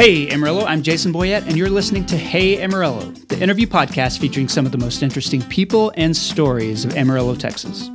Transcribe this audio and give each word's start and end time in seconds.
Hey 0.00 0.30
Amarillo, 0.30 0.64
I'm 0.64 0.80
Jason 0.80 1.12
Boyett, 1.12 1.46
and 1.46 1.58
you're 1.58 1.68
listening 1.68 2.06
to 2.06 2.16
Hey 2.16 2.62
Amarillo, 2.62 3.02
the 3.28 3.38
interview 3.38 3.66
podcast 3.66 4.18
featuring 4.18 4.48
some 4.48 4.64
of 4.64 4.72
the 4.72 4.78
most 4.78 5.02
interesting 5.02 5.42
people 5.42 5.92
and 5.94 6.16
stories 6.16 6.86
of 6.86 6.96
Amarillo, 6.96 7.34
Texas. 7.34 7.90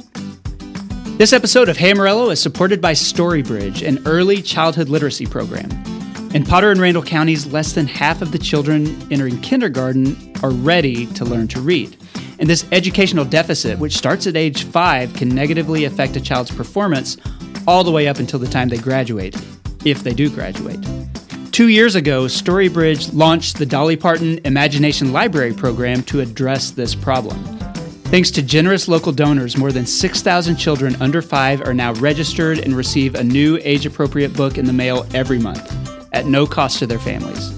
This 1.18 1.34
episode 1.34 1.68
of 1.68 1.78
Hey 1.78 1.90
Amarillo 1.90 2.30
is 2.30 2.40
supported 2.40 2.80
by 2.80 2.92
Storybridge, 2.92 3.82
an 3.82 4.04
early 4.06 4.44
childhood 4.44 4.88
literacy 4.88 5.26
program. 5.26 5.68
In 6.36 6.46
Potter 6.46 6.70
and 6.70 6.80
Randall 6.80 7.02
counties, 7.02 7.52
less 7.52 7.74
than 7.74 7.88
half 7.88 8.22
of 8.22 8.32
the 8.32 8.38
children 8.38 8.86
entering 9.12 9.42
kindergarten 9.42 10.32
are 10.44 10.52
ready 10.52 11.08
to 11.08 11.26
learn 11.26 11.48
to 11.48 11.60
read. 11.60 11.98
And 12.38 12.48
this 12.48 12.68
educational 12.72 13.26
deficit, 13.26 13.80
which 13.80 13.98
starts 13.98 14.28
at 14.28 14.38
age 14.38 14.66
five, 14.66 15.12
can 15.16 15.30
negatively 15.30 15.86
affect 15.86 16.16
a 16.18 16.22
child's 16.22 16.52
performance 16.52 17.18
all 17.68 17.84
the 17.84 17.90
way 17.90 18.08
up 18.08 18.20
until 18.20 18.38
the 18.38 18.46
time 18.46 18.70
they 18.70 18.78
graduate, 18.78 19.36
if 19.84 20.04
they 20.04 20.14
do 20.14 20.30
graduate. 20.30 20.86
Two 21.56 21.70
years 21.70 21.96
ago, 21.96 22.26
Storybridge 22.26 23.14
launched 23.14 23.58
the 23.58 23.66
Dolly 23.66 23.96
Parton 23.96 24.42
Imagination 24.44 25.14
Library 25.14 25.54
program 25.54 26.04
to 26.04 26.20
address 26.20 26.72
this 26.72 26.94
problem. 26.94 27.42
Thanks 28.12 28.30
to 28.32 28.42
generous 28.42 28.90
local 28.90 29.14
donors, 29.14 29.56
more 29.56 29.72
than 29.72 29.86
6,000 29.86 30.58
children 30.58 31.02
under 31.02 31.22
five 31.22 31.62
are 31.62 31.74
now 31.74 31.94
registered 31.94 32.60
and 32.60 32.76
receive 32.76 33.16
a 33.16 33.24
new 33.24 33.58
age 33.64 33.86
appropriate 33.86 34.34
book 34.34 34.58
in 34.58 34.66
the 34.66 34.74
mail 34.74 35.08
every 35.14 35.40
month 35.40 35.74
at 36.12 36.26
no 36.26 36.46
cost 36.46 36.80
to 36.80 36.88
their 36.88 37.00
families. 37.00 37.52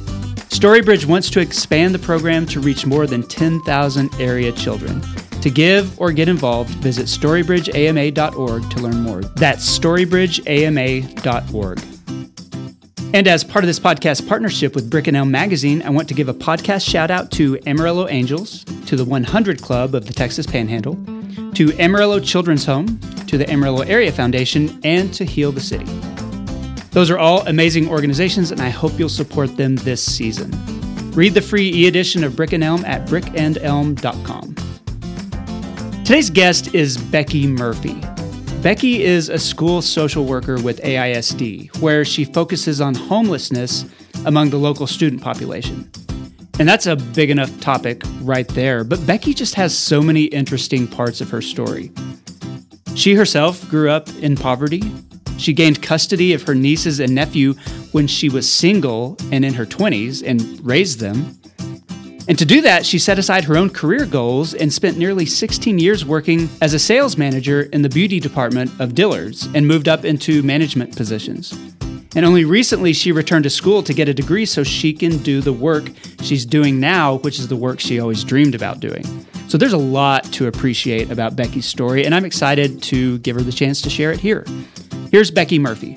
Storybridge 0.51 1.05
wants 1.05 1.31
to 1.31 1.39
expand 1.39 1.95
the 1.95 1.97
program 1.97 2.45
to 2.45 2.59
reach 2.59 2.85
more 2.85 3.07
than 3.07 3.23
10,000 3.23 4.13
area 4.19 4.51
children. 4.51 5.01
To 5.41 5.49
give 5.49 5.99
or 5.99 6.11
get 6.11 6.29
involved, 6.29 6.69
visit 6.69 7.07
storybridgeama.org 7.07 8.69
to 8.69 8.79
learn 8.79 9.01
more. 9.01 9.23
That's 9.23 9.79
storybridgeama.org. 9.79 11.96
And 13.13 13.27
as 13.27 13.43
part 13.43 13.63
of 13.63 13.67
this 13.67 13.79
podcast 13.79 14.27
partnership 14.27 14.75
with 14.75 14.89
Brick 14.89 15.07
and 15.07 15.15
Elm 15.15 15.31
Magazine, 15.31 15.81
I 15.81 15.89
want 15.89 16.07
to 16.09 16.13
give 16.13 16.27
a 16.29 16.33
podcast 16.33 16.87
shout 16.87 17.09
out 17.09 17.31
to 17.31 17.57
Amarillo 17.65 18.07
Angels, 18.09 18.63
to 18.85 18.95
the 18.95 19.05
100 19.05 19.61
Club 19.61 19.95
of 19.95 20.05
the 20.05 20.13
Texas 20.13 20.45
Panhandle, 20.45 20.95
to 21.53 21.73
Amarillo 21.79 22.19
Children's 22.19 22.65
Home, 22.65 22.99
to 23.27 23.37
the 23.37 23.49
Amarillo 23.49 23.81
Area 23.83 24.11
Foundation, 24.11 24.79
and 24.83 25.13
to 25.13 25.23
Heal 25.23 25.51
the 25.51 25.61
City. 25.61 25.85
Those 26.91 27.09
are 27.09 27.17
all 27.17 27.47
amazing 27.47 27.89
organizations, 27.89 28.51
and 28.51 28.61
I 28.61 28.69
hope 28.69 28.99
you'll 28.99 29.09
support 29.09 29.55
them 29.55 29.77
this 29.77 30.03
season. 30.03 30.51
Read 31.11 31.33
the 31.33 31.41
free 31.41 31.71
e 31.73 31.87
edition 31.87 32.23
of 32.23 32.35
Brick 32.35 32.53
and 32.53 32.63
Elm 32.63 32.83
at 32.85 33.07
brickandelm.com. 33.07 34.55
Today's 36.03 36.29
guest 36.29 36.75
is 36.75 36.97
Becky 36.97 37.47
Murphy. 37.47 38.01
Becky 38.61 39.03
is 39.03 39.29
a 39.29 39.37
school 39.37 39.83
social 39.83 40.25
worker 40.25 40.59
with 40.59 40.81
AISD, 40.81 41.79
where 41.79 42.03
she 42.03 42.25
focuses 42.25 42.81
on 42.81 42.95
homelessness 42.95 43.85
among 44.25 44.49
the 44.49 44.57
local 44.57 44.87
student 44.87 45.21
population. 45.21 45.89
And 46.59 46.67
that's 46.67 46.87
a 46.87 46.95
big 46.95 47.29
enough 47.29 47.57
topic 47.59 48.01
right 48.21 48.47
there, 48.47 48.83
but 48.83 49.05
Becky 49.05 49.35
just 49.35 49.53
has 49.53 49.77
so 49.77 50.01
many 50.01 50.23
interesting 50.23 50.87
parts 50.87 51.21
of 51.21 51.29
her 51.29 51.41
story. 51.41 51.91
She 52.95 53.13
herself 53.13 53.69
grew 53.69 53.91
up 53.91 54.09
in 54.21 54.35
poverty. 54.35 54.81
She 55.37 55.53
gained 55.53 55.83
custody 55.83 56.33
of 56.33 56.41
her 56.41 56.55
nieces 56.55 56.99
and 56.99 57.13
nephew 57.13 57.53
when 57.91 58.07
she 58.07 58.27
was 58.27 58.51
single 58.51 59.17
and 59.31 59.45
in 59.45 59.53
her 59.53 59.67
20s 59.67 60.27
and 60.27 60.65
raised 60.65 60.99
them. 60.99 61.36
And 62.27 62.37
to 62.37 62.45
do 62.45 62.61
that, 62.61 62.85
she 62.85 62.99
set 62.99 63.17
aside 63.17 63.45
her 63.45 63.55
own 63.55 63.69
career 63.69 64.05
goals 64.05 64.53
and 64.53 64.71
spent 64.71 64.97
nearly 64.97 65.25
16 65.25 65.79
years 65.79 66.05
working 66.05 66.49
as 66.61 66.73
a 66.73 66.79
sales 66.79 67.17
manager 67.17 67.63
in 67.71 67.81
the 67.81 67.89
beauty 67.89 68.19
department 68.19 68.69
of 68.81 68.95
Dillard's 68.95 69.47
and 69.55 69.65
moved 69.65 69.87
up 69.87 70.03
into 70.03 70.43
management 70.43 70.95
positions. 70.95 71.57
And 72.15 72.25
only 72.25 72.45
recently 72.45 72.93
she 72.93 73.11
returned 73.11 73.43
to 73.43 73.49
school 73.49 73.83
to 73.83 73.93
get 73.93 74.09
a 74.09 74.13
degree 74.13 74.45
so 74.45 74.63
she 74.63 74.91
can 74.91 75.17
do 75.19 75.39
the 75.39 75.53
work 75.53 75.89
she's 76.21 76.45
doing 76.45 76.79
now, 76.79 77.19
which 77.19 77.39
is 77.39 77.47
the 77.47 77.55
work 77.55 77.79
she 77.79 77.99
always 77.99 78.23
dreamed 78.23 78.55
about 78.55 78.79
doing. 78.79 79.03
So 79.47 79.57
there's 79.57 79.73
a 79.73 79.77
lot 79.77 80.23
to 80.33 80.47
appreciate 80.47 81.11
about 81.11 81.35
Becky's 81.35 81.65
story, 81.65 82.05
and 82.05 82.13
I'm 82.13 82.25
excited 82.25 82.81
to 82.83 83.19
give 83.19 83.35
her 83.35 83.41
the 83.41 83.51
chance 83.51 83.81
to 83.83 83.89
share 83.89 84.11
it 84.11 84.19
here. 84.19 84.43
Here's 85.11 85.31
Becky 85.31 85.59
Murphy. 85.59 85.95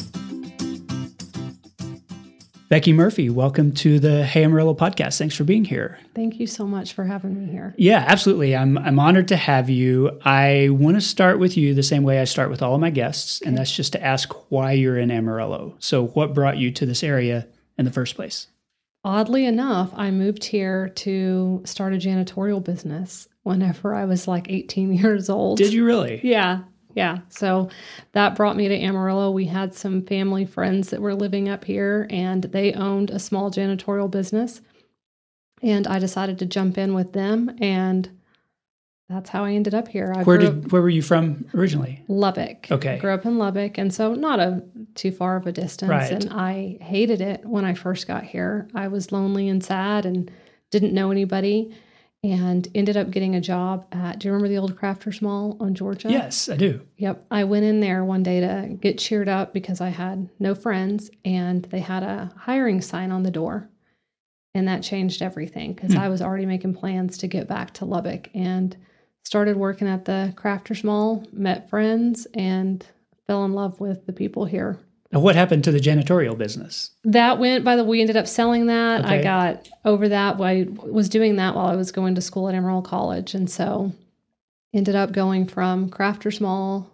Becky 2.70 2.92
Murphy, 2.92 3.28
welcome 3.28 3.72
to 3.72 3.98
the 3.98 4.25
Hey 4.25 4.44
Amarillo 4.44 4.75
podcast. 4.75 5.19
Thanks 5.19 5.34
for 5.34 5.42
being 5.42 5.64
here. 5.64 5.98
Thank 6.14 6.38
you 6.38 6.47
so 6.47 6.69
much 6.69 6.92
for 6.92 7.03
having 7.03 7.36
me 7.36 7.50
here. 7.50 7.75
Yeah, 7.76 8.04
absolutely. 8.06 8.54
I'm 8.54 8.78
I'm 8.78 9.00
honored 9.00 9.26
to 9.28 9.36
have 9.36 9.69
you. 9.69 10.20
I 10.25 10.69
want 10.70 10.97
to 10.97 11.00
start 11.00 11.41
with 11.41 11.56
you 11.56 11.75
the 11.75 11.82
same 11.82 12.04
way 12.04 12.20
I 12.20 12.25
start 12.25 12.48
with 12.48 12.62
all 12.62 12.76
of 12.76 12.81
my 12.81 12.91
guests, 12.91 13.42
okay. 13.42 13.48
and 13.48 13.58
that's 13.58 13.75
just 13.75 13.92
to 13.94 14.04
ask 14.04 14.32
why 14.53 14.70
you're 14.70 14.97
in 14.97 15.10
Amarillo. 15.10 15.75
So, 15.81 16.06
what 16.06 16.32
brought 16.32 16.58
you 16.58 16.70
to 16.70 16.86
this 16.86 17.03
area 17.03 17.48
in 17.76 17.86
the 17.86 17.91
first 17.91 18.14
place? 18.14 18.47
Oddly 19.02 19.47
enough, 19.47 19.91
I 19.97 20.12
moved 20.12 20.44
here 20.44 20.91
to 20.91 21.62
start 21.64 21.92
a 21.92 21.97
janitorial 21.97 22.62
business 22.62 23.26
whenever 23.42 23.97
I 23.97 24.04
was 24.04 24.28
like 24.28 24.48
18 24.48 24.92
years 24.94 25.28
old. 25.28 25.58
Did 25.58 25.72
you 25.72 25.84
really? 25.84 26.20
Yeah. 26.22 26.60
Yeah. 26.94 27.18
So 27.28 27.70
that 28.12 28.36
brought 28.36 28.56
me 28.56 28.68
to 28.68 28.74
Amarillo. 28.74 29.30
We 29.30 29.46
had 29.46 29.74
some 29.74 30.02
family 30.02 30.44
friends 30.44 30.90
that 30.90 31.00
were 31.00 31.14
living 31.14 31.48
up 31.48 31.64
here 31.64 32.06
and 32.10 32.42
they 32.44 32.72
owned 32.72 33.10
a 33.10 33.18
small 33.18 33.50
janitorial 33.50 34.10
business. 34.10 34.60
And 35.62 35.86
I 35.86 35.98
decided 35.98 36.38
to 36.38 36.46
jump 36.46 36.78
in 36.78 36.94
with 36.94 37.12
them 37.12 37.56
and 37.60 38.10
that's 39.08 39.28
how 39.28 39.44
I 39.44 39.52
ended 39.52 39.74
up 39.74 39.88
here. 39.88 40.12
I 40.16 40.22
where 40.22 40.38
did 40.38 40.70
where 40.70 40.82
were 40.82 40.88
you 40.88 41.02
from 41.02 41.44
originally? 41.52 42.02
Lubbock. 42.06 42.70
Okay. 42.70 42.96
Grew 42.98 43.12
up 43.12 43.26
in 43.26 43.38
Lubbock 43.38 43.76
and 43.76 43.92
so 43.92 44.14
not 44.14 44.38
a 44.38 44.62
too 44.94 45.10
far 45.10 45.36
of 45.36 45.46
a 45.48 45.52
distance. 45.52 45.90
Right. 45.90 46.12
And 46.12 46.28
I 46.30 46.78
hated 46.80 47.20
it 47.20 47.44
when 47.44 47.64
I 47.64 47.74
first 47.74 48.06
got 48.06 48.22
here. 48.22 48.68
I 48.74 48.86
was 48.86 49.10
lonely 49.10 49.48
and 49.48 49.62
sad 49.64 50.06
and 50.06 50.30
didn't 50.70 50.94
know 50.94 51.10
anybody 51.10 51.74
and 52.22 52.69
ended 52.75 52.97
up 52.97 53.10
getting 53.10 53.34
a 53.34 53.41
job 53.41 53.86
at 53.92 54.19
do 54.19 54.28
you 54.28 54.32
remember 54.32 54.48
the 54.48 54.58
old 54.58 54.76
crafters 54.76 55.22
mall 55.22 55.56
on 55.60 55.75
georgia? 55.75 56.10
Yes 56.10 56.48
i 56.48 56.56
do. 56.56 56.86
Yep 56.97 57.26
i 57.31 57.44
went 57.44 57.64
in 57.64 57.81
there 57.81 58.04
one 58.04 58.22
day 58.22 58.41
to 58.41 58.76
get 58.81 58.98
cheered 58.98 59.28
up 59.28 59.53
because 59.53 59.81
i 59.81 59.88
had 59.88 60.28
no 60.38 60.54
friends 60.54 61.10
and 61.25 61.64
they 61.66 61.81
had 61.81 62.03
a 62.03 62.32
hiring 62.36 62.81
sign 62.81 63.10
on 63.10 63.22
the 63.22 63.31
door. 63.31 63.69
And 64.53 64.66
that 64.66 64.82
changed 64.82 65.22
everything 65.22 65.72
because 65.72 65.92
hmm. 65.92 66.00
i 66.00 66.08
was 66.08 66.20
already 66.20 66.47
making 66.47 66.75
plans 66.75 67.16
to 67.19 67.26
get 67.26 67.48
back 67.48 67.72
to 67.75 67.84
lubbock 67.84 68.28
and 68.34 68.76
started 69.25 69.56
working 69.56 69.88
at 69.88 70.04
the 70.04 70.34
crafters 70.37 70.84
mall 70.84 71.25
met 71.32 71.70
friends 71.70 72.26
and 72.34 72.84
fell 73.26 73.44
in 73.44 73.52
love 73.52 73.81
with 73.81 74.06
the 74.06 74.12
people 74.12 74.44
here 74.44 74.78
now, 75.12 75.19
what 75.19 75.34
happened 75.34 75.65
to 75.65 75.72
the 75.72 75.81
janitorial 75.81 76.38
business? 76.38 76.93
That 77.03 77.41
went 77.41 77.65
by 77.65 77.75
the. 77.75 77.82
We 77.82 78.00
ended 78.00 78.16
up 78.16 78.28
selling 78.28 78.66
that. 78.66 79.04
Okay. 79.04 79.19
I 79.19 79.22
got 79.22 79.69
over 79.84 80.09
that. 80.09 80.41
I 80.41 80.69
was 80.71 81.09
doing 81.09 81.37
that 81.37 81.56
while 81.56 81.66
I 81.66 81.75
was 81.75 81.91
going 81.91 82.15
to 82.15 82.21
school 82.21 82.48
at 82.48 82.54
Amarillo 82.54 82.82
College, 82.82 83.34
and 83.34 83.50
so 83.50 83.93
ended 84.72 84.94
up 84.94 85.10
going 85.10 85.47
from 85.47 85.91
Crafters 85.91 86.41
Mall, 86.41 86.88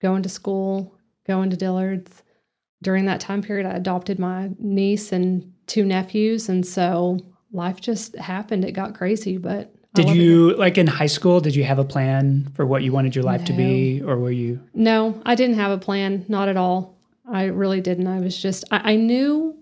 going 0.00 0.22
to 0.22 0.28
school, 0.28 0.94
going 1.26 1.50
to 1.50 1.56
Dillard's. 1.56 2.22
During 2.80 3.06
that 3.06 3.20
time 3.20 3.42
period, 3.42 3.66
I 3.66 3.74
adopted 3.74 4.18
my 4.18 4.50
niece 4.58 5.12
and 5.12 5.52
two 5.66 5.84
nephews, 5.84 6.48
and 6.48 6.66
so 6.66 7.18
life 7.52 7.80
just 7.80 8.16
happened. 8.16 8.64
It 8.64 8.72
got 8.72 8.94
crazy, 8.94 9.36
but 9.36 9.72
did 9.94 10.10
you 10.10 10.50
it. 10.50 10.58
like 10.58 10.78
in 10.78 10.86
high 10.86 11.06
school? 11.06 11.40
Did 11.40 11.56
you 11.56 11.64
have 11.64 11.78
a 11.80 11.84
plan 11.84 12.50
for 12.54 12.66
what 12.66 12.82
you 12.82 12.92
wanted 12.92 13.16
your 13.16 13.24
life 13.24 13.40
no. 13.40 13.46
to 13.46 13.52
be, 13.52 14.02
or 14.02 14.16
were 14.16 14.30
you? 14.30 14.60
No, 14.74 15.20
I 15.26 15.34
didn't 15.34 15.56
have 15.56 15.72
a 15.72 15.78
plan. 15.78 16.24
Not 16.28 16.48
at 16.48 16.56
all. 16.56 16.96
I 17.30 17.44
really 17.44 17.80
didn't. 17.80 18.06
I 18.06 18.20
was 18.20 18.40
just, 18.40 18.64
I, 18.70 18.92
I 18.92 18.96
knew 18.96 19.56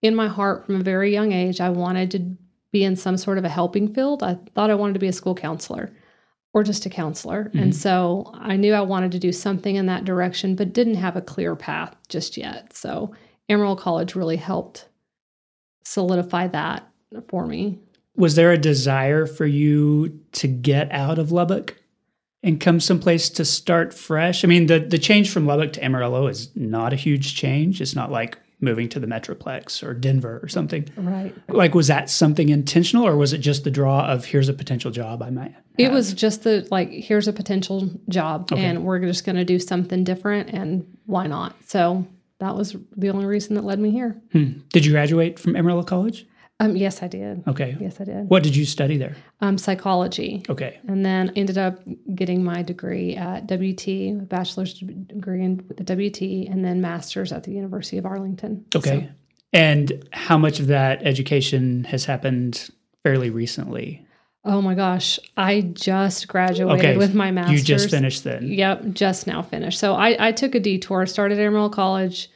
in 0.00 0.14
my 0.14 0.28
heart 0.28 0.66
from 0.66 0.76
a 0.76 0.82
very 0.82 1.12
young 1.12 1.32
age, 1.32 1.60
I 1.60 1.68
wanted 1.70 2.10
to 2.12 2.36
be 2.72 2.84
in 2.84 2.96
some 2.96 3.16
sort 3.16 3.38
of 3.38 3.44
a 3.44 3.48
helping 3.48 3.92
field. 3.92 4.22
I 4.22 4.38
thought 4.54 4.70
I 4.70 4.74
wanted 4.74 4.94
to 4.94 4.98
be 4.98 5.08
a 5.08 5.12
school 5.12 5.34
counselor 5.34 5.92
or 6.54 6.62
just 6.62 6.86
a 6.86 6.90
counselor. 6.90 7.44
Mm-hmm. 7.44 7.58
And 7.58 7.76
so 7.76 8.30
I 8.34 8.56
knew 8.56 8.74
I 8.74 8.80
wanted 8.80 9.12
to 9.12 9.18
do 9.18 9.32
something 9.32 9.76
in 9.76 9.86
that 9.86 10.04
direction, 10.04 10.56
but 10.56 10.72
didn't 10.72 10.96
have 10.96 11.16
a 11.16 11.22
clear 11.22 11.54
path 11.54 11.94
just 12.08 12.36
yet. 12.36 12.74
So 12.74 13.14
Amarillo 13.48 13.76
College 13.76 14.14
really 14.14 14.36
helped 14.36 14.88
solidify 15.84 16.48
that 16.48 16.88
for 17.28 17.46
me. 17.46 17.78
Was 18.16 18.34
there 18.34 18.52
a 18.52 18.58
desire 18.58 19.26
for 19.26 19.46
you 19.46 20.20
to 20.32 20.48
get 20.48 20.90
out 20.92 21.18
of 21.18 21.32
Lubbock? 21.32 21.76
And 22.42 22.60
come 22.60 22.80
someplace 22.80 23.30
to 23.30 23.44
start 23.44 23.94
fresh. 23.94 24.44
I 24.44 24.48
mean, 24.48 24.66
the 24.66 24.80
the 24.80 24.98
change 24.98 25.30
from 25.30 25.46
Lubbock 25.46 25.72
to 25.74 25.84
Amarillo 25.84 26.26
is 26.26 26.50
not 26.54 26.92
a 26.92 26.96
huge 26.96 27.36
change. 27.36 27.80
It's 27.80 27.94
not 27.94 28.10
like 28.10 28.38
moving 28.60 28.88
to 28.88 29.00
the 29.00 29.06
Metroplex 29.06 29.82
or 29.82 29.92
Denver 29.92 30.38
or 30.42 30.48
something. 30.48 30.88
Right. 30.96 31.34
Like, 31.48 31.74
was 31.74 31.88
that 31.88 32.08
something 32.08 32.48
intentional, 32.48 33.06
or 33.06 33.16
was 33.16 33.32
it 33.32 33.38
just 33.38 33.64
the 33.64 33.70
draw 33.70 34.06
of 34.06 34.24
here's 34.24 34.48
a 34.48 34.54
potential 34.54 34.90
job 34.90 35.22
I 35.22 35.30
might? 35.30 35.52
Have? 35.52 35.62
It 35.78 35.90
was 35.90 36.14
just 36.14 36.44
the 36.44 36.66
like 36.70 36.90
here's 36.90 37.28
a 37.28 37.32
potential 37.32 37.90
job, 38.08 38.52
okay. 38.52 38.64
and 38.64 38.84
we're 38.84 39.00
just 39.00 39.24
going 39.24 39.36
to 39.36 39.44
do 39.44 39.58
something 39.58 40.04
different, 40.04 40.50
and 40.50 40.86
why 41.06 41.26
not? 41.26 41.56
So 41.66 42.06
that 42.38 42.56
was 42.56 42.76
the 42.96 43.10
only 43.10 43.26
reason 43.26 43.54
that 43.56 43.64
led 43.64 43.78
me 43.78 43.90
here. 43.90 44.20
Hmm. 44.32 44.60
Did 44.70 44.84
you 44.84 44.92
graduate 44.92 45.38
from 45.38 45.56
Amarillo 45.56 45.82
College? 45.82 46.26
Um, 46.62 46.76
yes, 46.76 47.02
I 47.02 47.08
did. 47.08 47.42
Okay. 47.48 47.76
Yes, 47.80 48.00
I 48.00 48.04
did. 48.04 48.28
What 48.30 48.44
did 48.44 48.54
you 48.54 48.64
study 48.64 48.96
there? 48.96 49.16
Um, 49.40 49.58
psychology. 49.58 50.44
Okay. 50.48 50.78
And 50.86 51.04
then 51.04 51.32
ended 51.34 51.58
up 51.58 51.80
getting 52.14 52.44
my 52.44 52.62
degree 52.62 53.16
at 53.16 53.46
WT, 53.48 54.28
bachelor's 54.28 54.74
degree 54.74 55.44
in 55.44 55.56
the 55.76 55.82
WT, 55.82 56.48
and 56.48 56.64
then 56.64 56.80
master's 56.80 57.32
at 57.32 57.42
the 57.42 57.50
University 57.50 57.98
of 57.98 58.06
Arlington. 58.06 58.64
Okay. 58.76 59.08
So, 59.08 59.14
And 59.52 60.08
how 60.12 60.38
much 60.38 60.60
of 60.60 60.68
that 60.68 61.02
education 61.02 61.82
has 61.84 62.04
happened 62.04 62.70
fairly 63.02 63.30
recently? 63.30 64.06
Oh 64.44 64.60
my 64.60 64.74
gosh, 64.74 65.18
I 65.36 65.62
just 65.62 66.26
graduated 66.28 66.78
Okay, 66.78 66.96
with 66.96 67.14
my 67.14 67.30
master's. 67.30 67.60
You 67.60 67.64
just 67.64 67.90
finished 67.90 68.24
then. 68.24 68.48
Yep, 68.48 68.92
just 68.92 69.26
now 69.26 69.42
finished. 69.42 69.78
So 69.78 69.94
I, 69.94 70.28
I 70.28 70.32
took 70.32 70.54
a 70.54 70.60
detour, 70.60 71.06
started 71.06 71.38
at 71.38 71.46
Amarillo 71.46 71.68
College, 71.68 72.28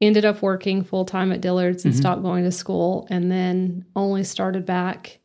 ended 0.00 0.24
up 0.24 0.42
working 0.42 0.84
full 0.84 1.04
time 1.04 1.32
at 1.32 1.40
Dillard's 1.40 1.84
and 1.84 1.94
Mhm. 1.94 1.98
stopped 1.98 2.22
going 2.22 2.44
to 2.44 2.52
school, 2.52 3.06
and 3.10 3.30
then 3.30 3.84
only 3.94 4.24
started 4.24 4.66
back 4.66 5.18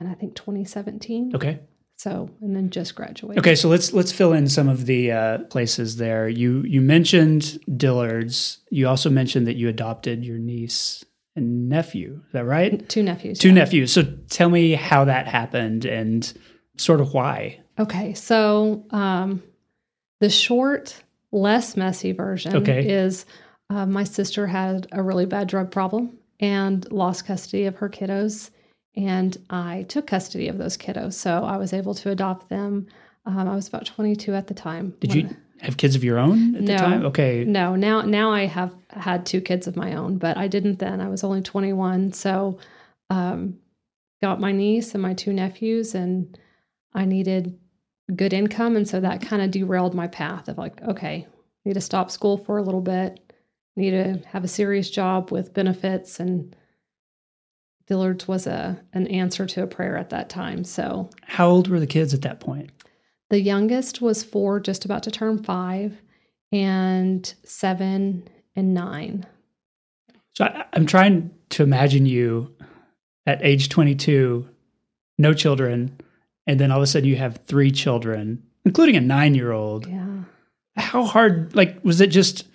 in 0.00 0.06
I 0.06 0.14
think 0.14 0.34
2017. 0.34 1.32
Okay. 1.34 1.60
So 1.98 2.28
and 2.42 2.54
then 2.54 2.68
just 2.70 2.94
graduated. 2.94 3.38
Okay, 3.38 3.54
so 3.54 3.68
let's 3.70 3.92
let's 3.94 4.12
fill 4.12 4.34
in 4.34 4.48
some 4.48 4.68
of 4.68 4.84
the 4.84 5.10
uh, 5.12 5.38
places 5.44 5.96
there. 5.96 6.28
You 6.28 6.62
you 6.66 6.82
mentioned 6.82 7.58
Dillard's. 7.74 8.58
You 8.70 8.86
also 8.88 9.08
mentioned 9.08 9.46
that 9.46 9.56
you 9.56 9.68
adopted 9.68 10.24
your 10.24 10.38
niece 10.38 11.04
and 11.34 11.68
nephew. 11.70 12.20
Is 12.26 12.32
that 12.32 12.44
right? 12.44 12.86
Two 12.88 13.02
nephews. 13.02 13.38
Two 13.38 13.48
yeah. 13.48 13.54
nephews. 13.54 13.92
So 13.92 14.02
tell 14.28 14.50
me 14.50 14.72
how 14.72 15.06
that 15.06 15.26
happened 15.26 15.84
and 15.86 16.30
sort 16.76 17.00
of 17.00 17.14
why. 17.14 17.60
Okay, 17.78 18.12
so 18.14 18.84
um, 18.90 19.42
the 20.20 20.28
short, 20.30 21.02
less 21.32 21.76
messy 21.78 22.12
version 22.12 22.56
Okay. 22.56 22.86
is 22.88 23.24
uh, 23.70 23.86
my 23.86 24.04
sister 24.04 24.46
had 24.46 24.86
a 24.92 25.02
really 25.02 25.26
bad 25.26 25.48
drug 25.48 25.70
problem 25.70 26.18
and 26.40 26.90
lost 26.92 27.26
custody 27.26 27.64
of 27.64 27.76
her 27.76 27.88
kiddos, 27.88 28.50
and 28.94 29.36
I 29.50 29.84
took 29.88 30.06
custody 30.06 30.48
of 30.48 30.58
those 30.58 30.76
kiddos. 30.76 31.14
So 31.14 31.44
I 31.44 31.56
was 31.56 31.72
able 31.72 31.94
to 31.94 32.10
adopt 32.10 32.48
them. 32.48 32.86
Um, 33.24 33.48
I 33.48 33.54
was 33.54 33.68
about 33.68 33.86
22 33.86 34.34
at 34.34 34.46
the 34.46 34.54
time. 34.54 34.94
Did 35.00 35.10
when- 35.10 35.18
you 35.18 35.36
have 35.60 35.76
kids 35.76 35.96
of 35.96 36.04
your 36.04 36.18
own 36.18 36.54
at 36.54 36.66
the 36.66 36.76
time? 36.76 37.04
Okay. 37.06 37.44
No, 37.44 37.74
now 37.74 38.02
now 38.02 38.30
I 38.30 38.44
have 38.46 38.74
had 38.90 39.24
two 39.26 39.40
kids 39.40 39.66
of 39.66 39.76
my 39.76 39.94
own, 39.94 40.18
but 40.18 40.36
I 40.36 40.48
didn't 40.48 40.78
then. 40.78 41.00
I 41.00 41.08
was 41.08 41.24
only 41.24 41.40
21, 41.42 42.12
so 42.12 42.58
um, 43.10 43.58
got 44.22 44.40
my 44.40 44.52
niece 44.52 44.94
and 44.94 45.02
my 45.02 45.14
two 45.14 45.32
nephews, 45.32 45.94
and 45.94 46.38
I 46.94 47.04
needed 47.04 47.58
good 48.14 48.32
income, 48.32 48.76
and 48.76 48.86
so 48.88 49.00
that 49.00 49.22
kind 49.22 49.42
of 49.42 49.50
derailed 49.50 49.94
my 49.94 50.06
path 50.06 50.48
of 50.48 50.58
like, 50.58 50.80
okay, 50.82 51.26
need 51.64 51.74
to 51.74 51.80
stop 51.80 52.10
school 52.10 52.38
for 52.38 52.58
a 52.58 52.62
little 52.62 52.80
bit, 52.80 53.25
need 53.76 53.90
to 53.90 54.22
have 54.28 54.44
a 54.44 54.48
serious 54.48 54.90
job 54.90 55.30
with 55.30 55.54
benefits, 55.54 56.18
and 56.18 56.54
Dillard's 57.86 58.26
was 58.26 58.46
a 58.46 58.80
an 58.92 59.06
answer 59.06 59.46
to 59.46 59.62
a 59.62 59.66
prayer 59.66 59.96
at 59.96 60.10
that 60.10 60.28
time. 60.28 60.64
So 60.64 61.10
How 61.22 61.48
old 61.48 61.68
were 61.68 61.80
the 61.80 61.86
kids 61.86 62.14
at 62.14 62.22
that 62.22 62.40
point? 62.40 62.70
the 63.28 63.40
youngest 63.40 64.00
was 64.00 64.22
four, 64.22 64.60
just 64.60 64.84
about 64.84 65.02
to 65.02 65.10
turn 65.10 65.42
five, 65.42 66.00
and 66.52 67.34
seven 67.44 68.28
and 68.54 68.72
nine. 68.72 69.26
So 70.36 70.44
I, 70.44 70.64
I'm 70.72 70.86
trying 70.86 71.32
to 71.50 71.64
imagine 71.64 72.06
you 72.06 72.54
at 73.26 73.44
age 73.44 73.68
22, 73.68 74.48
no 75.18 75.34
children, 75.34 75.98
and 76.46 76.60
then 76.60 76.70
all 76.70 76.78
of 76.78 76.84
a 76.84 76.86
sudden 76.86 77.08
you 77.08 77.16
have 77.16 77.40
three 77.46 77.72
children, 77.72 78.44
including 78.64 78.94
a 78.94 79.00
nine 79.00 79.34
year 79.34 79.50
old. 79.50 79.88
Yeah. 79.88 80.22
How 80.76 81.04
hard, 81.04 81.56
like, 81.56 81.82
was 81.84 82.00
it 82.00 82.08
just, 82.08 82.46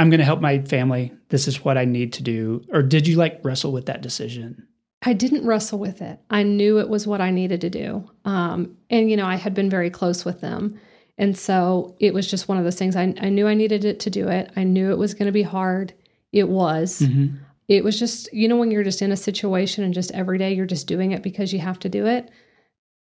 I'm 0.00 0.08
going 0.08 0.20
to 0.20 0.24
help 0.24 0.40
my 0.40 0.60
family? 0.60 1.12
This 1.28 1.46
is 1.46 1.62
what 1.62 1.76
I 1.76 1.84
need 1.84 2.14
to 2.14 2.22
do? 2.22 2.64
Or 2.72 2.82
did 2.82 3.06
you 3.06 3.16
like 3.16 3.38
wrestle 3.44 3.70
with 3.70 3.84
that 3.86 4.00
decision? 4.00 4.66
I 5.02 5.12
didn't 5.12 5.46
wrestle 5.46 5.78
with 5.78 6.00
it. 6.00 6.18
I 6.30 6.42
knew 6.42 6.78
it 6.78 6.88
was 6.88 7.06
what 7.06 7.20
I 7.20 7.30
needed 7.30 7.60
to 7.60 7.70
do. 7.70 8.10
Um, 8.24 8.76
and, 8.88 9.10
you 9.10 9.16
know, 9.16 9.26
I 9.26 9.36
had 9.36 9.54
been 9.54 9.68
very 9.68 9.90
close 9.90 10.24
with 10.24 10.40
them. 10.40 10.80
And 11.18 11.36
so 11.36 11.96
it 12.00 12.14
was 12.14 12.30
just 12.30 12.48
one 12.48 12.56
of 12.56 12.64
those 12.64 12.76
things. 12.76 12.96
I, 12.96 13.14
I 13.20 13.28
knew 13.28 13.46
I 13.46 13.52
needed 13.54 13.84
it 13.84 14.00
to 14.00 14.10
do 14.10 14.28
it. 14.28 14.50
I 14.56 14.64
knew 14.64 14.90
it 14.90 14.98
was 14.98 15.12
going 15.12 15.26
to 15.26 15.32
be 15.32 15.42
hard. 15.42 15.92
It 16.32 16.48
was. 16.48 17.00
Mm-hmm. 17.00 17.36
It 17.68 17.84
was 17.84 17.98
just, 17.98 18.32
you 18.32 18.48
know, 18.48 18.56
when 18.56 18.70
you're 18.70 18.82
just 18.84 19.02
in 19.02 19.12
a 19.12 19.16
situation 19.16 19.84
and 19.84 19.92
just 19.92 20.10
every 20.12 20.38
day 20.38 20.54
you're 20.54 20.66
just 20.66 20.86
doing 20.86 21.12
it 21.12 21.22
because 21.22 21.52
you 21.52 21.58
have 21.58 21.78
to 21.80 21.88
do 21.90 22.06
it. 22.06 22.30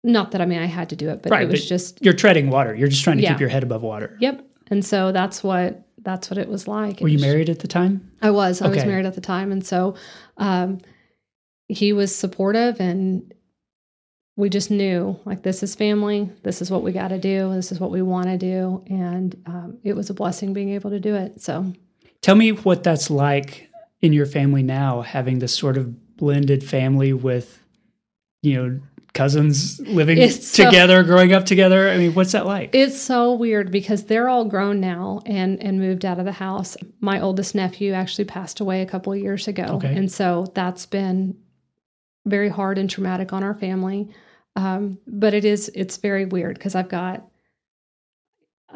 Not 0.04 0.30
that 0.32 0.40
I 0.40 0.46
mean 0.46 0.58
I 0.60 0.66
had 0.66 0.88
to 0.90 0.96
do 0.96 1.10
it, 1.10 1.22
but 1.22 1.32
Right, 1.32 1.42
it 1.42 1.50
was 1.50 1.60
but 1.60 1.68
just 1.68 2.02
You're 2.02 2.14
treading 2.14 2.50
water. 2.50 2.74
You're 2.74 2.88
just 2.88 3.04
trying 3.04 3.18
to 3.18 3.22
Yeah. 3.22 3.32
keep 3.32 3.40
your 3.40 3.50
head 3.50 3.62
above 3.62 3.82
water. 3.82 4.16
Yep. 4.20 4.44
And 4.70 4.84
so 4.84 5.12
that's 5.12 5.42
what 5.42 5.87
that's 6.02 6.30
what 6.30 6.38
it 6.38 6.48
was 6.48 6.68
like. 6.68 7.00
Were 7.00 7.08
you 7.08 7.18
married 7.18 7.50
at 7.50 7.60
the 7.60 7.68
time? 7.68 8.10
I 8.22 8.30
was. 8.30 8.62
I 8.62 8.68
was 8.68 8.84
married 8.84 9.06
at 9.06 9.14
the 9.14 9.20
time, 9.20 9.52
and 9.52 9.64
so 9.64 9.94
um, 10.36 10.78
he 11.68 11.92
was 11.92 12.14
supportive, 12.14 12.80
and 12.80 13.34
we 14.36 14.48
just 14.48 14.70
knew 14.70 15.18
like 15.24 15.42
this 15.42 15.62
is 15.62 15.74
family. 15.74 16.30
This 16.42 16.62
is 16.62 16.70
what 16.70 16.82
we 16.82 16.92
got 16.92 17.08
to 17.08 17.18
do. 17.18 17.52
This 17.54 17.72
is 17.72 17.80
what 17.80 17.90
we 17.90 18.02
want 18.02 18.26
to 18.26 18.38
do, 18.38 18.84
and 18.88 19.40
um, 19.46 19.78
it 19.84 19.94
was 19.94 20.10
a 20.10 20.14
blessing 20.14 20.52
being 20.52 20.70
able 20.70 20.90
to 20.90 21.00
do 21.00 21.14
it. 21.14 21.40
So 21.40 21.72
Tell 22.20 22.34
me 22.34 22.50
what 22.50 22.82
that's 22.82 23.10
like 23.10 23.70
in 24.00 24.12
your 24.12 24.26
family 24.26 24.62
now, 24.62 25.02
having 25.02 25.38
this 25.38 25.56
sort 25.56 25.76
of 25.76 26.16
blended 26.16 26.64
family 26.64 27.12
with, 27.12 27.62
you 28.42 28.56
know, 28.56 28.80
cousins 29.14 29.80
living 29.80 30.18
It's 30.18 30.48
so- 30.48 30.64
together, 30.64 31.02
growing 31.02 31.32
up 31.32 31.44
together. 31.44 31.88
I 31.88 31.96
mean, 31.98 32.14
what's 32.14 32.32
that 32.32 32.46
like? 32.46 32.74
It's 32.74 33.00
so 33.00 33.34
weird 33.34 33.70
because 33.72 34.04
they're 34.04 34.28
all 34.28 34.44
grown 34.44 34.80
now 34.80 35.20
and 35.26 35.62
and 35.62 35.78
moved 35.80 36.04
out 36.04 36.18
of 36.18 36.24
the 36.24 36.32
house. 36.32 36.76
My 37.00 37.20
oldest 37.20 37.54
nephew 37.54 37.92
actually 37.92 38.24
passed 38.26 38.60
away 38.60 38.82
a 38.82 38.86
couple 38.86 39.12
of 39.12 39.18
years 39.18 39.48
ago, 39.48 39.64
Okay. 39.64 39.94
and 39.96 40.10
so 40.10 40.46
that's 40.54 40.86
been 40.86 41.36
very 42.26 42.48
hard 42.48 42.78
and 42.78 42.88
traumatic 42.90 43.32
on 43.32 43.42
our 43.42 43.54
family. 43.54 44.08
Um, 44.56 44.98
but 45.06 45.34
it 45.34 45.44
is 45.44 45.70
it's 45.74 45.96
very 45.98 46.24
weird 46.26 46.54
because 46.58 46.74
I've 46.74 46.88
got 46.88 47.26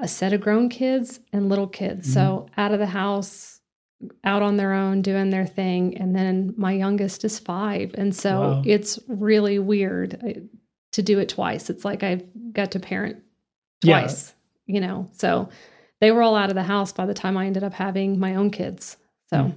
a 0.00 0.08
set 0.08 0.32
of 0.32 0.40
grown 0.40 0.68
kids 0.68 1.20
and 1.32 1.48
little 1.48 1.66
kids, 1.66 2.10
so 2.12 2.46
out 2.56 2.72
of 2.72 2.78
the 2.78 2.86
house, 2.86 3.51
out 4.24 4.42
on 4.42 4.56
their 4.56 4.72
own 4.72 5.02
doing 5.02 5.30
their 5.30 5.46
thing, 5.46 5.96
and 5.98 6.14
then 6.14 6.54
my 6.56 6.72
youngest 6.72 7.24
is 7.24 7.38
five, 7.38 7.94
and 7.94 8.14
so 8.14 8.40
Wow. 8.40 8.62
it's 8.64 8.98
really 9.08 9.58
weird 9.58 10.20
uh, 10.24 10.40
to 10.92 11.02
do 11.02 11.18
it 11.18 11.28
twice. 11.28 11.70
It's 11.70 11.84
like 11.84 12.02
I've 12.02 12.24
got 12.52 12.72
to 12.72 12.80
parent 12.80 13.16
Yeah. 13.82 14.00
twice, 14.00 14.34
you 14.66 14.80
know. 14.80 15.08
So 15.12 15.48
they 16.00 16.10
were 16.10 16.22
all 16.22 16.36
out 16.36 16.48
of 16.50 16.54
the 16.54 16.62
house 16.62 16.92
by 16.92 17.06
the 17.06 17.14
time 17.14 17.36
I 17.36 17.46
ended 17.46 17.64
up 17.64 17.72
having 17.74 18.18
my 18.18 18.34
own 18.34 18.50
kids. 18.50 18.96
So 19.30 19.36
Mm. 19.38 19.54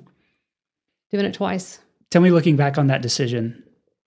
doing 1.11 1.25
it 1.25 1.33
twice. 1.33 1.79
Tell 2.11 2.21
me, 2.21 2.31
looking 2.31 2.55
back 2.55 2.77
on 2.77 2.87
that 2.87 3.01
decision, 3.01 3.63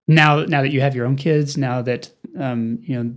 now 0.06 0.44
now 0.44 0.62
that 0.62 0.70
you 0.72 0.80
have 0.80 0.94
your 0.94 1.06
own 1.06 1.16
kids, 1.16 1.56
now 1.56 1.82
that 1.82 2.10
um, 2.38 2.78
you 2.82 2.94
know 3.02 3.14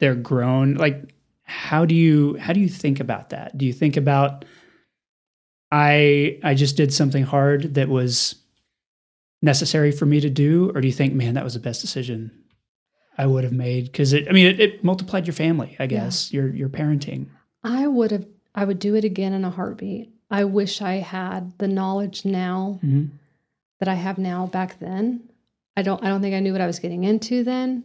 they're 0.00 0.14
grown, 0.14 0.74
like 0.74 1.14
how 1.44 1.84
do 1.84 1.94
you 1.94 2.36
how 2.36 2.52
do 2.52 2.60
you 2.60 2.68
think 2.68 3.00
about 3.00 3.30
that? 3.30 3.56
Do 3.56 3.64
you 3.64 3.72
think 3.72 3.96
about 3.96 4.44
I 5.72 6.38
I 6.42 6.54
just 6.54 6.76
did 6.76 6.92
something 6.92 7.22
hard 7.24 7.74
that 7.74 7.88
was 7.88 8.36
necessary 9.42 9.92
for 9.92 10.06
me 10.06 10.20
to 10.20 10.30
do, 10.30 10.70
or 10.74 10.80
do 10.80 10.86
you 10.88 10.92
think, 10.92 11.14
man, 11.14 11.34
that 11.34 11.44
was 11.44 11.54
the 11.54 11.60
best 11.60 11.80
decision 11.80 12.30
I 13.16 13.26
would 13.26 13.44
have 13.44 13.52
made? 13.52 13.84
Because 13.86 14.12
it, 14.12 14.28
I 14.28 14.32
mean, 14.32 14.46
it, 14.46 14.60
it 14.60 14.84
multiplied 14.84 15.26
your 15.26 15.34
family, 15.34 15.76
I 15.78 15.86
guess, 15.86 16.32
your 16.32 16.48
your 16.54 16.68
parenting. 16.68 17.26
I 17.62 17.86
would 17.86 18.10
have 18.10 18.26
I 18.54 18.64
would 18.64 18.78
do 18.78 18.94
it 18.94 19.04
again 19.04 19.32
in 19.32 19.44
a 19.44 19.50
heartbeat. 19.50 20.10
I 20.30 20.44
wish 20.44 20.80
I 20.82 20.94
had 20.94 21.56
the 21.58 21.68
knowledge 21.68 22.24
now 22.24 22.78
Mhm. 22.84 23.10
that 23.80 23.88
I 23.88 23.94
have 23.94 24.18
now 24.18 24.46
back 24.46 24.78
then. 24.80 25.20
I 25.76 25.82
don't 25.82 26.02
I 26.04 26.08
don't 26.08 26.20
think 26.20 26.34
I 26.34 26.40
knew 26.40 26.52
what 26.52 26.60
I 26.60 26.66
was 26.66 26.78
getting 26.78 27.04
into 27.04 27.44
then. 27.44 27.84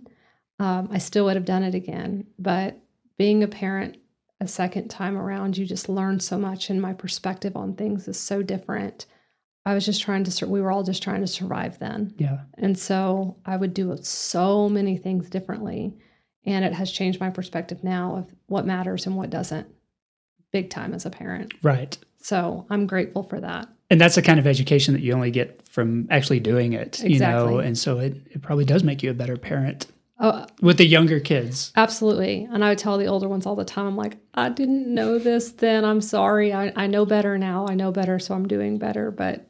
Um, 0.60 0.88
I 0.92 0.98
still 1.00 1.26
would 1.26 1.36
have 1.36 1.46
done 1.46 1.64
it 1.64 1.76
again. 1.76 2.26
But 2.40 2.78
being 3.18 3.44
a 3.44 3.48
parent 3.48 3.98
a 4.42 4.48
second 4.48 4.90
time 4.90 5.18
around, 5.18 5.58
you 5.58 5.66
just 5.66 5.88
learn 5.90 6.20
so 6.20 6.38
much, 6.38 6.70
and 6.70 6.82
my 6.82 6.94
perspective 6.94 7.56
on 7.56 7.74
things 7.76 8.08
is 8.08 8.20
so 8.20 8.42
different. 8.42 9.06
I 9.66 9.74
was 9.74 9.86
just 9.86 10.02
trying 10.02 10.24
to. 10.26 10.32
sur- 10.32 10.48
We 10.48 10.62
were 10.62 10.72
all 10.72 10.84
just 10.84 11.02
trying 11.02 11.22
to 11.22 11.28
survive 11.28 11.80
then, 11.80 12.14
Yeah. 12.18 12.40
and 12.58 12.78
so 12.78 13.38
I 13.46 13.56
would 13.58 13.74
do 13.74 13.96
so 14.02 14.70
many 14.70 14.98
things 14.98 15.30
differently, 15.30 15.94
and 16.46 16.66
it 16.66 16.74
has 16.74 16.92
changed 16.92 17.20
my 17.20 17.30
perspective 17.30 17.84
now 17.84 18.18
of 18.18 18.36
what 18.48 18.66
matters 18.68 19.06
and 19.08 19.16
what 19.16 19.30
doesn't, 19.30 19.68
big 20.52 20.70
time 20.70 20.94
as 20.94 21.06
a 21.06 21.10
parent. 21.10 21.54
Right. 21.64 21.98
So 22.18 22.66
I'm 22.70 22.88
grateful 22.88 23.24
for 23.24 23.40
that. 23.40 23.70
And 23.90 24.02
that's 24.02 24.16
the 24.16 24.22
kind 24.22 24.40
of 24.40 24.48
education 24.48 24.94
that 24.96 25.02
you 25.04 25.14
only 25.14 25.30
get 25.32 25.68
from 25.70 26.08
actually 26.10 26.40
doing 26.40 26.74
it, 26.74 27.00
you 27.04 27.20
know, 27.20 27.46
Exactly. 27.46 27.66
and 27.68 27.78
so 27.78 28.00
it, 28.00 28.18
it 28.32 28.42
probably 28.42 28.66
does 28.66 28.84
make 28.84 29.04
you 29.04 29.12
a 29.12 29.14
better 29.14 29.38
parent 29.38 29.86
Oh, 30.20 30.46
with 30.62 30.78
the 30.78 30.86
younger 30.86 31.20
kids. 31.20 31.74
Absolutely. 31.76 32.48
And 32.50 32.64
I 32.64 32.70
would 32.70 32.78
tell 32.78 32.98
the 32.98 33.08
older 33.08 33.28
ones 33.28 33.46
all 33.46 33.56
the 33.56 33.66
time, 33.66 33.86
I'm 33.86 33.98
like, 33.98 34.18
I 34.34 34.48
didn't 34.50 34.88
know 34.94 35.20
this 35.20 35.52
then. 35.52 35.84
I'm 35.84 36.00
sorry. 36.00 36.54
I, 36.54 36.72
I 36.76 36.88
know 36.88 37.06
better 37.06 37.38
now. 37.38 37.66
I 37.68 37.76
know 37.76 37.92
better, 37.92 38.18
so 38.20 38.34
I'm 38.34 38.48
doing 38.48 38.78
better. 38.78 39.12
But 39.12 39.46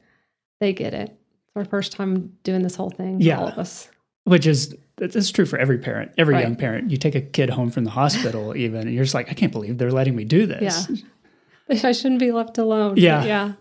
they 0.59 0.73
get 0.73 0.93
it. 0.95 1.09
It's 1.47 1.55
our 1.55 1.65
first 1.65 1.91
time 1.91 2.35
doing 2.43 2.63
this 2.63 2.75
whole 2.75 2.89
thing. 2.89 3.21
Yeah. 3.21 3.39
All 3.39 3.47
of 3.47 3.59
us. 3.59 3.89
Which 4.23 4.47
is 4.47 4.75
that's 4.97 5.29
true 5.29 5.45
for 5.45 5.59
every 5.59 5.77
parent, 5.77 6.13
every 6.17 6.33
Right. 6.35 6.43
young 6.43 6.55
parent. 6.55 6.89
You 6.89 6.97
take 6.97 7.13
a 7.15 7.21
kid 7.21 7.49
home 7.51 7.69
from 7.69 7.83
the 7.83 7.91
hospital, 7.91 8.55
even, 8.57 8.81
and 8.87 8.93
you're 8.95 9.03
just 9.03 9.13
like, 9.13 9.29
I 9.29 9.33
can't 9.33 9.51
believe 9.51 9.77
they're 9.77 9.91
letting 9.91 10.15
me 10.15 10.23
do 10.25 10.47
this. 10.47 10.89
Yeah. 10.89 11.79
I 11.83 11.91
shouldn't 11.91 12.19
be 12.19 12.31
left 12.31 12.57
alone. 12.57 12.95
Yeah. 12.97 13.23
Yeah. 13.23 13.53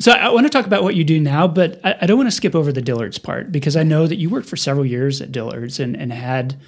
So 0.00 0.12
I 0.12 0.30
want 0.30 0.46
to 0.46 0.50
talk 0.50 0.66
about 0.66 0.82
what 0.82 0.94
you 0.96 1.04
do 1.04 1.20
now, 1.20 1.46
but 1.46 1.78
I, 1.84 1.94
I 2.02 2.06
don't 2.06 2.16
want 2.16 2.26
to 2.28 2.34
skip 2.34 2.54
over 2.54 2.72
the 2.72 2.82
Dillard's 2.82 3.18
part 3.18 3.52
because 3.52 3.76
I 3.76 3.82
know 3.82 4.06
that 4.06 4.16
you 4.16 4.30
worked 4.30 4.48
for 4.48 4.56
several 4.56 4.84
years 4.86 5.20
at 5.20 5.30
Dillard's 5.30 5.78
and, 5.78 5.94
and 5.96 6.12
had, 6.12 6.58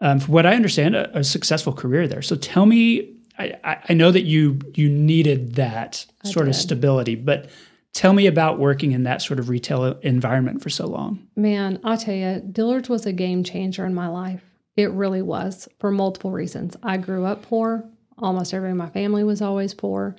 um, 0.00 0.20
from 0.20 0.32
what 0.34 0.46
I 0.46 0.54
understand, 0.54 0.96
a, 0.96 1.18
a 1.18 1.22
successful 1.24 1.72
career 1.72 2.08
there. 2.08 2.22
So 2.22 2.34
tell 2.34 2.66
me, 2.66 3.14
I, 3.38 3.54
I- 3.62 3.78
I 3.90 3.92
know 3.94 4.10
that 4.10 4.22
you 4.24 4.58
you 4.74 4.88
needed 4.88 5.54
that 5.56 6.04
I 6.24 6.28
sort 6.30 6.48
of 6.48 6.56
stability, 6.56 7.14
but 7.14 7.50
Tell 7.94 8.12
me 8.12 8.26
about 8.26 8.58
working 8.60 8.92
in 8.92 9.04
that 9.04 9.22
sort 9.22 9.40
of 9.40 9.48
retail 9.48 9.84
environment 10.02 10.62
for 10.62 10.68
so 10.68 10.86
long. 10.86 11.26
Man, 11.34 11.80
I'll 11.82 11.96
tell 11.96 12.14
you, 12.14 12.40
Dillard's 12.52 12.88
was 12.90 13.06
a 13.06 13.12
game 13.12 13.42
changer 13.42 13.84
in 13.86 13.94
my 13.94 14.06
life. 14.08 14.44
It 14.76 14.90
really 14.92 15.22
was 15.22 15.66
for 15.80 15.90
multiple 15.90 16.30
reasons. 16.30 16.76
I 16.82 16.98
grew 16.98 17.24
up 17.24 17.42
poor. 17.42 17.82
Almost 18.18 18.52
everyone 18.54 18.72
in 18.72 18.76
my 18.76 18.90
family 18.90 19.24
was 19.24 19.40
always 19.42 19.72
poor. 19.74 20.14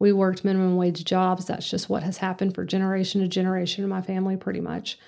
We 0.00 0.12
worked 0.12 0.44
minimum 0.44 0.76
wage 0.76 1.04
jobs. 1.04 1.46
That's 1.46 1.68
just 1.68 1.88
what 1.88 2.02
has 2.02 2.18
happened 2.18 2.54
for 2.54 2.64
generation 2.64 3.20
to 3.20 3.28
generation 3.28 3.84
in 3.84 3.90
my 3.90 4.02
family, 4.02 4.36
pretty 4.36 4.60
much. 4.60 4.98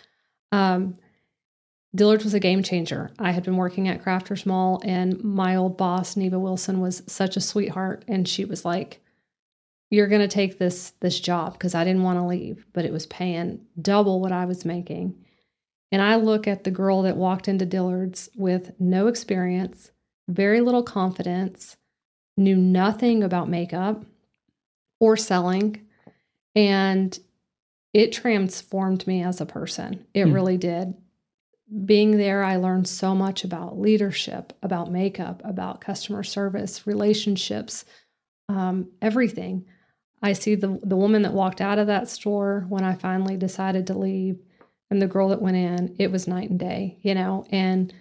Um, 0.52 0.96
Dillard's 1.94 2.24
was 2.24 2.34
a 2.34 2.40
game 2.40 2.62
changer. 2.62 3.10
I 3.18 3.30
had 3.30 3.44
been 3.44 3.56
working 3.56 3.88
at 3.88 4.02
Crafters 4.02 4.44
Mall, 4.44 4.80
and 4.84 5.22
my 5.24 5.56
old 5.56 5.76
boss, 5.76 6.16
Neva 6.16 6.38
Wilson, 6.38 6.80
was 6.80 7.02
such 7.06 7.36
a 7.36 7.40
sweetheart. 7.40 8.04
And 8.06 8.28
she 8.28 8.44
was 8.44 8.64
like, 8.64 9.00
you're 9.90 10.08
going 10.08 10.20
to 10.20 10.28
take 10.28 10.58
this 10.58 10.92
this 11.00 11.20
job 11.20 11.52
because 11.52 11.74
I 11.74 11.84
didn't 11.84 12.02
want 12.02 12.18
to 12.18 12.26
leave, 12.26 12.66
but 12.72 12.84
it 12.84 12.92
was 12.92 13.06
paying 13.06 13.60
double 13.80 14.20
what 14.20 14.32
I 14.32 14.44
was 14.44 14.64
making. 14.64 15.14
And 15.92 16.02
I 16.02 16.16
look 16.16 16.48
at 16.48 16.64
the 16.64 16.70
girl 16.70 17.02
that 17.02 17.16
walked 17.16 17.48
into 17.48 17.64
Dillard's 17.64 18.28
with 18.36 18.72
no 18.80 19.06
experience, 19.06 19.92
very 20.28 20.60
little 20.60 20.82
confidence, 20.82 21.76
knew 22.36 22.56
nothing 22.56 23.22
about 23.22 23.48
makeup 23.48 24.04
or 25.00 25.16
selling, 25.16 25.86
and 26.54 27.18
it 27.92 28.12
transformed 28.12 29.06
me 29.06 29.22
as 29.22 29.40
a 29.40 29.46
person. 29.46 30.06
It 30.14 30.26
hmm. 30.26 30.32
really 30.32 30.56
did. 30.56 30.94
Being 31.84 32.16
there, 32.16 32.44
I 32.44 32.56
learned 32.56 32.86
so 32.86 33.14
much 33.14 33.42
about 33.42 33.78
leadership, 33.78 34.52
about 34.62 34.92
makeup, 34.92 35.42
about 35.44 35.80
customer 35.80 36.22
service, 36.22 36.86
relationships, 36.86 37.84
um, 38.48 38.90
everything. 39.02 39.66
I 40.22 40.32
see 40.32 40.54
the 40.54 40.78
the 40.82 40.96
woman 40.96 41.22
that 41.22 41.32
walked 41.32 41.60
out 41.60 41.78
of 41.78 41.88
that 41.88 42.08
store 42.08 42.66
when 42.68 42.84
I 42.84 42.94
finally 42.94 43.36
decided 43.36 43.88
to 43.88 43.98
leave 43.98 44.38
and 44.90 45.02
the 45.02 45.06
girl 45.06 45.28
that 45.28 45.42
went 45.42 45.56
in, 45.56 45.96
it 45.98 46.10
was 46.10 46.28
night 46.28 46.50
and 46.50 46.58
day, 46.58 46.98
you 47.02 47.14
know, 47.14 47.44
and 47.50 47.92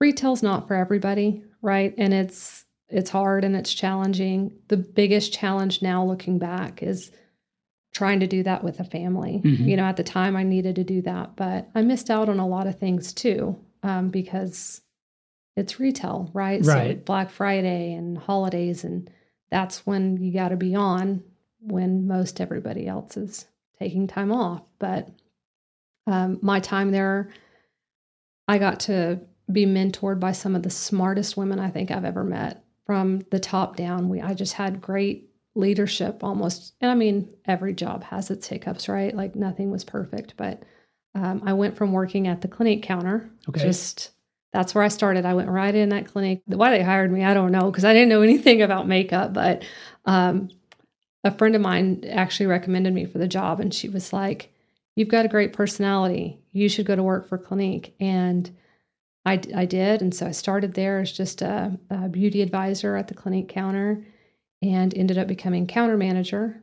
retail's 0.00 0.42
not 0.42 0.68
for 0.68 0.74
everybody, 0.74 1.42
right? 1.62 1.94
And 1.98 2.14
it's 2.14 2.64
it's 2.88 3.10
hard 3.10 3.44
and 3.44 3.54
it's 3.54 3.74
challenging. 3.74 4.52
The 4.68 4.76
biggest 4.76 5.32
challenge 5.32 5.82
now 5.82 6.04
looking 6.04 6.38
back 6.38 6.82
is 6.82 7.10
trying 7.92 8.20
to 8.20 8.26
do 8.26 8.42
that 8.42 8.64
with 8.64 8.80
a 8.80 8.84
family. 8.84 9.42
Mm-hmm. 9.44 9.68
You 9.68 9.76
know, 9.76 9.84
at 9.84 9.96
the 9.96 10.04
time 10.04 10.36
I 10.36 10.42
needed 10.42 10.76
to 10.76 10.84
do 10.84 11.02
that, 11.02 11.36
but 11.36 11.68
I 11.74 11.82
missed 11.82 12.10
out 12.10 12.28
on 12.28 12.38
a 12.38 12.46
lot 12.46 12.66
of 12.66 12.78
things 12.78 13.12
too 13.12 13.58
um, 13.82 14.08
because 14.10 14.80
it's 15.56 15.80
retail, 15.80 16.30
right? 16.32 16.64
Right. 16.64 16.98
So 16.98 17.04
Black 17.04 17.30
Friday 17.30 17.92
and 17.92 18.16
holidays, 18.16 18.84
and 18.84 19.10
that's 19.50 19.86
when 19.86 20.16
you 20.22 20.32
got 20.32 20.50
to 20.50 20.56
be 20.56 20.74
on 20.74 21.22
when 21.60 22.06
most 22.06 22.40
everybody 22.40 22.86
else 22.86 23.16
is 23.16 23.46
taking 23.78 24.06
time 24.06 24.32
off. 24.32 24.62
But 24.78 25.08
um, 26.06 26.38
my 26.40 26.60
time 26.60 26.90
there, 26.90 27.30
I 28.46 28.58
got 28.58 28.80
to 28.80 29.20
be 29.50 29.66
mentored 29.66 30.20
by 30.20 30.32
some 30.32 30.54
of 30.54 30.62
the 30.62 30.70
smartest 30.70 31.36
women 31.36 31.58
I 31.58 31.70
think 31.70 31.90
I've 31.90 32.04
ever 32.04 32.22
met 32.22 32.62
from 32.88 33.20
the 33.30 33.38
top 33.38 33.76
down. 33.76 34.08
We 34.08 34.22
I 34.22 34.32
just 34.32 34.54
had 34.54 34.80
great 34.80 35.28
leadership 35.54 36.24
almost. 36.24 36.72
And 36.80 36.90
I 36.90 36.94
mean, 36.94 37.30
every 37.44 37.74
job 37.74 38.02
has 38.04 38.30
its 38.30 38.46
hiccups, 38.46 38.88
right? 38.88 39.14
Like 39.14 39.36
nothing 39.36 39.70
was 39.70 39.84
perfect, 39.84 40.34
but 40.38 40.62
um, 41.14 41.42
I 41.44 41.52
went 41.52 41.76
from 41.76 41.92
working 41.92 42.28
at 42.28 42.40
the 42.40 42.48
Clinique 42.48 42.82
counter. 42.82 43.28
Okay. 43.46 43.60
Just 43.60 44.12
that's 44.54 44.74
where 44.74 44.84
I 44.84 44.88
started. 44.88 45.26
I 45.26 45.34
went 45.34 45.50
right 45.50 45.74
in 45.74 45.90
that 45.90 46.06
Clinique. 46.06 46.40
Why 46.46 46.70
they 46.70 46.82
hired 46.82 47.12
me, 47.12 47.24
I 47.24 47.34
don't 47.34 47.52
know, 47.52 47.70
because 47.70 47.84
I 47.84 47.92
didn't 47.92 48.08
know 48.08 48.22
anything 48.22 48.62
about 48.62 48.88
makeup. 48.88 49.34
But 49.34 49.64
um, 50.06 50.48
a 51.24 51.36
friend 51.36 51.54
of 51.54 51.60
mine 51.60 52.04
actually 52.10 52.46
recommended 52.46 52.94
me 52.94 53.04
for 53.04 53.18
the 53.18 53.28
job 53.28 53.60
and 53.60 53.74
she 53.74 53.88
was 53.88 54.12
like 54.12 54.52
you've 54.96 55.08
got 55.08 55.24
a 55.24 55.28
great 55.28 55.52
personality 55.52 56.40
you 56.52 56.68
should 56.68 56.86
go 56.86 56.96
to 56.96 57.02
work 57.02 57.28
for 57.28 57.38
clinique 57.38 57.94
and 58.00 58.50
i, 59.28 59.40
I 59.54 59.64
did. 59.64 60.02
And 60.02 60.14
so 60.14 60.26
i 60.26 60.30
started 60.30 60.74
there 60.74 61.00
as 61.00 61.12
just 61.12 61.42
a, 61.42 61.78
a 61.90 62.08
beauty 62.08 62.42
advisor 62.42 62.96
at 62.96 63.08
the 63.08 63.14
Clinique 63.14 63.48
counter 63.48 64.04
and 64.62 64.96
ended 64.96 65.18
up 65.18 65.28
becoming 65.28 65.66
counter 65.66 65.96
manager. 65.96 66.60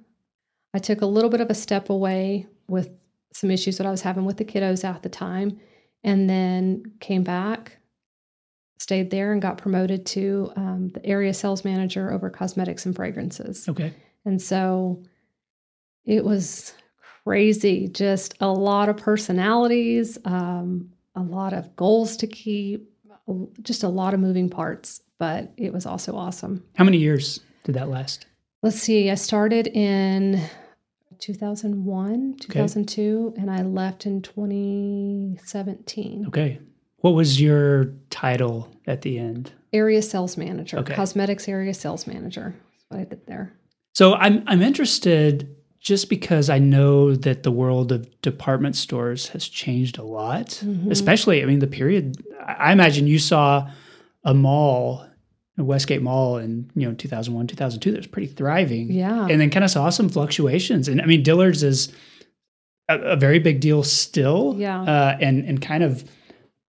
I 0.73 0.79
took 0.79 1.01
a 1.01 1.05
little 1.05 1.29
bit 1.29 1.41
of 1.41 1.49
a 1.49 1.55
step 1.55 1.89
away 1.89 2.47
with 2.67 2.89
some 3.33 3.51
issues 3.51 3.77
that 3.77 3.85
i 3.85 3.91
was 3.91 4.01
having 4.01 4.23
with 4.23 4.37
the 4.37 4.45
kiddos 4.45 4.85
at 4.85 5.03
the 5.03 5.09
time 5.09 5.59
and 6.05 6.29
then 6.29 6.93
came 7.01 7.21
back 7.21 7.77
stayed 8.79 9.09
there 9.09 9.31
and 9.31 9.41
got 9.41 9.57
promoted 9.57 10.05
to 10.05 10.51
um, 10.55 10.89
the 10.89 11.05
area 11.05 11.33
sales 11.33 11.63
manager 11.63 12.11
over 12.11 12.29
cosmetics 12.29 12.85
and 12.85 12.95
fragrances. 12.95 13.67
Okay. 13.69 13.93
And 14.25 14.41
so 14.41 15.01
it 16.05 16.23
was 16.23 16.73
crazy, 17.23 17.87
just 17.87 18.35
a 18.41 18.47
lot 18.47 18.89
of 18.89 18.97
personalities, 18.97 20.17
um, 20.25 20.91
a 21.15 21.21
lot 21.21 21.53
of 21.53 21.75
goals 21.75 22.17
to 22.17 22.27
keep, 22.27 22.91
just 23.61 23.83
a 23.83 23.87
lot 23.87 24.13
of 24.13 24.19
moving 24.19 24.49
parts, 24.49 25.01
but 25.17 25.51
it 25.57 25.73
was 25.73 25.85
also 25.85 26.15
awesome. 26.15 26.63
How 26.75 26.83
many 26.83 26.97
years 26.97 27.39
did 27.63 27.75
that 27.75 27.89
last? 27.89 28.25
Let's 28.61 28.79
see, 28.79 29.11
I 29.11 29.15
started 29.15 29.67
in 29.67 30.41
2001, 31.19 32.37
2002, 32.39 33.33
okay. 33.33 33.41
and 33.41 33.51
I 33.51 33.61
left 33.61 34.05
in 34.05 34.21
2017. 34.21 36.25
Okay. 36.27 36.59
What 36.97 37.11
was 37.11 37.39
your 37.39 37.93
title 38.09 38.69
at 38.87 39.03
the 39.03 39.19
end? 39.19 39.53
Area 39.71 40.01
sales 40.01 40.37
manager, 40.37 40.79
okay. 40.79 40.95
cosmetics 40.95 41.47
area 41.47 41.73
sales 41.73 42.07
manager. 42.07 42.55
That's 42.71 42.85
what 42.89 42.99
I 42.99 43.03
did 43.03 43.25
there. 43.27 43.53
So 43.93 44.15
I'm 44.15 44.43
I'm 44.47 44.61
interested 44.61 45.55
just 45.79 46.09
because 46.09 46.49
I 46.49 46.59
know 46.59 47.15
that 47.15 47.43
the 47.43 47.51
world 47.51 47.91
of 47.91 48.21
department 48.21 48.75
stores 48.75 49.27
has 49.29 49.47
changed 49.47 49.97
a 49.97 50.03
lot. 50.03 50.47
Mm-hmm. 50.63 50.91
Especially, 50.91 51.43
I 51.43 51.45
mean, 51.45 51.59
the 51.59 51.67
period. 51.67 52.23
I 52.45 52.71
imagine 52.71 53.07
you 53.07 53.19
saw 53.19 53.69
a 54.23 54.33
mall, 54.33 55.05
a 55.57 55.63
Westgate 55.63 56.01
Mall, 56.01 56.37
in 56.37 56.69
you 56.75 56.87
know 56.87 56.95
2001, 56.95 57.47
2002. 57.47 57.91
That 57.91 57.97
was 57.97 58.07
pretty 58.07 58.27
thriving. 58.27 58.91
Yeah, 58.91 59.27
and 59.27 59.39
then 59.39 59.49
kind 59.49 59.63
of 59.63 59.71
saw 59.71 59.89
some 59.89 60.09
fluctuations. 60.09 60.87
And 60.87 61.01
I 61.01 61.05
mean, 61.05 61.23
Dillard's 61.23 61.63
is 61.63 61.93
a, 62.89 62.97
a 62.99 63.15
very 63.15 63.39
big 63.39 63.59
deal 63.59 63.83
still. 63.83 64.55
Yeah, 64.57 64.81
uh, 64.81 65.17
and 65.21 65.45
and 65.45 65.61
kind 65.61 65.83
of 65.83 66.03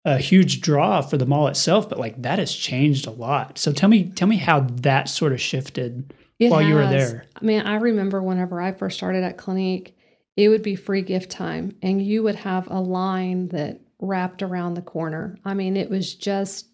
a 0.06 0.18
huge 0.18 0.62
draw 0.62 1.02
for 1.02 1.18
the 1.18 1.26
mall 1.26 1.48
itself, 1.48 1.88
but 1.88 2.00
like 2.00 2.22
that 2.22 2.40
has 2.40 2.54
changed 2.54 3.08
a 3.08 3.12
lot. 3.12 3.58
So 3.58 3.72
tell 3.72 3.90
me, 3.90 4.12
tell 4.16 4.28
me 4.28 4.36
how 4.36 4.62
that 4.82 5.08
sort 5.08 5.32
of 5.32 5.40
shifted 5.40 6.14
it 6.40 6.52
while 6.52 6.62
has. 6.62 6.70
you 6.70 6.76
were 6.76 6.88
there? 6.88 7.26
I 7.36 7.46
mean, 7.46 7.62
I 7.62 7.76
remember 7.76 8.22
whenever 8.22 8.62
I 8.62 8.72
first 8.72 8.98
started 8.98 9.24
at 9.24 9.38
Clinique, 9.38 9.96
it 10.36 10.50
would 10.50 10.64
be 10.64 10.76
free 10.76 11.02
gift 11.02 11.30
time, 11.30 11.76
and 11.82 12.02
you 12.02 12.24
would 12.24 12.36
have 12.36 12.68
a 12.70 12.80
line 12.80 13.50
that 13.50 13.82
wrapped 14.00 14.42
around 14.42 14.74
the 14.74 14.82
corner. 14.82 15.38
I 15.46 15.54
mean, 15.54 15.78
it 15.78 15.90
was 15.90 16.16
just 16.16 16.68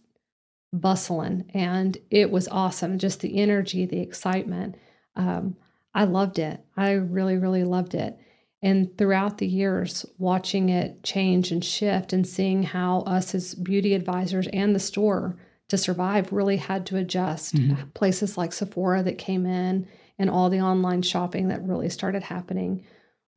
bustling 0.73 1.49
and 1.53 1.97
it 2.09 2.29
was 2.29 2.47
awesome. 2.47 2.97
Just 2.97 3.21
the 3.21 3.39
energy, 3.39 3.85
the 3.85 3.99
excitement. 3.99 4.75
Um, 5.15 5.55
I 5.93 6.05
loved 6.05 6.39
it. 6.39 6.63
I 6.77 6.91
really, 6.93 7.37
really 7.37 7.63
loved 7.63 7.95
it. 7.95 8.17
And 8.61 8.95
throughout 8.97 9.37
the 9.37 9.47
years, 9.47 10.05
watching 10.17 10.69
it 10.69 11.03
change 11.03 11.51
and 11.51 11.63
shift 11.63 12.13
and 12.13 12.27
seeing 12.27 12.63
how 12.63 13.01
us 13.01 13.33
as 13.33 13.55
beauty 13.55 13.93
advisors 13.93 14.47
and 14.47 14.75
the 14.75 14.79
store 14.79 15.37
to 15.69 15.77
survive 15.77 16.31
really 16.31 16.57
had 16.57 16.85
to 16.87 16.97
adjust. 16.97 17.55
Mm-hmm. 17.55 17.89
Places 17.89 18.37
like 18.37 18.53
Sephora 18.53 19.03
that 19.03 19.17
came 19.17 19.45
in 19.45 19.87
and 20.17 20.29
all 20.29 20.49
the 20.49 20.61
online 20.61 21.01
shopping 21.01 21.47
that 21.47 21.65
really 21.65 21.89
started 21.89 22.23
happening. 22.23 22.85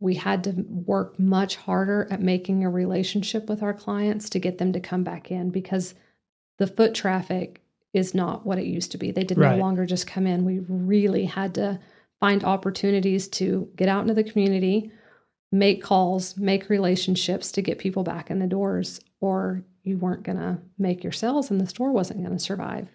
We 0.01 0.17
had 0.17 0.43
to 0.45 0.65
work 0.69 1.19
much 1.19 1.57
harder 1.57 2.09
at 2.11 2.21
making 2.21 2.65
a 2.65 2.71
relationship 2.71 3.49
with 3.49 3.63
our 3.63 3.73
clients 3.75 4.29
to 4.31 4.41
get 4.41 4.59
them 4.59 4.73
to 4.73 4.81
come 4.81 5.05
back 5.05 5.31
in 5.31 5.51
because 5.51 5.95
the 6.59 6.67
foot 6.67 6.95
traffic 6.95 7.61
is 7.95 8.15
not 8.15 8.45
what 8.45 8.59
it 8.59 8.67
used 8.67 8.91
to 8.93 8.99
be. 8.99 9.11
They 9.11 9.25
did 9.25 9.39
right. 9.39 9.57
no 9.57 9.63
longer 9.63 9.87
just 9.87 10.07
come 10.07 10.27
in. 10.27 10.45
We 10.45 10.61
really 10.67 11.27
had 11.27 11.55
to 11.55 11.79
find 12.19 12.43
opportunities 12.43 13.29
to 13.29 13.69
get 13.77 13.89
out 13.89 14.03
into 14.03 14.15
the 14.15 14.25
community, 14.25 14.91
make 15.53 15.83
calls, 15.83 16.37
make 16.37 16.71
relationships 16.71 17.53
to 17.53 17.63
get 17.63 17.79
people 17.79 18.03
back 18.03 18.31
in 18.31 18.39
the 18.39 18.47
doors 18.47 19.01
or 19.21 19.63
you 19.83 19.99
weren't 19.99 20.23
going 20.23 20.39
to 20.39 20.59
make 20.79 21.03
your 21.03 21.13
sales 21.13 21.51
and 21.51 21.61
the 21.61 21.67
store 21.67 21.93
wasn't 21.93 22.21
going 22.23 22.37
to 22.37 22.43
survive. 22.43 22.89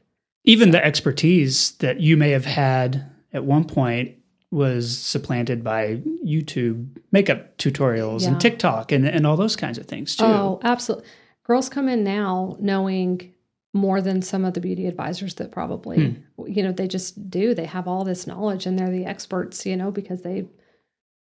Even 0.43 0.71
the 0.71 0.83
expertise 0.83 1.71
that 1.73 1.99
you 1.99 2.15
may 2.15 2.31
have 2.31 2.45
had 2.45 3.09
at 3.33 3.43
one 3.43 3.65
point 3.65 4.15
was 4.49 4.97
supplanted 4.97 5.63
by 5.63 5.97
YouTube 6.25 6.97
makeup 7.11 7.57
tutorials 7.57 8.21
yeah. 8.21 8.29
and 8.29 8.39
TikTok 8.41 8.91
and, 8.91 9.05
and 9.05 9.27
all 9.27 9.35
those 9.35 9.57
kinds 9.57 9.77
of 9.77 9.85
things 9.87 10.15
too. 10.15 10.23
Oh, 10.25 10.59
absolutely. 10.63 11.07
Girls 11.43 11.67
come 11.67 11.89
in 11.89 12.03
now 12.03 12.55
knowing 12.59 13.33
more 13.73 14.01
than 14.01 14.21
some 14.21 14.45
of 14.45 14.53
the 14.53 14.61
beauty 14.61 14.87
advisors 14.87 15.35
that 15.35 15.51
probably, 15.51 16.11
hmm. 16.11 16.47
you 16.47 16.63
know, 16.63 16.71
they 16.71 16.87
just 16.87 17.29
do. 17.29 17.53
They 17.53 17.65
have 17.65 17.87
all 17.87 18.05
this 18.05 18.25
knowledge 18.25 18.65
and 18.65 18.79
they're 18.79 18.89
the 18.89 19.05
experts, 19.05 19.65
you 19.65 19.75
know, 19.75 19.91
because 19.91 20.21
they've 20.21 20.49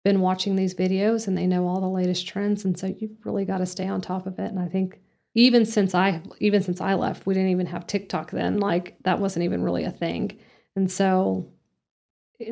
been 0.04 0.20
watching 0.20 0.54
these 0.54 0.74
videos 0.74 1.26
and 1.26 1.36
they 1.36 1.46
know 1.46 1.66
all 1.66 1.80
the 1.80 1.88
latest 1.88 2.26
trends. 2.26 2.64
And 2.64 2.78
so 2.78 2.94
you've 2.98 3.24
really 3.24 3.44
got 3.44 3.58
to 3.58 3.66
stay 3.66 3.88
on 3.88 4.00
top 4.00 4.26
of 4.26 4.38
it. 4.38 4.50
And 4.50 4.60
I 4.60 4.68
think 4.68 5.00
even 5.34 5.64
since 5.64 5.94
I 5.94 6.22
even 6.40 6.62
since 6.62 6.80
I 6.80 6.94
left, 6.94 7.26
we 7.26 7.34
didn't 7.34 7.50
even 7.50 7.66
have 7.66 7.86
TikTok 7.86 8.30
then. 8.30 8.58
Like 8.58 8.96
that 9.04 9.20
wasn't 9.20 9.44
even 9.44 9.62
really 9.62 9.84
a 9.84 9.90
thing. 9.90 10.38
And 10.76 10.90
so 10.90 11.48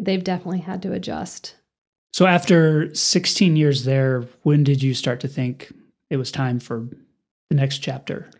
they've 0.00 0.24
definitely 0.24 0.60
had 0.60 0.82
to 0.82 0.92
adjust. 0.92 1.56
So 2.12 2.26
after 2.26 2.94
16 2.94 3.56
years 3.56 3.84
there, 3.84 4.22
when 4.42 4.64
did 4.64 4.82
you 4.82 4.94
start 4.94 5.20
to 5.20 5.28
think 5.28 5.72
it 6.08 6.16
was 6.16 6.32
time 6.32 6.58
for 6.58 6.88
the 7.50 7.56
next 7.56 7.78
chapter? 7.78 8.30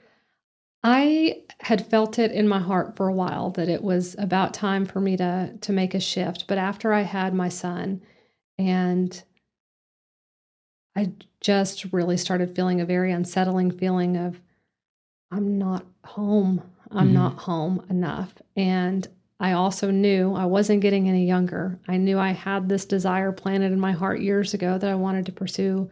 I 0.82 1.42
had 1.60 1.86
felt 1.86 2.18
it 2.18 2.30
in 2.30 2.48
my 2.48 2.60
heart 2.60 2.96
for 2.96 3.08
a 3.08 3.12
while 3.12 3.50
that 3.50 3.68
it 3.68 3.82
was 3.82 4.14
about 4.18 4.54
time 4.54 4.86
for 4.86 5.00
me 5.00 5.16
to 5.16 5.52
to 5.60 5.72
make 5.72 5.94
a 5.94 6.00
shift, 6.00 6.46
but 6.46 6.58
after 6.58 6.92
I 6.92 7.02
had 7.02 7.34
my 7.34 7.48
son 7.48 8.02
and 8.58 9.22
I 10.96 11.12
just 11.40 11.92
really 11.92 12.16
started 12.16 12.56
feeling 12.56 12.80
a 12.80 12.86
very 12.86 13.12
unsettling 13.12 13.70
feeling 13.70 14.16
of 14.16 14.40
I'm 15.30 15.58
not 15.58 15.84
home. 16.04 16.62
I'm 16.90 17.10
Mhm. 17.10 17.14
not 17.14 17.38
home 17.38 17.84
enough. 17.90 18.34
And 18.56 19.06
I 19.38 19.52
also 19.52 19.90
knew 19.90 20.32
I 20.32 20.46
wasn't 20.46 20.80
getting 20.80 21.08
any 21.08 21.26
younger. 21.26 21.78
I 21.86 21.98
knew 21.98 22.18
I 22.18 22.30
had 22.30 22.68
this 22.68 22.86
desire 22.86 23.32
planted 23.32 23.72
in 23.72 23.80
my 23.80 23.92
heart 23.92 24.20
years 24.20 24.54
ago 24.54 24.78
that 24.78 24.88
I 24.90 24.94
wanted 24.94 25.26
to 25.26 25.32
pursue 25.32 25.90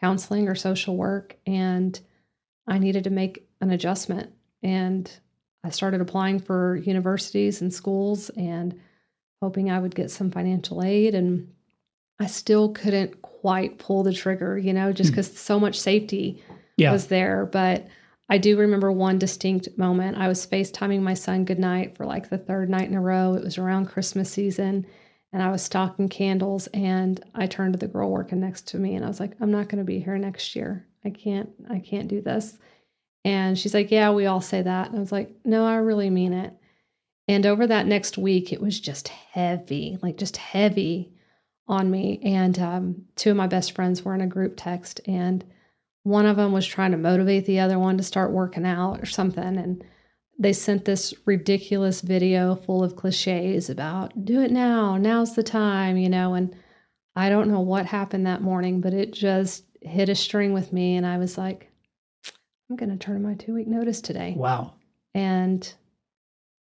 counseling 0.00 0.48
or 0.48 0.54
social 0.54 0.96
work. 0.96 1.36
And 1.46 1.98
I 2.66 2.78
needed 2.78 3.04
to 3.04 3.10
make 3.10 3.46
an 3.60 3.70
adjustment. 3.70 4.32
And 4.62 5.10
I 5.62 5.70
started 5.70 6.00
applying 6.00 6.38
for 6.38 6.76
universities 6.76 7.60
and 7.60 7.74
schools 7.74 8.30
and 8.30 8.78
hoping 9.42 9.70
I 9.70 9.78
would 9.78 9.94
get 9.94 10.10
some 10.10 10.30
financial 10.30 10.82
aid. 10.82 11.14
And 11.14 11.52
I 12.18 12.26
still 12.26 12.70
couldn't 12.70 13.20
quite 13.46 13.78
pull 13.78 14.02
the 14.02 14.12
trigger, 14.12 14.58
you 14.58 14.72
know, 14.72 14.92
just 14.92 15.10
Hmm. 15.10 15.12
because 15.14 15.38
so 15.38 15.60
much 15.60 15.78
safety 15.78 16.42
Yeah. 16.76 16.90
was 16.90 17.06
there. 17.06 17.46
But 17.46 17.86
I 18.28 18.38
do 18.38 18.58
remember 18.58 18.90
one 18.90 19.20
distinct 19.20 19.68
moment. 19.78 20.16
I 20.16 20.26
was 20.26 20.44
FaceTiming 20.44 21.00
my 21.00 21.14
son 21.14 21.44
goodnight 21.44 21.96
for 21.96 22.04
like 22.06 22.28
the 22.28 22.38
third 22.38 22.68
night 22.68 22.88
in 22.88 22.96
a 22.96 23.00
row. 23.00 23.34
It 23.34 23.44
was 23.44 23.56
around 23.56 23.86
Christmas 23.86 24.28
season 24.32 24.84
and 25.32 25.44
I 25.44 25.52
was 25.52 25.62
stocking 25.62 26.08
candles 26.08 26.66
and 26.74 27.22
I 27.36 27.46
turned 27.46 27.74
to 27.74 27.78
the 27.78 27.86
girl 27.86 28.10
working 28.10 28.40
next 28.40 28.66
to 28.70 28.78
me 28.78 28.96
and 28.96 29.04
I 29.04 29.08
was 29.08 29.20
like, 29.20 29.36
I'm 29.40 29.52
not 29.52 29.68
going 29.68 29.78
to 29.78 29.84
be 29.84 30.00
here 30.00 30.18
next 30.18 30.56
year. 30.56 30.84
I 31.04 31.10
can't, 31.10 31.48
I 31.70 31.78
can't 31.78 32.08
do 32.08 32.20
this. 32.20 32.58
And 33.24 33.56
she's 33.56 33.74
like, 33.74 33.92
Yeah, 33.92 34.10
we 34.10 34.26
all 34.26 34.40
say 34.40 34.60
that. 34.60 34.88
And 34.88 34.96
I 34.96 35.00
was 35.00 35.12
like, 35.12 35.30
No, 35.44 35.64
I 35.64 35.76
really 35.76 36.10
mean 36.10 36.32
it. 36.32 36.52
And 37.28 37.46
over 37.46 37.64
that 37.68 37.86
next 37.86 38.18
week, 38.18 38.52
it 38.52 38.60
was 38.60 38.80
just 38.80 39.06
heavy, 39.06 39.98
like 40.02 40.16
just 40.16 40.36
heavy 40.36 41.12
on 41.68 41.90
me. 41.90 42.20
And 42.22 42.58
um, 42.58 43.02
two 43.16 43.30
of 43.30 43.36
my 43.36 43.46
best 43.46 43.72
friends 43.72 44.04
were 44.04 44.14
in 44.14 44.20
a 44.20 44.26
group 44.26 44.54
text 44.56 45.00
and 45.06 45.44
one 46.04 46.26
of 46.26 46.36
them 46.36 46.52
was 46.52 46.64
trying 46.64 46.92
to 46.92 46.96
motivate 46.96 47.46
the 47.46 47.58
other 47.58 47.80
one 47.80 47.96
to 47.96 48.02
start 48.04 48.30
working 48.30 48.64
out 48.64 49.00
or 49.02 49.06
something 49.06 49.42
and 49.42 49.84
they 50.38 50.52
sent 50.52 50.84
this 50.84 51.12
ridiculous 51.24 52.00
video 52.00 52.54
full 52.54 52.84
of 52.84 52.94
cliches 52.94 53.68
about 53.68 54.24
do 54.24 54.40
it 54.40 54.52
now 54.52 54.96
now's 54.96 55.34
the 55.34 55.42
time 55.42 55.96
you 55.96 56.08
know 56.08 56.34
and 56.34 56.54
i 57.16 57.28
don't 57.28 57.50
know 57.50 57.58
what 57.58 57.86
happened 57.86 58.24
that 58.24 58.40
morning 58.40 58.80
but 58.80 58.94
it 58.94 59.12
just 59.12 59.64
hit 59.80 60.08
a 60.08 60.14
string 60.14 60.52
with 60.52 60.72
me 60.72 60.94
and 60.94 61.04
i 61.04 61.18
was 61.18 61.36
like 61.36 61.72
i'm 62.70 62.76
going 62.76 62.90
to 62.90 62.96
turn 63.04 63.16
in 63.16 63.22
my 63.24 63.34
two 63.34 63.54
week 63.54 63.66
notice 63.66 64.00
today 64.00 64.32
Wow. 64.36 64.74
and 65.12 65.74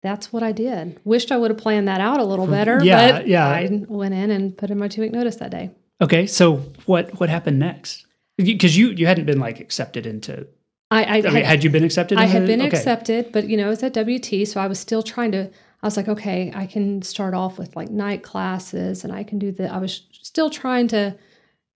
that's 0.03 0.31
what 0.31 0.43
i 0.43 0.51
did 0.51 0.99
wished 1.03 1.31
i 1.31 1.37
would 1.37 1.49
have 1.49 1.57
planned 1.57 1.87
that 1.87 2.01
out 2.01 2.19
a 2.19 2.23
little 2.23 2.45
mm-hmm. 2.45 2.53
better 2.53 2.79
Yeah, 2.83 3.11
but 3.13 3.27
yeah. 3.27 3.47
i 3.47 3.67
went 3.87 4.13
in 4.13 4.29
and 4.29 4.55
put 4.55 4.69
in 4.69 4.77
my 4.77 4.87
two 4.87 5.01
week 5.01 5.11
notice 5.11 5.37
that 5.37 5.49
day 5.49 5.71
Okay. 6.03 6.27
So 6.27 6.57
what 6.85 7.19
what 7.19 7.29
happened 7.29 7.59
next? 7.59 8.05
Because 8.37 8.77
you 8.77 8.89
you 8.89 9.07
hadn't 9.07 9.25
been 9.25 9.39
like 9.39 9.59
accepted 9.59 10.05
into. 10.05 10.47
i, 10.91 11.03
I, 11.03 11.17
I 11.17 11.21
mean, 11.21 11.33
had- 11.35 11.45
had 11.45 11.63
you 11.63 11.69
been 11.69 11.83
accepted? 11.83 12.17
I 12.17 12.25
had 12.25 12.45
been 12.45 12.61
okay. 12.61 12.75
accepted, 12.75 13.31
but 13.31 13.47
you 13.47 13.57
know, 13.57 13.67
it 13.67 13.69
was 13.69 13.83
at 13.83 13.95
WT, 13.95 14.47
so 14.47 14.59
I 14.59 14.67
was 14.67 14.79
still 14.79 15.01
trying 15.01 15.31
to. 15.31 15.49
I 15.81 15.87
was 15.87 15.97
like, 15.97 16.07
okay, 16.07 16.51
I 16.55 16.65
can 16.65 17.01
start 17.01 17.33
off 17.33 17.57
with 17.57 17.75
like 17.75 17.89
night 17.89 18.23
classes, 18.23 19.03
and 19.03 19.13
I 19.13 19.23
can 19.23 19.39
do 19.39 19.51
the. 19.51 19.71
I 19.71 19.77
was 19.77 20.01
still 20.11 20.49
trying 20.49 20.87
to 20.89 21.15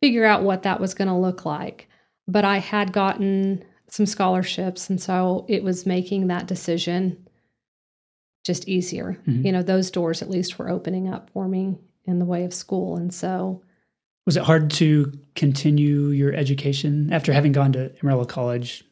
figure 0.02 0.24
out 0.24 0.42
what 0.42 0.62
that 0.62 0.80
was 0.80 0.94
going 0.94 1.08
to 1.08 1.14
look 1.14 1.44
like, 1.44 1.88
but 2.28 2.44
I 2.44 2.58
had 2.58 2.92
gotten 2.92 3.64
some 3.88 4.06
scholarships, 4.06 4.88
and 4.88 5.00
so 5.00 5.44
it 5.48 5.62
was 5.62 5.86
making 5.86 6.28
that 6.28 6.46
decision 6.46 7.23
just 8.44 8.68
easier. 8.68 9.18
Mhm. 9.26 9.44
You 9.44 9.52
know, 9.52 9.62
those 9.62 9.90
doors 9.90 10.22
at 10.22 10.30
least 10.30 10.58
were 10.58 10.70
opening 10.70 11.08
up 11.08 11.30
for 11.30 11.48
me 11.48 11.78
in 12.04 12.18
the 12.18 12.24
way 12.24 12.44
of 12.44 12.54
school, 12.54 12.96
and 12.96 13.12
so 13.12 13.62
Was 14.26 14.36
it 14.38 14.42
hard 14.44 14.70
to 14.72 15.12
continue 15.34 16.06
your 16.08 16.32
education 16.32 17.12
after 17.12 17.32
having 17.32 17.52
gone 17.52 17.72
to 17.72 17.90
Amarillo 18.02 18.24
College 18.24 18.84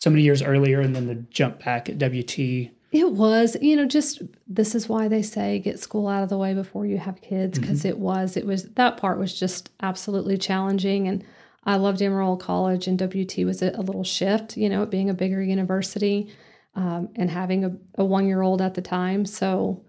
so 0.00 0.10
many 0.10 0.22
years 0.22 0.42
earlier, 0.42 0.80
and 0.80 0.96
then 0.96 1.06
the 1.06 1.14
jump 1.14 1.64
back 1.64 1.88
at 1.88 1.98
WT? 1.98 2.70
It 2.90 3.12
was, 3.12 3.56
you 3.60 3.74
know, 3.76 3.86
just 3.86 4.22
this 4.46 4.74
is 4.74 4.88
why 4.88 5.08
they 5.08 5.22
say 5.22 5.58
get 5.58 5.78
school 5.80 6.06
out 6.08 6.22
of 6.22 6.28
the 6.28 6.38
way 6.38 6.54
before 6.54 6.86
you 6.86 6.98
have 6.98 7.20
kids 7.20 7.58
because 7.58 7.84
it 7.84 7.98
was, 7.98 8.36
it 8.36 8.46
was 8.46 8.64
that 8.74 8.96
part 8.96 9.18
was 9.18 9.36
just 9.38 9.70
absolutely 9.80 10.38
challenging. 10.38 11.08
And 11.08 11.24
I 11.64 11.76
loved 11.76 12.00
Amarillo 12.02 12.36
College 12.36 12.86
and 12.86 13.00
WT 13.00 13.38
was 13.44 13.62
a, 13.62 13.70
a 13.74 13.82
little 13.82 14.04
shift, 14.04 14.56
you 14.56 14.68
know, 14.68 14.82
it 14.82 14.90
being 14.90 15.10
a 15.10 15.14
bigger 15.14 15.42
university 15.42 16.28
um, 16.74 17.08
and 17.16 17.30
having 17.30 17.64
a, 17.64 17.76
a 17.96 18.04
one 18.04 18.26
year 18.26 18.42
old 18.42 18.60
at 18.60 18.74
the 18.74 18.82
time. 18.82 19.24
So 19.26 19.84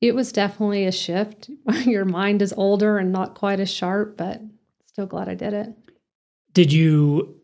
it 0.00 0.14
was 0.14 0.32
definitely 0.32 0.86
a 0.86 0.92
shift. 0.92 1.50
Your 1.84 2.04
mind 2.04 2.42
is 2.42 2.54
older 2.56 2.98
and 2.98 3.12
not 3.12 3.34
quite 3.34 3.60
as 3.60 3.70
sharp, 3.70 4.16
but 4.16 4.40
still 4.86 5.06
glad 5.06 5.28
I 5.28 5.34
did 5.34 5.52
it. 5.52 5.74
Did 6.52 6.72
you 6.72 7.36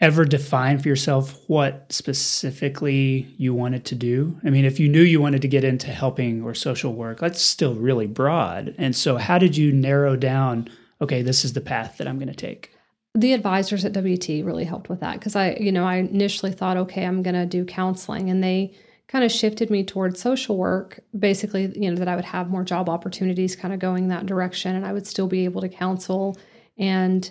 ever 0.00 0.24
define 0.24 0.78
for 0.78 0.88
yourself 0.88 1.38
what 1.48 1.86
specifically 1.90 3.32
you 3.38 3.54
wanted 3.54 3.84
to 3.86 3.94
do? 3.94 4.38
I 4.44 4.50
mean, 4.50 4.64
if 4.64 4.78
you 4.78 4.88
knew 4.88 5.02
you 5.02 5.20
wanted 5.20 5.42
to 5.42 5.48
get 5.48 5.64
into 5.64 5.88
helping 5.88 6.42
or 6.42 6.54
social 6.54 6.92
work, 6.92 7.20
that's 7.20 7.40
still 7.40 7.74
really 7.74 8.06
broad. 8.06 8.74
And 8.78 8.94
so, 8.94 9.16
how 9.16 9.38
did 9.38 9.56
you 9.56 9.72
narrow 9.72 10.16
down, 10.16 10.68
okay, 11.00 11.22
this 11.22 11.44
is 11.44 11.52
the 11.52 11.60
path 11.60 11.98
that 11.98 12.08
I'm 12.08 12.18
going 12.18 12.28
to 12.28 12.34
take? 12.34 12.72
The 13.14 13.32
advisors 13.34 13.84
at 13.84 13.92
WT 13.92 14.44
really 14.44 14.64
helped 14.64 14.88
with 14.88 15.00
that 15.00 15.18
because 15.18 15.36
I, 15.36 15.52
you 15.60 15.70
know, 15.70 15.84
I 15.84 15.96
initially 15.96 16.52
thought, 16.52 16.76
okay, 16.76 17.04
I'm 17.04 17.22
going 17.22 17.34
to 17.34 17.46
do 17.46 17.64
counseling, 17.64 18.30
and 18.30 18.42
they 18.42 18.74
kind 19.08 19.24
of 19.24 19.30
shifted 19.30 19.68
me 19.68 19.84
towards 19.84 20.20
social 20.20 20.56
work. 20.56 21.00
Basically, 21.18 21.70
you 21.78 21.90
know, 21.90 21.96
that 21.96 22.08
I 22.08 22.16
would 22.16 22.24
have 22.24 22.48
more 22.48 22.64
job 22.64 22.88
opportunities, 22.88 23.54
kind 23.54 23.74
of 23.74 23.80
going 23.80 24.08
that 24.08 24.26
direction, 24.26 24.74
and 24.74 24.86
I 24.86 24.92
would 24.92 25.06
still 25.06 25.26
be 25.26 25.44
able 25.44 25.60
to 25.60 25.68
counsel 25.68 26.38
and 26.78 27.30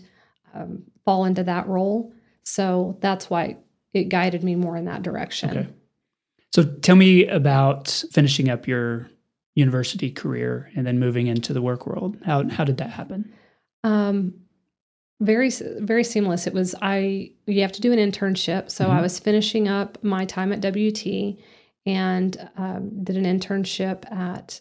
um, 0.54 0.84
fall 1.04 1.26
into 1.26 1.44
that 1.44 1.68
role. 1.68 2.14
So 2.44 2.98
that's 3.02 3.30
why 3.30 3.58
it 3.94 4.10
guided 4.10 4.44
me 4.44 4.56
more 4.56 4.78
in 4.78 4.86
that 4.86 5.02
direction. 5.02 5.50
Okay. 5.50 5.68
So, 6.54 6.64
tell 6.64 6.98
me 6.98 7.26
about 7.28 8.04
finishing 8.12 8.50
up 8.50 8.68
your 8.68 9.10
university 9.56 10.12
career 10.12 10.70
and 10.76 10.86
then 10.86 11.00
moving 11.00 11.28
into 11.28 11.54
the 11.54 11.62
work 11.62 11.88
world. 11.88 12.18
How, 12.26 12.48
how 12.50 12.66
did 12.66 12.78
that 12.78 12.90
happen? 12.90 13.34
Um, 13.84 14.34
very 15.22 15.50
very 15.80 16.04
seamless. 16.04 16.48
It 16.48 16.54
was 16.54 16.76
I. 16.82 17.32
You 17.48 17.62
have 17.62 17.72
to 17.74 17.82
do 17.82 17.94
an 17.94 18.00
internship, 18.00 18.70
so 18.70 18.90
I 18.90 18.98
Mhm. 18.98 19.02
was 19.04 19.20
finishing 19.20 19.68
up 19.68 19.98
my 20.04 20.26
time 20.26 20.52
at 20.52 20.60
WT 20.62 21.38
and 21.86 22.50
um, 22.58 23.04
did 23.04 23.16
an 23.18 23.26
internship 23.26 24.12
at 24.12 24.60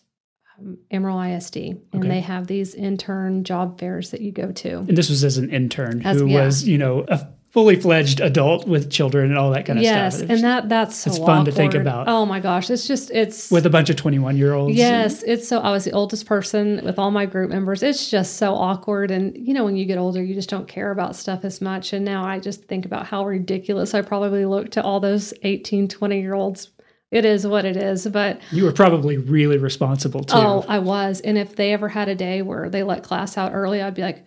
um, 0.59 0.79
Amarillo 0.91 1.21
ISD, 1.23 1.57
and 1.57 1.81
Okay. 2.05 2.09
they 2.09 2.21
have 2.21 2.47
these 2.47 2.75
intern 2.75 3.45
job 3.45 3.79
fairs 3.81 4.11
that 4.11 4.21
you 4.21 4.31
go 4.33 4.53
to. 4.53 4.79
And 4.81 4.97
this 4.97 5.09
was 5.11 5.25
as 5.25 5.39
an 5.39 5.51
intern 5.51 6.03
As- 6.05 6.19
who 6.21 6.27
yeah. 6.27 6.45
was, 6.45 6.69
you 6.69 6.79
know, 6.79 7.05
a 7.09 7.27
fully 7.51 7.75
fledged 7.75 8.21
adult 8.21 8.67
with 8.67 8.91
children 8.91 9.29
and 9.31 9.37
all 9.37 9.51
that 9.51 9.67
kind 9.67 9.79
of 9.79 9.83
yes, 9.83 10.19
stuff. 10.19 10.31
and 10.31 10.45
that 10.45 10.69
that's 10.69 10.97
so 10.97 11.11
It's 11.11 11.19
fun 11.19 11.45
to 11.45 11.53
think 11.53 11.75
about. 11.75 12.09
Oh 12.09 12.25
my 12.25 12.39
gosh, 12.39 12.71
it's 12.71 12.87
just 12.87 13.11
it's 13.11 13.51
with 13.51 13.67
a 13.67 13.71
bunch 13.71 13.91
of 13.91 13.97
21 13.97 14.37
year 14.37 14.53
olds. 14.55 14.77
Yes, 14.77 15.23
it's 15.25 15.49
so. 15.49 15.59
I 15.61 15.71
was 15.73 15.85
the 15.85 15.93
oldest 15.93 16.27
person 16.27 16.81
with 16.85 16.99
all 16.99 17.11
my 17.11 17.27
group 17.27 17.51
members. 17.51 17.83
It's 17.83 18.09
just 18.09 18.37
so 18.37 18.55
awkward. 18.55 19.11
And, 19.11 19.37
you 19.37 19.53
know, 19.53 19.65
when 19.65 19.77
you 19.77 19.85
get 19.85 19.99
older, 19.99 20.23
you 20.23 20.35
just 20.35 20.49
don't 20.49 20.69
care 20.69 20.93
about 20.93 21.17
stuff 21.17 21.45
as 21.45 21.61
much. 21.61 21.93
And 21.93 22.05
now 22.05 22.25
I 22.25 22.39
just 22.39 22.65
think 22.65 22.87
about 22.87 23.07
how 23.07 23.27
ridiculous 23.27 23.95
I 23.95 24.03
probably 24.03 24.45
look 24.47 24.71
to 24.73 24.83
all 24.83 25.01
those 25.01 25.35
18, 25.43 25.89
20 25.89 26.21
year 26.21 26.35
olds. 26.35 26.71
It 27.11 27.25
is 27.25 27.45
what 27.45 27.65
it 27.65 27.77
is. 27.77 28.07
But, 28.07 28.41
You 28.53 28.65
were 28.65 28.73
probably 28.73 29.17
really 29.19 29.59
responsible 29.59 30.23
too. 30.23 30.37
oh, 30.37 30.65
I 30.69 30.79
was. 30.79 31.21
And 31.21 31.37
if 31.37 31.57
they 31.57 31.73
ever 31.73 31.89
had 31.89 32.09
a 32.09 32.15
day 32.15 32.43
where 32.43 32.71
they 32.71 32.85
let 32.85 33.03
class 33.03 33.37
out 33.37 33.53
early, 33.53 33.83
I'd 33.83 33.95
be 33.95 34.03
like, 34.03 34.25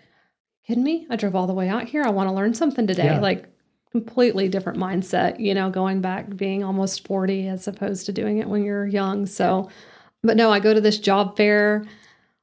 kidding 0.65 0.83
me? 0.83 1.07
I 1.09 1.15
drove 1.15 1.35
all 1.35 1.47
the 1.47 1.53
way 1.53 1.69
out 1.69 1.85
here. 1.85 2.03
I 2.03 2.09
want 2.09 2.29
to 2.29 2.35
learn 2.35 2.53
something 2.53 2.87
today. 2.87 3.05
Yeah. 3.05 3.19
Like, 3.19 3.53
completely 3.93 4.49
different 4.49 4.79
mindset, 4.79 5.39
you 5.39 5.53
know, 5.53 5.69
going 5.69 6.01
back 6.01 6.35
being 6.35 6.63
almost 6.63 7.05
40 7.05 7.47
as 7.47 7.67
opposed 7.67 8.07
to 8.07 8.11
doing 8.11 8.39
it 8.39 8.49
when 8.49 8.63
you're 8.63 8.87
young. 8.87 9.27
So, 9.27 9.69
but 10.23 10.35
no, 10.35 10.51
I 10.51 10.59
go 10.59 10.73
to 10.73 10.81
this 10.81 10.97
job 10.97 11.37
fair 11.37 11.85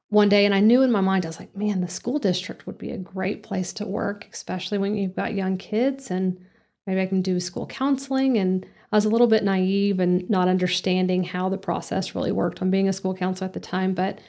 one 0.07 0.29
day 0.29 0.45
and 0.45 0.55
I 0.55 0.61
knew 0.61 0.81
in 0.81 0.93
my 0.93 1.01
mind, 1.01 1.25
I 1.25 1.29
was 1.29 1.39
like, 1.39 1.53
man, 1.53 1.81
the 1.81 1.89
school 1.89 2.19
district 2.19 2.65
would 2.65 2.77
be 2.77 2.91
a 2.91 2.97
great 2.97 3.43
place 3.43 3.73
to 3.73 3.85
work, 3.85 4.27
especially 4.31 4.77
when 4.77 4.95
you've 4.95 5.15
got 5.15 5.33
young 5.33 5.57
kids 5.57 6.09
and 6.09 6.39
maybe 6.87 7.01
I 7.01 7.05
can 7.05 7.21
do 7.21 7.37
school 7.41 7.67
counseling. 7.67 8.37
And 8.37 8.65
I 8.93 8.95
was 8.95 9.03
a 9.03 9.09
little 9.09 9.27
bit 9.27 9.43
naive 9.43 9.99
and 9.99 10.29
not 10.29 10.47
understanding 10.47 11.25
how 11.25 11.49
the 11.49 11.57
process 11.57 12.15
really 12.15 12.31
worked 12.31 12.61
on 12.61 12.71
being 12.71 12.87
a 12.87 12.93
school 12.93 13.13
counselor 13.13 13.47
at 13.47 13.53
the 13.53 13.59
time. 13.59 13.93
But 13.93 14.19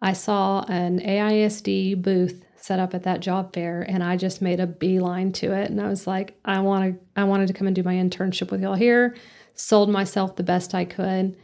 I 0.00 0.14
saw 0.14 0.64
an 0.68 0.98
AISD 0.98 2.02
booth 2.02 2.44
set 2.62 2.78
up 2.78 2.94
at 2.94 3.02
that 3.02 3.20
job 3.20 3.52
fair 3.52 3.82
and 3.82 4.02
I 4.04 4.16
just 4.16 4.40
made 4.40 4.60
a 4.60 4.66
beeline 4.66 5.32
to 5.32 5.52
it. 5.52 5.70
And 5.70 5.80
I 5.80 5.88
was 5.88 6.06
like, 6.06 6.38
I 6.44 6.60
want 6.60 6.94
to, 6.94 7.20
I 7.20 7.24
wanted 7.24 7.48
to 7.48 7.54
come 7.54 7.66
and 7.66 7.74
do 7.74 7.82
my 7.82 7.94
internship 7.94 8.50
with 8.50 8.62
y'all 8.62 8.74
here, 8.74 9.16
sold 9.54 9.90
myself 9.90 10.36
the 10.36 10.42
best 10.42 10.74
I 10.74 10.84
could. 10.84 11.36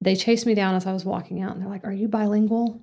They 0.00 0.14
chased 0.14 0.46
me 0.46 0.54
down 0.54 0.74
as 0.74 0.86
I 0.86 0.92
was 0.92 1.04
walking 1.04 1.42
out 1.42 1.52
and 1.52 1.62
they're 1.62 1.70
like, 1.70 1.84
Are 1.84 1.92
you 1.92 2.06
bilingual? 2.06 2.80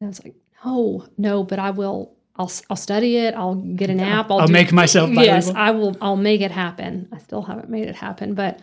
And 0.00 0.06
I 0.06 0.08
was 0.08 0.24
like, 0.24 0.34
no, 0.64 1.06
no, 1.18 1.42
but 1.42 1.58
I 1.58 1.70
will. 1.70 2.12
I'll 2.36 2.50
I'll 2.68 2.76
study 2.76 3.16
it. 3.16 3.34
I'll 3.34 3.54
get 3.54 3.90
an 3.90 4.00
app. 4.00 4.30
I'll, 4.30 4.40
I'll 4.40 4.48
make 4.48 4.72
myself 4.72 5.10
Yes. 5.12 5.50
I 5.50 5.70
will. 5.70 5.96
I'll 6.00 6.16
make 6.16 6.40
it 6.40 6.50
happen. 6.50 7.08
I 7.12 7.18
still 7.18 7.42
haven't 7.42 7.68
made 7.68 7.86
it 7.86 7.94
happen, 7.94 8.34
but 8.34 8.60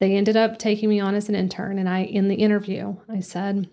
they 0.00 0.16
ended 0.16 0.36
up 0.36 0.58
taking 0.58 0.88
me 0.88 1.00
on 1.00 1.14
as 1.14 1.28
an 1.28 1.34
intern. 1.34 1.78
And 1.78 1.88
I, 1.88 2.00
in 2.00 2.28
the 2.28 2.34
interview, 2.34 2.96
I 3.08 3.20
said, 3.20 3.70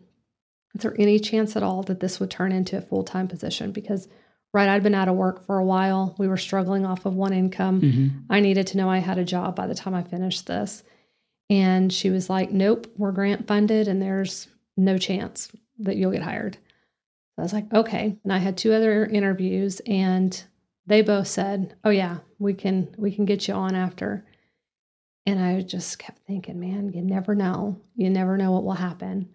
"Is 0.75 0.81
there 0.81 0.95
any 0.99 1.19
chance 1.19 1.55
at 1.55 1.63
all 1.63 1.83
that 1.83 1.99
this 1.99 2.19
would 2.19 2.29
turn 2.31 2.51
into 2.51 2.77
a 2.77 2.81
full 2.81 3.03
time 3.03 3.27
position?" 3.27 3.71
Because 3.71 4.07
right, 4.53 4.67
I'd 4.69 4.83
been 4.83 4.95
out 4.95 5.07
of 5.07 5.15
work 5.15 5.45
for 5.45 5.57
a 5.59 5.65
while. 5.65 6.15
We 6.17 6.27
were 6.27 6.37
struggling 6.37 6.85
off 6.85 7.05
of 7.05 7.15
one 7.15 7.33
income. 7.33 7.81
Mhm. 7.81 8.11
I 8.29 8.39
needed 8.41 8.67
to 8.67 8.77
know 8.77 8.89
I 8.89 8.97
had 8.99 9.17
a 9.17 9.23
job 9.23 9.55
by 9.55 9.67
the 9.67 9.75
time 9.75 9.93
I 9.93 10.03
finished 10.03 10.47
this. 10.47 10.83
And 11.49 11.91
she 11.91 12.09
was 12.09 12.29
like, 12.29 12.51
Nope, 12.51 12.87
we're 12.97 13.11
grant 13.11 13.47
funded 13.47 13.87
and 13.87 14.01
there's 14.01 14.47
no 14.77 14.97
chance 14.97 15.49
that 15.79 15.97
you'll 15.97 16.11
get 16.11 16.21
hired. 16.21 16.57
I 17.37 17.41
was 17.43 17.53
like, 17.53 17.71
Okay. 17.73 18.17
And 18.23 18.31
I 18.33 18.37
had 18.39 18.57
two 18.57 18.73
other 18.73 19.05
interviews 19.05 19.79
and 19.87 20.41
they 20.85 21.01
both 21.01 21.27
said, 21.27 21.75
Oh 21.83 21.89
yeah, 21.89 22.17
we 22.39 22.53
can 22.53 22.93
we 22.97 23.11
can 23.11 23.25
get 23.25 23.47
you 23.47 23.53
on 23.53 23.75
after. 23.75 24.25
And 25.25 25.39
I 25.39 25.61
just 25.61 25.99
kept 25.99 26.19
thinking, 26.25 26.59
man, 26.59 26.91
you 26.93 27.01
never 27.01 27.35
know. 27.35 27.77
You 27.95 28.09
never 28.09 28.37
know 28.37 28.51
what 28.51 28.63
will 28.63 28.71
happen. 28.73 29.29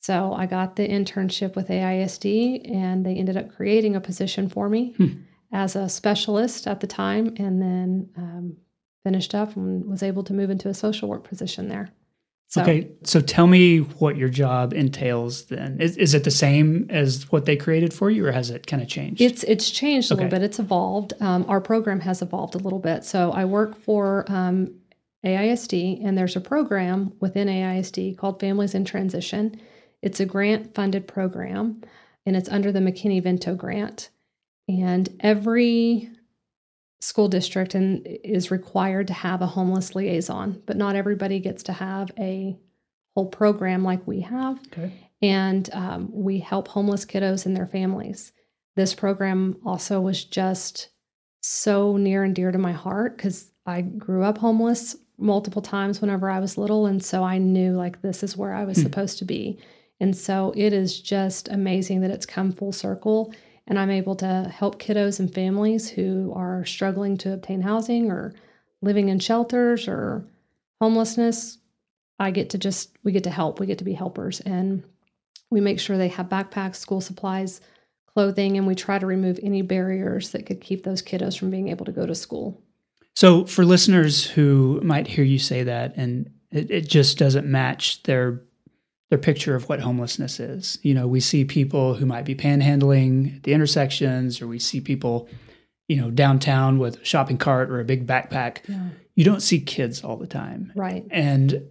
So 0.00 0.32
I 0.32 0.46
got 0.46 0.76
the 0.76 0.88
internship 0.88 1.54
with 1.54 1.68
AISD 1.68 2.70
and 2.74 3.04
they 3.04 3.14
ended 3.14 3.36
up 3.36 3.54
creating 3.54 3.96
a 3.96 4.00
position 4.00 4.48
for 4.48 4.68
me 4.68 4.94
Hmm. 4.96 5.06
as 5.52 5.76
a 5.76 5.88
specialist 5.88 6.66
at 6.66 6.80
the 6.80 6.86
time 6.86 7.34
and 7.36 7.60
then 7.60 8.08
um, 8.16 8.56
finished 9.04 9.34
up 9.34 9.56
and 9.56 9.84
was 9.84 10.02
able 10.02 10.24
to 10.24 10.32
move 10.32 10.48
into 10.50 10.68
a 10.68 10.74
social 10.74 11.08
work 11.08 11.24
position 11.24 11.68
there. 11.68 11.90
So 12.48 12.62
Okay, 12.62 12.88
so 13.04 13.20
tell 13.20 13.46
me 13.46 13.78
what 13.78 14.16
your 14.16 14.28
job 14.28 14.72
entails 14.72 15.44
then. 15.44 15.80
Is, 15.80 15.96
is 15.96 16.14
it 16.14 16.24
the 16.24 16.32
same 16.32 16.86
as 16.90 17.30
what 17.30 17.44
they 17.44 17.54
created 17.54 17.94
for 17.94 18.10
you, 18.10 18.26
or 18.26 18.32
has 18.32 18.50
it 18.50 18.66
kind 18.66 18.82
of 18.82 18.88
changed? 18.88 19.20
It's 19.20 19.44
it's 19.44 19.70
changed 19.70 20.10
a 20.10 20.14
little 20.14 20.30
bit. 20.30 20.42
It's 20.42 20.58
evolved. 20.58 21.12
Um, 21.20 21.44
our 21.46 21.60
program 21.60 22.00
has 22.00 22.22
evolved 22.22 22.56
a 22.56 22.58
little 22.58 22.80
bit. 22.80 23.04
So 23.04 23.30
I 23.30 23.44
work 23.44 23.76
for 23.80 24.24
um, 24.28 24.74
AISD, 25.24 26.04
and 26.04 26.18
there's 26.18 26.34
a 26.34 26.40
program 26.40 27.12
within 27.20 27.46
AISD 27.46 28.16
called 28.18 28.40
Families 28.40 28.74
in 28.74 28.84
Transition. 28.84 29.60
It's 30.02 30.20
a 30.20 30.26
grant 30.26 30.74
funded 30.74 31.06
program, 31.06 31.82
and 32.26 32.36
it's 32.36 32.48
under 32.48 32.72
the 32.72 32.80
McKinney 32.80 33.22
Vento 33.22 33.54
grant. 33.54 34.10
And 34.68 35.08
every 35.20 36.10
school 37.00 37.28
district 37.28 37.74
and 37.74 38.06
is 38.06 38.50
required 38.50 39.06
to 39.08 39.12
have 39.14 39.40
a 39.42 39.46
homeless 39.46 39.94
liaison, 39.94 40.62
but 40.66 40.76
not 40.76 40.94
everybody 40.96 41.40
gets 41.40 41.62
to 41.64 41.72
have 41.72 42.10
a 42.18 42.56
whole 43.16 43.26
program 43.26 43.82
like 43.82 44.06
we 44.06 44.20
have 44.20 44.60
okay. 44.68 44.92
and 45.22 45.68
um, 45.72 46.08
we 46.12 46.38
help 46.38 46.68
homeless 46.68 47.04
kiddos 47.06 47.46
and 47.46 47.56
their 47.56 47.66
families. 47.66 48.32
This 48.76 48.94
program 48.94 49.56
also 49.64 50.00
was 50.00 50.24
just 50.24 50.90
so 51.42 51.96
near 51.96 52.22
and 52.22 52.34
dear 52.36 52.52
to 52.52 52.58
my 52.58 52.72
heart 52.72 53.16
because 53.16 53.50
I 53.66 53.80
grew 53.80 54.22
up 54.22 54.38
homeless 54.38 54.94
multiple 55.18 55.62
times 55.62 56.00
whenever 56.00 56.30
I 56.30 56.38
was 56.38 56.56
little. 56.58 56.86
And 56.86 57.02
so 57.02 57.24
I 57.24 57.38
knew 57.38 57.72
like 57.72 58.02
this 58.02 58.22
is 58.22 58.36
where 58.36 58.52
I 58.52 58.64
was 58.64 58.76
Hmm. 58.76 58.84
supposed 58.84 59.18
to 59.18 59.24
be. 59.24 59.58
And 60.00 60.16
so 60.16 60.52
it 60.56 60.72
is 60.72 60.98
just 60.98 61.48
amazing 61.48 62.00
that 62.00 62.10
it's 62.10 62.26
come 62.26 62.52
full 62.52 62.72
circle. 62.72 63.32
And 63.66 63.78
I'm 63.78 63.90
able 63.90 64.16
to 64.16 64.50
help 64.52 64.80
kiddos 64.80 65.20
and 65.20 65.32
families 65.32 65.88
who 65.88 66.32
are 66.34 66.64
struggling 66.64 67.16
to 67.18 67.34
obtain 67.34 67.60
housing 67.60 68.10
or 68.10 68.34
living 68.82 69.10
in 69.10 69.18
shelters 69.18 69.86
or 69.86 70.24
homelessness. 70.80 71.58
I 72.18 72.30
get 72.30 72.50
to 72.50 72.58
just, 72.58 72.96
we 73.04 73.12
get 73.12 73.24
to 73.24 73.30
help. 73.30 73.60
We 73.60 73.66
get 73.66 73.78
to 73.78 73.84
be 73.84 73.92
helpers. 73.92 74.40
And 74.40 74.82
we 75.50 75.60
make 75.60 75.78
sure 75.78 75.96
they 75.98 76.08
have 76.08 76.28
backpacks, 76.28 76.76
school 76.76 77.00
supplies, 77.00 77.60
clothing, 78.06 78.56
and 78.56 78.66
we 78.66 78.74
try 78.74 78.98
to 78.98 79.06
remove 79.06 79.38
any 79.42 79.62
barriers 79.62 80.30
that 80.30 80.46
could 80.46 80.60
keep 80.60 80.82
those 80.82 81.02
kiddos 81.02 81.38
from 81.38 81.50
being 81.50 81.68
able 81.68 81.84
to 81.84 81.92
go 81.92 82.06
to 82.06 82.14
school. 82.14 82.60
So, 83.14 83.44
for 83.44 83.64
listeners 83.64 84.24
who 84.24 84.80
might 84.82 85.06
hear 85.06 85.24
you 85.24 85.38
say 85.38 85.64
that 85.64 85.96
and 85.96 86.30
it, 86.50 86.70
it 86.70 86.88
just 86.88 87.18
doesn't 87.18 87.46
match 87.46 88.02
their 88.04 88.42
their 89.10 89.18
picture 89.18 89.54
of 89.54 89.68
what 89.68 89.80
homelessness 89.80 90.40
is, 90.40 90.78
you 90.82 90.94
know, 90.94 91.06
we 91.06 91.20
see 91.20 91.44
people 91.44 91.94
who 91.94 92.06
might 92.06 92.24
be 92.24 92.34
panhandling 92.34 93.36
at 93.36 93.42
the 93.42 93.52
intersections, 93.52 94.40
or 94.40 94.46
we 94.46 94.58
see 94.58 94.80
people, 94.80 95.28
you 95.88 95.96
know, 96.00 96.10
downtown 96.10 96.78
with 96.78 97.00
a 97.02 97.04
shopping 97.04 97.36
cart 97.36 97.70
or 97.70 97.80
a 97.80 97.84
big 97.84 98.06
backpack. 98.06 98.58
You 99.16 99.24
don't 99.24 99.40
see 99.42 99.60
kids 99.60 100.02
all 100.04 100.16
the 100.16 100.26
time, 100.28 100.72
Right. 100.76 101.04
and 101.10 101.64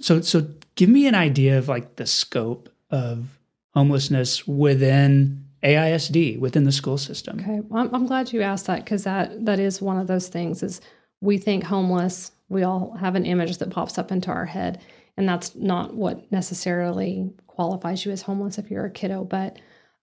so 0.00 0.20
so 0.22 0.48
give 0.74 0.88
me 0.88 1.06
an 1.06 1.14
idea 1.14 1.58
of 1.58 1.68
like 1.68 1.96
the 1.96 2.06
scope 2.06 2.68
of 2.90 3.38
homelessness 3.74 4.46
within 4.48 5.44
AISD 5.62 6.38
within 6.40 6.64
the 6.64 6.72
school 6.72 6.98
system. 6.98 7.38
Okay. 7.40 7.60
Well, 7.68 7.82
I'm, 7.84 7.94
I'm 7.94 8.06
glad 8.06 8.32
you 8.32 8.42
asked 8.42 8.66
that 8.66 8.84
because 8.84 9.04
that 9.04 9.44
that 9.44 9.60
is 9.60 9.80
one 9.82 9.98
of 9.98 10.06
those 10.06 10.28
things. 10.28 10.62
Is 10.62 10.80
we 11.20 11.38
think 11.38 11.64
homeless, 11.64 12.32
we 12.48 12.62
all 12.64 12.96
have 12.98 13.14
an 13.14 13.24
image 13.26 13.58
that 13.58 13.70
pops 13.70 13.96
up 13.98 14.10
into 14.10 14.30
our 14.30 14.46
head, 14.46 14.80
and 15.16 15.28
that's 15.28 15.54
not 15.54 15.94
what 15.94 16.30
necessarily 16.32 17.30
qualifies 17.46 18.04
you 18.04 18.12
as 18.12 18.22
homeless 18.22 18.58
if 18.58 18.70
you're 18.70 18.86
a 18.86 18.90
kiddo. 18.90 19.24
But 19.24 19.58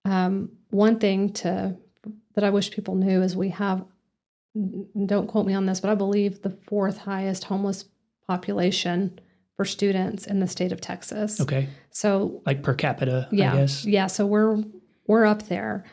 um, 0.06 0.52
one 0.70 1.00
thing 1.00 1.34
to 1.34 1.76
that 2.36 2.44
I 2.44 2.50
wish 2.50 2.72
people 2.72 2.96
knew 2.96 3.22
is 3.22 3.36
we 3.36 3.50
have. 3.50 3.86
Don't 5.06 5.28
quote 5.28 5.46
me 5.46 5.54
on 5.54 5.66
this, 5.68 5.80
but 5.80 5.92
I 5.92 5.96
believe 5.96 6.42
the 6.42 6.58
fourth 6.68 6.98
highest 6.98 7.44
homeless 7.44 7.86
population 8.28 9.20
for 9.56 9.64
students 9.66 10.26
in 10.26 10.40
the 10.40 10.48
state 10.48 10.72
of 10.72 10.82
Texas. 10.82 11.40
Okay, 11.40 11.68
So 11.92 12.42
like 12.46 12.64
per 12.64 12.74
capita, 12.74 13.28
yeah 13.32 13.54
I 13.54 13.58
guess. 13.58 13.86
yeah 13.86 14.08
so 14.08 14.26
we're 14.26 14.64
we're 15.08 15.26
up 15.26 15.44
there 15.48 15.84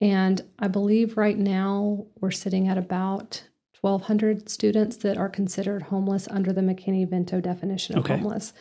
and 0.00 0.40
i 0.58 0.66
believe 0.66 1.16
right 1.16 1.38
now 1.38 2.06
we're 2.20 2.30
sitting 2.32 2.66
at 2.68 2.76
about 2.78 3.42
1200 3.82 4.48
students 4.48 4.96
that 4.98 5.16
are 5.16 5.28
considered 5.28 5.82
homeless 5.82 6.26
under 6.30 6.52
the 6.52 6.60
mckinney 6.60 7.08
vento 7.08 7.40
definition 7.40 7.96
of 7.96 8.04
Okay. 8.04 8.16
homeless 8.16 8.52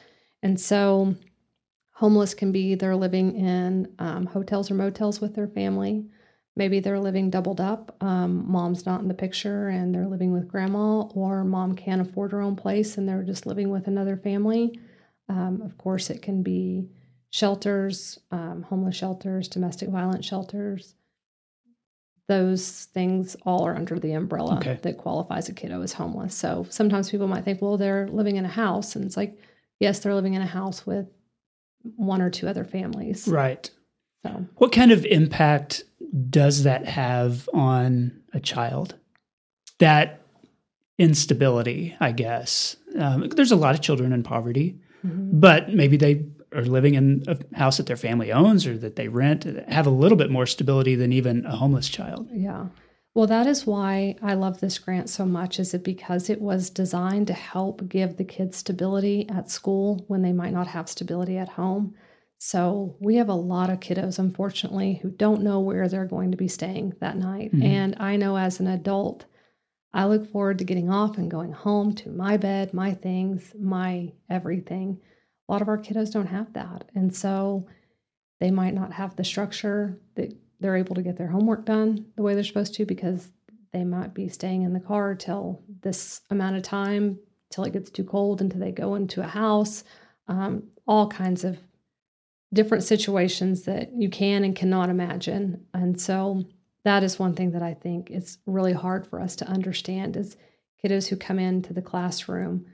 and 0.44 0.60
so 0.60 1.16
homeless 1.94 2.34
can 2.34 2.52
be 2.52 2.76
they're 2.76 2.96
living 2.96 3.36
in 3.36 3.92
um, 4.00 4.26
hotels 4.26 4.70
or 4.70 4.76
motels 4.76 5.22
with 5.22 5.34
their 5.34 5.48
family 5.48 6.06
maybe 6.56 6.80
they're 6.80 7.00
living 7.00 7.30
doubled 7.30 7.62
up 7.62 7.96
um, 8.02 8.44
mom's 8.52 8.86
not 8.86 9.02
in 9.02 9.08
the 9.08 9.14
picture 9.14 9.70
and 9.70 9.96
they're 9.96 10.08
living 10.08 10.32
with 10.32 10.48
grandma 10.48 11.02
or 11.16 11.44
mom 11.44 11.76
can't 11.76 12.02
afford 12.02 12.32
her 12.32 12.42
own 12.42 12.56
place 12.56 12.98
and 12.98 13.08
they're 13.08 13.24
just 13.24 13.46
living 13.46 13.70
with 13.70 13.88
another 13.88 14.18
family 14.18 14.78
um, 15.30 15.62
of 15.64 15.78
course 15.78 16.10
it 16.10 16.22
can 16.22 16.44
be 16.44 16.90
shelters, 17.32 18.20
um, 18.32 18.64
homeless 18.64 18.96
shelters, 18.96 19.48
domestic 19.48 19.90
violence 19.90 20.26
shelters. 20.26 20.96
Those 22.32 22.86
things 22.94 23.36
all 23.46 23.66
are 23.68 23.76
under 23.76 24.00
the 24.00 24.14
umbrella 24.14 24.56
Okay. 24.56 24.80
that 24.84 24.98
qualifies 24.98 25.50
a 25.50 25.54
kiddo 25.54 25.82
as 25.82 25.92
homeless. 25.92 26.34
So 26.34 26.66
sometimes 26.70 27.10
people 27.12 27.28
might 27.28 27.44
think, 27.44 27.62
well, 27.62 27.76
they're 27.78 28.08
living 28.08 28.38
in 28.38 28.46
a 28.46 28.54
house. 28.64 28.96
And 28.96 29.04
it's 29.04 29.18
like, 29.18 29.38
yes, 29.82 30.00
they're 30.00 30.16
living 30.16 30.36
in 30.36 30.42
a 30.42 30.46
house 30.60 30.86
with 30.86 31.08
one 31.98 32.22
or 32.22 32.30
two 32.30 32.48
other 32.48 32.64
families. 32.64 33.28
Right. 33.28 33.70
So, 34.26 34.46
What 34.56 34.72
kind 34.72 34.92
of 34.94 35.04
impact 35.06 35.84
does 36.30 36.64
that 36.64 36.86
have 36.86 37.50
on 37.54 38.14
a 38.34 38.40
child? 38.40 38.96
That 39.80 40.22
instability, 40.98 41.96
I 42.00 42.12
guess. 42.14 42.78
Um, 42.98 43.28
there's 43.36 43.52
a 43.52 43.56
lot 43.58 43.76
of 43.76 43.82
children 43.82 44.14
in 44.14 44.24
poverty, 44.24 44.80
mhm. 45.06 45.40
but 45.40 45.74
maybe 45.74 45.98
they 45.98 46.24
are 46.54 46.64
living 46.64 46.96
in 46.96 47.24
a 47.28 47.38
house 47.58 47.78
that 47.78 47.86
their 47.86 47.98
family 47.98 48.32
owns 48.32 48.68
or 48.68 48.78
that 48.78 48.96
they 48.96 49.08
rent, 49.08 49.44
have 49.68 49.88
a 49.88 49.92
little 49.92 50.18
bit 50.18 50.32
more 50.32 50.46
stability 50.46 50.96
than 50.96 51.14
even 51.14 51.46
a 51.46 51.56
homeless 51.56 51.90
child. 51.90 52.28
Yeah. 52.32 52.68
Well, 53.14 53.28
that 53.28 53.48
is 53.48 53.68
why 53.68 54.16
I 54.22 54.36
love 54.36 54.60
this 54.60 54.80
grant 54.80 55.10
so 55.10 55.26
much. 55.26 55.60
Is 55.60 55.74
it 55.74 55.84
because 55.84 56.30
it 56.30 56.42
was 56.42 56.70
designed 56.70 57.28
to 57.28 57.34
help 57.34 57.88
give 57.90 58.16
the 58.16 58.24
kids 58.24 58.58
stability 58.58 59.28
at 59.30 59.50
school 59.50 60.06
when 60.08 60.22
they 60.22 60.32
might 60.32 60.54
not 60.54 60.68
have 60.68 60.88
stability 60.88 61.38
at 61.38 61.50
home? 61.50 61.94
So 62.38 62.96
we 63.00 63.18
have 63.18 63.30
a 63.30 63.34
lot 63.34 63.70
of 63.70 63.82
kiddos, 63.82 64.18
unfortunately, 64.18 65.00
who 65.02 65.12
don't 65.12 65.44
know 65.44 65.60
where 65.60 65.88
they're 65.88 66.06
going 66.06 66.32
to 66.32 66.38
be 66.38 66.48
staying 66.48 66.94
that 67.00 67.18
night. 67.18 67.54
Mhm. 67.54 67.64
And 67.64 67.96
I 68.00 68.16
know 68.16 68.38
as 68.38 68.60
an 68.60 68.68
adult, 68.68 69.26
I 69.94 70.06
look 70.06 70.32
forward 70.32 70.58
to 70.60 70.64
getting 70.64 70.90
off 70.90 71.18
and 71.18 71.30
going 71.30 71.52
home 71.52 71.94
to 71.96 72.10
my 72.10 72.38
bed, 72.38 72.74
my 72.74 72.94
things, 72.94 73.54
my 73.60 74.14
everything. 74.30 75.00
A 75.52 75.54
lot 75.54 75.62
of 75.62 75.68
our 75.68 75.78
kiddos 75.78 76.14
don't 76.14 76.28
have 76.28 76.54
that. 76.54 76.86
And 76.96 77.14
so 77.14 77.68
they 78.40 78.52
might 78.52 78.74
not 78.74 78.94
have 78.94 79.18
the 79.18 79.26
structure 79.26 80.00
that 80.16 80.34
they're 80.62 80.78
able 80.78 80.96
to 80.96 81.02
get 81.02 81.18
their 81.18 81.28
homework 81.28 81.66
done 81.66 82.06
the 82.16 82.24
way 82.24 82.36
they're 82.36 82.44
supposed 82.46 82.74
to 82.76 82.86
because 82.86 83.28
they 83.74 83.84
might 83.84 84.14
be 84.14 84.30
staying 84.30 84.62
in 84.62 84.72
the 84.72 84.80
car 84.80 85.14
till 85.14 85.62
this 85.82 86.22
amount 86.30 86.56
of 86.56 86.64
time 86.64 87.20
till 87.50 87.66
it 87.66 87.74
gets 87.74 87.90
too 87.90 88.06
cold 88.06 88.40
until 88.40 88.62
they 88.62 88.72
go 88.72 88.96
into 88.96 89.20
a 89.20 89.28
house. 89.28 89.84
Um, 90.30 90.64
all 90.88 91.10
kinds 91.10 91.44
of 91.44 91.60
different 92.54 92.86
situations 92.86 93.64
that 93.64 93.92
you 93.94 94.10
can 94.10 94.46
and 94.46 94.56
cannot 94.56 94.90
imagine. 94.90 95.66
And 95.74 96.00
so 96.00 96.46
that 96.86 97.04
is 97.04 97.20
one 97.20 97.36
thing 97.36 97.52
that 97.52 97.62
i 97.62 97.74
think 97.74 98.10
is 98.10 98.38
really 98.46 98.74
hard 98.74 99.06
for 99.08 99.20
us 99.20 99.36
to 99.36 99.48
understand 99.48 100.18
is 100.18 100.38
kiddos 100.84 101.08
who 101.08 101.16
come 101.16 101.40
into 101.40 101.74
the 101.74 101.82
classroom 101.82 102.66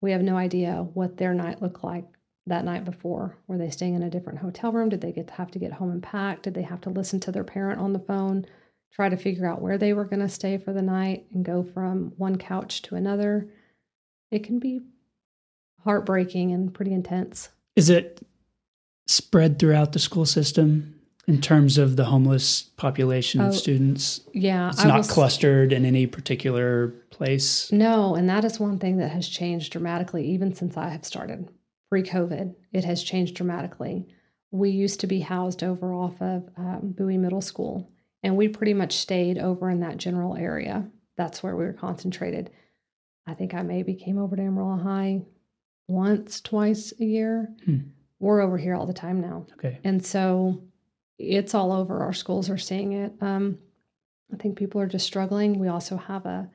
we 0.00 0.12
have 0.12 0.22
no 0.22 0.36
idea 0.36 0.86
what 0.94 1.16
their 1.16 1.34
night 1.34 1.60
looked 1.60 1.82
like 1.82 2.04
that 2.46 2.64
night 2.64 2.84
before? 2.84 3.36
Were 3.48 3.58
they 3.58 3.70
staying 3.70 3.94
in 3.94 4.02
a 4.02 4.10
different 4.10 4.38
hotel 4.38 4.72
room? 4.72 4.88
Did 4.88 5.00
they 5.00 5.12
get 5.12 5.26
to 5.28 5.34
have 5.34 5.50
to 5.52 5.58
get 5.58 5.72
home 5.72 5.90
and 5.90 6.02
pack? 6.02 6.42
Did 6.42 6.54
they 6.54 6.62
have 6.62 6.80
to 6.82 6.90
listen 6.90 7.20
to 7.20 7.32
their 7.32 7.44
parent 7.44 7.80
on 7.80 7.92
the 7.92 7.98
phone, 7.98 8.46
try 8.92 9.08
to 9.08 9.16
figure 9.16 9.46
out 9.46 9.60
where 9.62 9.78
they 9.78 9.92
were 9.92 10.04
going 10.04 10.20
to 10.20 10.28
stay 10.28 10.56
for 10.58 10.72
the 10.72 10.82
night 10.82 11.26
and 11.34 11.44
go 11.44 11.62
from 11.62 12.12
one 12.16 12.36
couch 12.36 12.82
to 12.82 12.94
another? 12.96 13.48
It 14.30 14.44
can 14.44 14.58
be 14.58 14.80
heartbreaking 15.84 16.52
and 16.52 16.72
pretty 16.72 16.92
intense. 16.92 17.48
Is 17.76 17.90
it 17.90 18.20
spread 19.06 19.58
throughout 19.58 19.92
the 19.92 19.98
school 19.98 20.26
system 20.26 20.92
in 21.28 21.40
terms 21.40 21.78
of 21.78 21.96
the 21.96 22.04
homeless 22.04 22.62
population 22.62 23.40
Oh, 23.40 23.48
of 23.48 23.54
students? 23.56 24.20
Yeah, 24.32 24.68
It's 24.70 24.84
I 24.84 24.88
not 24.88 24.94
will 24.94 25.00
s- 25.04 25.10
clustered 25.10 25.72
in 25.72 25.84
any 25.84 26.06
particular 26.06 26.88
place. 27.10 27.70
No, 27.72 28.14
and 28.14 28.28
that 28.28 28.44
is 28.44 28.58
one 28.60 28.78
thing 28.78 28.96
that 28.98 29.08
has 29.10 29.28
changed 29.28 29.72
dramatically 29.72 30.26
even 30.28 30.54
since 30.54 30.76
I 30.76 30.88
have 30.88 31.04
started. 31.04 31.48
Pre 31.90 32.02
COVID, 32.02 32.54
it 32.72 32.84
has 32.84 33.02
changed 33.02 33.36
dramatically. 33.36 34.06
We 34.50 34.70
used 34.70 35.00
to 35.00 35.06
be 35.06 35.20
housed 35.20 35.62
over 35.62 35.92
off 35.92 36.20
of 36.20 36.48
um, 36.56 36.94
Bowie 36.96 37.18
Middle 37.18 37.40
School, 37.40 37.90
and 38.22 38.36
we 38.36 38.48
pretty 38.48 38.74
much 38.74 38.96
stayed 38.96 39.38
over 39.38 39.70
in 39.70 39.80
that 39.80 39.98
general 39.98 40.36
area. 40.36 40.88
That's 41.16 41.42
where 41.42 41.56
we 41.56 41.64
were 41.64 41.72
concentrated. 41.72 42.50
I 43.26 43.34
think 43.34 43.54
I 43.54 43.62
maybe 43.62 43.94
came 43.94 44.18
over 44.18 44.36
to 44.36 44.42
Amarillo 44.42 44.76
High 44.76 45.22
once, 45.88 46.40
twice 46.40 46.92
a 47.00 47.04
year. 47.04 47.54
Hmm. 47.64 47.78
We're 48.18 48.40
over 48.40 48.56
here 48.56 48.74
all 48.74 48.86
the 48.86 48.92
time 48.92 49.20
now. 49.20 49.46
Okay. 49.54 49.78
And 49.84 50.04
so 50.04 50.62
it's 51.18 51.54
all 51.54 51.72
over. 51.72 52.00
Our 52.00 52.12
schools 52.12 52.48
are 52.50 52.58
seeing 52.58 52.92
it. 52.92 53.12
Um, 53.20 53.58
I 54.32 54.36
think 54.36 54.56
people 54.56 54.80
are 54.80 54.86
just 54.86 55.06
struggling. 55.06 55.58
We 55.58 55.68
also 55.68 55.96
have 55.96 56.26
a 56.26 56.50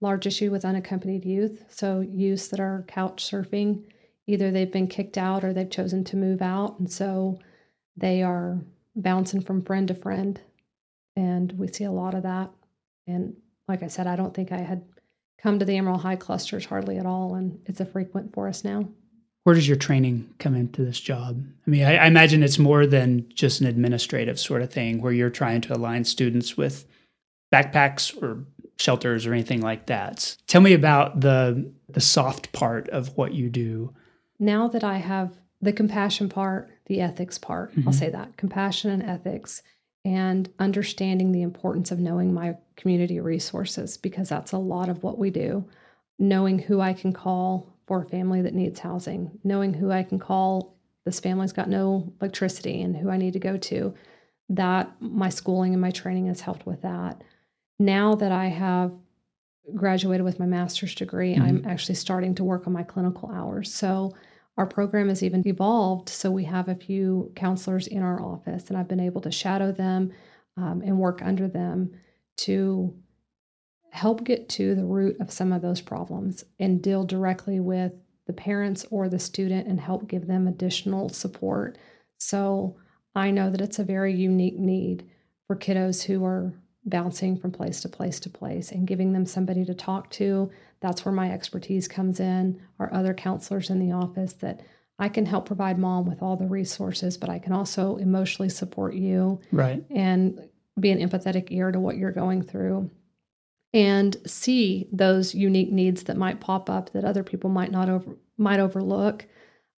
large 0.00 0.26
issue 0.26 0.50
with 0.50 0.64
unaccompanied 0.64 1.24
youth. 1.24 1.64
So, 1.68 2.00
youths 2.00 2.48
that 2.48 2.60
are 2.60 2.84
couch 2.86 3.28
surfing, 3.28 3.84
either 4.28 4.50
they've 4.50 4.70
been 4.70 4.86
kicked 4.86 5.18
out 5.18 5.42
or 5.42 5.52
they've 5.52 5.70
chosen 5.70 6.04
to 6.04 6.16
move 6.16 6.40
out. 6.40 6.78
And 6.78 6.92
so 6.92 7.38
they 7.96 8.22
are 8.22 8.60
bouncing 8.94 9.40
from 9.40 9.62
friend 9.64 9.88
to 9.88 9.94
friend. 9.94 10.40
And 11.16 11.50
we 11.52 11.66
see 11.68 11.84
a 11.84 11.90
lot 11.90 12.14
of 12.14 12.22
that. 12.22 12.50
And 13.08 13.34
like 13.66 13.82
I 13.82 13.88
said, 13.88 14.06
I 14.06 14.14
don't 14.14 14.34
think 14.34 14.52
I 14.52 14.58
had 14.58 14.84
come 15.42 15.58
to 15.58 15.64
the 15.64 15.76
Amarillo 15.76 15.98
High 15.98 16.16
clusters 16.16 16.66
hardly 16.66 16.98
at 16.98 17.06
all. 17.06 17.34
And 17.34 17.58
it's 17.66 17.80
a 17.80 17.86
frequent 17.86 18.34
for 18.34 18.46
us 18.46 18.62
now. 18.62 18.86
Where 19.44 19.54
does 19.54 19.66
your 19.66 19.78
training 19.78 20.28
come 20.38 20.54
into 20.54 20.84
this 20.84 21.00
job? 21.00 21.42
I 21.66 21.70
mean, 21.70 21.84
I, 21.84 21.96
I 21.96 22.06
imagine 22.06 22.42
it's 22.42 22.58
more 22.58 22.86
than 22.86 23.26
just 23.34 23.62
an 23.62 23.66
administrative 23.66 24.38
sort 24.38 24.60
of 24.60 24.70
thing 24.70 25.00
where 25.00 25.12
you're 25.12 25.30
trying 25.30 25.62
to 25.62 25.74
align 25.74 26.04
students 26.04 26.54
with 26.54 26.86
backpacks 27.52 28.22
or 28.22 28.44
shelters 28.78 29.26
or 29.26 29.32
anything 29.32 29.62
like 29.62 29.86
that. 29.86 30.36
Tell 30.46 30.60
me 30.60 30.74
about 30.74 31.20
the 31.20 31.72
the 31.88 32.00
soft 32.00 32.52
part 32.52 32.90
of 32.90 33.16
what 33.16 33.32
you 33.32 33.48
do. 33.48 33.94
Now 34.38 34.68
that 34.68 34.84
I 34.84 34.98
have 34.98 35.38
the 35.60 35.72
compassion 35.72 36.28
part, 36.28 36.70
the 36.86 37.00
ethics 37.00 37.38
part, 37.38 37.72
I'll 37.78 37.92
Mhm. 37.92 37.94
say 37.94 38.10
that 38.10 38.36
compassion 38.36 38.90
and 38.90 39.02
ethics, 39.02 39.62
and 40.04 40.48
understanding 40.58 41.32
the 41.32 41.42
importance 41.42 41.90
of 41.90 41.98
knowing 41.98 42.32
my 42.32 42.56
community 42.76 43.18
resources, 43.20 43.96
because 43.96 44.28
that's 44.28 44.52
a 44.52 44.58
lot 44.58 44.88
of 44.88 45.02
what 45.02 45.18
we 45.18 45.30
do. 45.30 45.64
Knowing 46.18 46.60
who 46.60 46.80
I 46.80 46.92
can 46.92 47.12
call 47.12 47.66
for 47.86 48.02
a 48.02 48.08
family 48.08 48.40
that 48.42 48.54
needs 48.54 48.80
housing, 48.80 49.38
knowing 49.42 49.74
who 49.74 49.90
I 49.90 50.02
can 50.04 50.18
call, 50.18 50.76
this 51.04 51.20
family's 51.20 51.52
got 51.52 51.68
no 51.68 52.12
electricity, 52.20 52.80
and 52.80 52.96
who 52.96 53.10
I 53.10 53.16
need 53.16 53.32
to 53.32 53.38
go 53.40 53.56
to. 53.56 53.94
That 54.48 54.90
my 55.00 55.28
schooling 55.28 55.72
and 55.74 55.80
my 55.80 55.90
training 55.90 56.26
has 56.26 56.40
helped 56.42 56.64
with 56.64 56.82
that. 56.82 57.22
Now 57.78 58.14
that 58.14 58.32
I 58.32 58.46
have 58.46 58.92
graduated 59.74 60.24
with 60.24 60.38
my 60.38 60.46
master's 60.46 60.94
degree, 60.94 61.34
I'm 61.34 61.62
actually 61.66 61.96
starting 61.96 62.34
to 62.36 62.44
work 62.44 62.66
on 62.66 62.72
my 62.72 62.82
clinical 62.82 63.30
hours. 63.30 63.74
So 63.74 64.14
our 64.58 64.66
program 64.66 65.08
has 65.08 65.22
even 65.22 65.46
evolved. 65.46 66.08
So 66.08 66.30
we 66.30 66.44
have 66.44 66.68
a 66.68 66.74
few 66.74 67.32
counselors 67.36 67.86
in 67.86 68.02
our 68.02 68.20
office, 68.20 68.68
and 68.68 68.76
I've 68.76 68.88
been 68.88 69.00
able 69.00 69.20
to 69.22 69.30
shadow 69.30 69.70
them 69.70 70.12
um, 70.56 70.82
and 70.84 70.98
work 70.98 71.22
under 71.22 71.46
them 71.46 71.92
to 72.38 72.92
help 73.90 74.24
get 74.24 74.48
to 74.48 74.74
the 74.74 74.84
root 74.84 75.16
of 75.20 75.30
some 75.30 75.52
of 75.52 75.62
those 75.62 75.80
problems 75.80 76.44
and 76.58 76.82
deal 76.82 77.04
directly 77.04 77.60
with 77.60 77.92
the 78.26 78.32
parents 78.32 78.84
or 78.90 79.08
the 79.08 79.18
student 79.18 79.68
and 79.68 79.80
help 79.80 80.08
give 80.08 80.26
them 80.26 80.48
additional 80.48 81.08
support. 81.08 81.78
So 82.18 82.76
I 83.14 83.30
know 83.30 83.50
that 83.50 83.60
it's 83.60 83.78
a 83.78 83.84
very 83.84 84.12
unique 84.12 84.58
need 84.58 85.08
for 85.46 85.56
kiddos 85.56 86.02
who 86.02 86.24
are 86.24 86.52
bouncing 86.84 87.36
from 87.38 87.52
place 87.52 87.80
to 87.82 87.88
place 87.88 88.18
to 88.20 88.28
place 88.28 88.72
and 88.72 88.88
giving 88.88 89.12
them 89.12 89.24
somebody 89.24 89.64
to 89.64 89.74
talk 89.74 90.10
to. 90.10 90.50
That's 90.80 91.04
where 91.04 91.12
my 91.12 91.32
expertise 91.32 91.88
comes 91.88 92.20
in. 92.20 92.60
Our 92.78 92.92
other 92.92 93.14
counselors 93.14 93.70
in 93.70 93.78
the 93.80 93.92
office 93.92 94.34
that 94.34 94.60
I 94.98 95.08
can 95.08 95.26
help 95.26 95.46
provide 95.46 95.78
mom 95.78 96.06
with 96.06 96.22
all 96.22 96.36
the 96.36 96.46
resources, 96.46 97.16
but 97.16 97.28
I 97.30 97.38
can 97.38 97.52
also 97.52 97.96
emotionally 97.96 98.48
support 98.48 98.94
you 98.94 99.40
Right. 99.52 99.84
and 99.90 100.48
be 100.78 100.90
an 100.90 100.98
empathetic 100.98 101.48
ear 101.50 101.70
to 101.72 101.80
what 101.80 101.96
you're 101.96 102.12
going 102.12 102.42
through 102.42 102.90
and 103.74 104.16
see 104.26 104.88
those 104.92 105.34
unique 105.34 105.70
needs 105.70 106.04
that 106.04 106.16
might 106.16 106.40
pop 106.40 106.70
up 106.70 106.90
that 106.92 107.04
other 107.04 107.22
people 107.22 107.50
might 107.50 107.70
not 107.70 107.88
over 107.88 108.16
might 108.38 108.60
overlook 108.60 109.26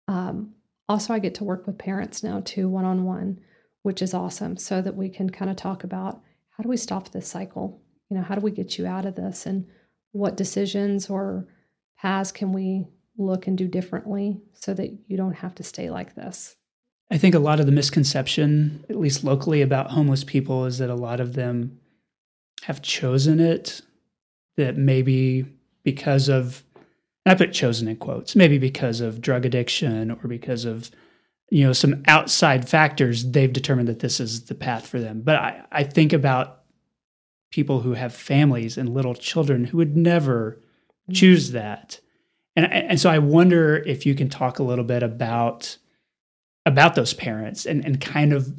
um, 0.08 0.54
also 0.88 1.14
i 1.14 1.18
get 1.20 1.34
to 1.36 1.44
work 1.44 1.66
with 1.66 1.78
parents 1.78 2.22
now 2.22 2.40
too 2.46 2.70
one-on-one 2.70 3.40
which 3.84 4.02
is 4.02 4.14
awesome 4.14 4.58
so 4.58 4.82
that 4.82 4.96
we 4.96 5.10
can 5.10 5.30
kind 5.30 5.50
of 5.50 5.58
talk 5.58 5.84
about 5.84 6.22
how 6.52 6.62
do 6.62 6.70
we 6.70 6.78
stop 6.78 7.10
this 7.12 7.28
cycle 7.28 7.82
you 8.10 8.18
know 8.18 8.22
how 8.24 8.36
do 8.36 8.42
we 8.42 8.52
get 8.52 8.78
you 8.78 8.86
out 8.86 9.06
of 9.06 9.16
this 9.16 9.46
and 9.48 9.66
what 10.12 10.38
decisions 10.38 11.10
or 11.10 11.48
paths 11.98 12.32
can 12.32 12.54
we 12.54 12.88
look 13.18 13.48
and 13.48 13.58
do 13.58 13.68
differently 13.68 14.42
so 14.54 14.74
that 14.74 14.92
you 15.08 15.18
don't 15.18 15.34
have 15.34 15.54
to 15.56 15.64
stay 15.64 15.90
like 15.90 16.16
this 16.16 16.56
I 17.12 17.18
think 17.18 17.34
a 17.34 17.40
lot 17.40 17.60
of 17.60 17.66
the 17.66 17.72
misconception, 17.72 18.86
at 18.90 18.96
least 19.00 19.24
locally, 19.24 19.62
about 19.62 19.90
homeless 19.90 20.24
people 20.24 20.66
is 20.66 20.78
that 20.78 20.90
a 20.90 20.96
lot 20.96 21.20
of 21.20 21.34
them 21.34 21.80
have 22.64 22.82
chosen 22.82 23.40
it. 23.40 23.82
That 24.58 24.78
maybe 24.78 25.46
because 25.84 26.28
of, 26.28 26.64
I 27.26 27.34
put 27.34 27.54
chosen 27.54 27.88
in 27.88 27.96
quotes, 27.96 28.36
maybe 28.36 28.58
because 28.58 29.00
of 29.00 29.22
drug 29.22 29.46
addiction 29.46 30.12
or 30.12 30.28
because 30.28 30.66
of, 30.66 30.92
you 31.50 31.66
know, 31.66 31.74
some 31.74 32.04
outside 32.08 32.68
factors, 32.70 33.32
they've 33.32 33.52
determined 33.52 33.88
that 33.88 34.00
this 34.00 34.20
is 34.20 34.46
the 34.46 34.56
path 34.56 34.86
for 34.86 35.00
them. 35.00 35.22
But 35.22 35.38
I, 35.38 35.66
I 35.72 35.84
think 35.84 36.14
about 36.14 36.59
people 37.52 37.82
who 37.82 37.94
have 37.94 38.14
families 38.14 38.78
and 38.78 38.94
little 38.94 39.16
children 39.16 39.66
who 39.66 39.78
would 39.78 39.98
never 39.98 40.62
choose 41.12 41.48
mm-hmm. 41.48 41.58
that. 41.58 42.00
And, 42.56 42.72
and 42.72 43.00
so 43.00 43.10
I 43.10 43.20
wonder 43.20 43.78
if 43.78 44.06
you 44.06 44.16
can 44.16 44.30
talk 44.30 44.60
a 44.60 44.64
little 44.64 44.86
bit 44.86 45.04
about 45.04 45.78
about 46.66 46.94
those 46.96 47.14
parents 47.14 47.66
and, 47.66 47.84
and 47.86 48.00
kind 48.00 48.34
of 48.34 48.54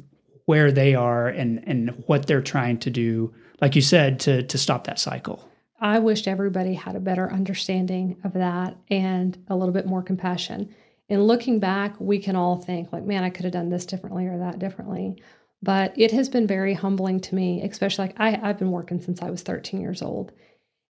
where 0.45 0.71
they 0.71 0.95
are 0.95 1.27
and, 1.27 1.63
and 1.67 2.03
what 2.07 2.25
they're 2.25 2.41
trying 2.41 2.77
to 2.79 2.89
do, 2.89 3.33
like 3.61 3.75
you 3.75 3.81
said, 3.81 4.19
to 4.21 4.43
to 4.43 4.57
stop 4.57 4.85
that 4.85 4.99
cycle. 4.99 5.47
I 5.79 5.99
wished 5.99 6.27
everybody 6.27 6.75
had 6.75 6.95
a 6.95 6.99
better 6.99 7.31
understanding 7.31 8.17
of 8.23 8.33
that 8.33 8.77
and 8.89 9.37
a 9.47 9.55
little 9.55 9.73
bit 9.73 9.87
more 9.87 10.03
compassion. 10.03 10.73
And 11.09 11.27
looking 11.27 11.59
back, 11.59 11.99
we 11.99 12.19
can 12.19 12.35
all 12.35 12.57
think, 12.57 12.93
like, 12.93 13.03
man, 13.03 13.23
I 13.23 13.29
could 13.29 13.45
have 13.45 13.53
done 13.53 13.69
this 13.69 13.85
differently 13.85 14.27
or 14.27 14.37
that 14.37 14.59
differently. 14.59 15.21
But 15.63 15.93
it 15.95 16.11
has 16.11 16.27
been 16.29 16.47
very 16.47 16.73
humbling 16.73 17.19
to 17.21 17.35
me, 17.35 17.61
especially 17.61 18.07
like 18.07 18.19
I, 18.19 18.39
I've 18.41 18.57
been 18.57 18.71
working 18.71 18.99
since 18.99 19.21
I 19.21 19.29
was 19.29 19.43
13 19.43 19.79
years 19.79 20.01
old. 20.01 20.31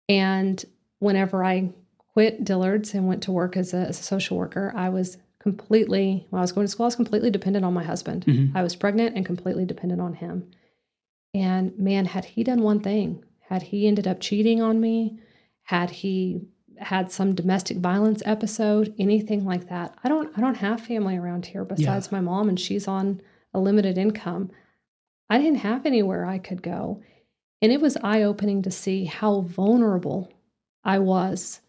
And 0.08 0.62
whenever 0.98 1.42
I 1.42 1.70
quit 2.12 2.44
Dillard's 2.44 2.94
and 2.94 3.08
went 3.08 3.22
to 3.24 3.32
work 3.32 3.56
as 3.56 3.72
a, 3.72 3.78
as 3.78 4.00
a 4.00 4.02
social 4.02 4.36
worker, 4.36 4.72
I 4.76 4.88
was 4.90 5.16
completely, 5.38 6.26
when 6.30 6.38
I 6.38 6.42
was 6.42 6.52
going 6.52 6.66
to 6.66 6.70
school, 6.70 6.84
I 6.84 6.88
was 6.88 6.96
completely 6.96 7.30
dependent 7.30 7.64
on 7.64 7.72
my 7.72 7.84
husband. 7.84 8.26
Mhm. 8.26 8.52
I 8.54 8.62
was 8.62 8.76
pregnant 8.76 9.16
and 9.16 9.24
completely 9.24 9.64
dependent 9.64 10.00
on 10.00 10.14
him. 10.14 10.50
And 11.34 11.78
man, 11.78 12.06
had 12.06 12.24
he 12.24 12.42
done 12.44 12.62
one 12.62 12.80
thing, 12.80 13.24
had 13.48 13.62
he 13.62 13.86
ended 13.86 14.06
up 14.06 14.20
cheating 14.20 14.60
on 14.60 14.80
me, 14.80 15.18
had 15.62 15.90
he 15.90 16.42
had 16.78 17.10
some 17.10 17.34
domestic 17.34 17.78
violence 17.78 18.22
episode, 18.24 18.94
anything 18.98 19.44
like 19.44 19.68
that, 19.68 19.94
I 20.04 20.08
don't 20.08 20.36
I 20.36 20.40
don't 20.40 20.56
have 20.56 20.80
family 20.80 21.16
around 21.16 21.46
here 21.46 21.64
besides 21.64 22.12
my 22.12 22.20
mom 22.20 22.48
and 22.48 22.58
she's 22.58 22.86
on 22.88 23.20
a 23.54 23.60
limited 23.60 23.98
income. 23.98 24.50
I 25.30 25.38
didn't 25.38 25.58
have 25.58 25.86
anywhere 25.86 26.24
I 26.24 26.38
could 26.38 26.62
go. 26.62 27.02
And 27.60 27.72
it 27.72 27.80
was 27.80 27.96
eye-opening 28.02 28.62
to 28.62 28.70
see 28.70 29.04
how 29.04 29.40
vulnerable 29.40 30.32
I 30.84 30.98
was 31.00 31.60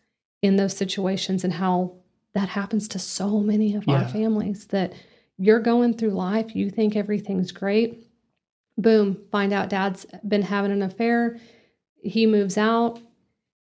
in 0.41 0.55
those 0.55 0.77
situations 0.77 1.43
and 1.43 1.53
how 1.53 1.95
that 2.33 2.49
happens 2.49 2.87
to 2.89 2.99
so 2.99 3.39
many 3.39 3.75
of 3.75 3.89
our 3.89 4.07
families 4.07 4.67
that 4.67 4.93
you're 5.37 5.59
going 5.59 5.95
through 5.95 6.11
life, 6.11 6.55
you 6.55 6.69
think 6.69 6.95
everything's 6.95 7.51
great. 7.51 8.05
Boom, 8.77 9.17
find 9.31 9.51
out 9.51 9.69
dad's 9.69 10.05
been 10.27 10.43
having 10.43 10.71
an 10.71 10.83
affair. 10.83 11.39
He 12.01 12.25
moves 12.27 12.57
out. 12.57 12.99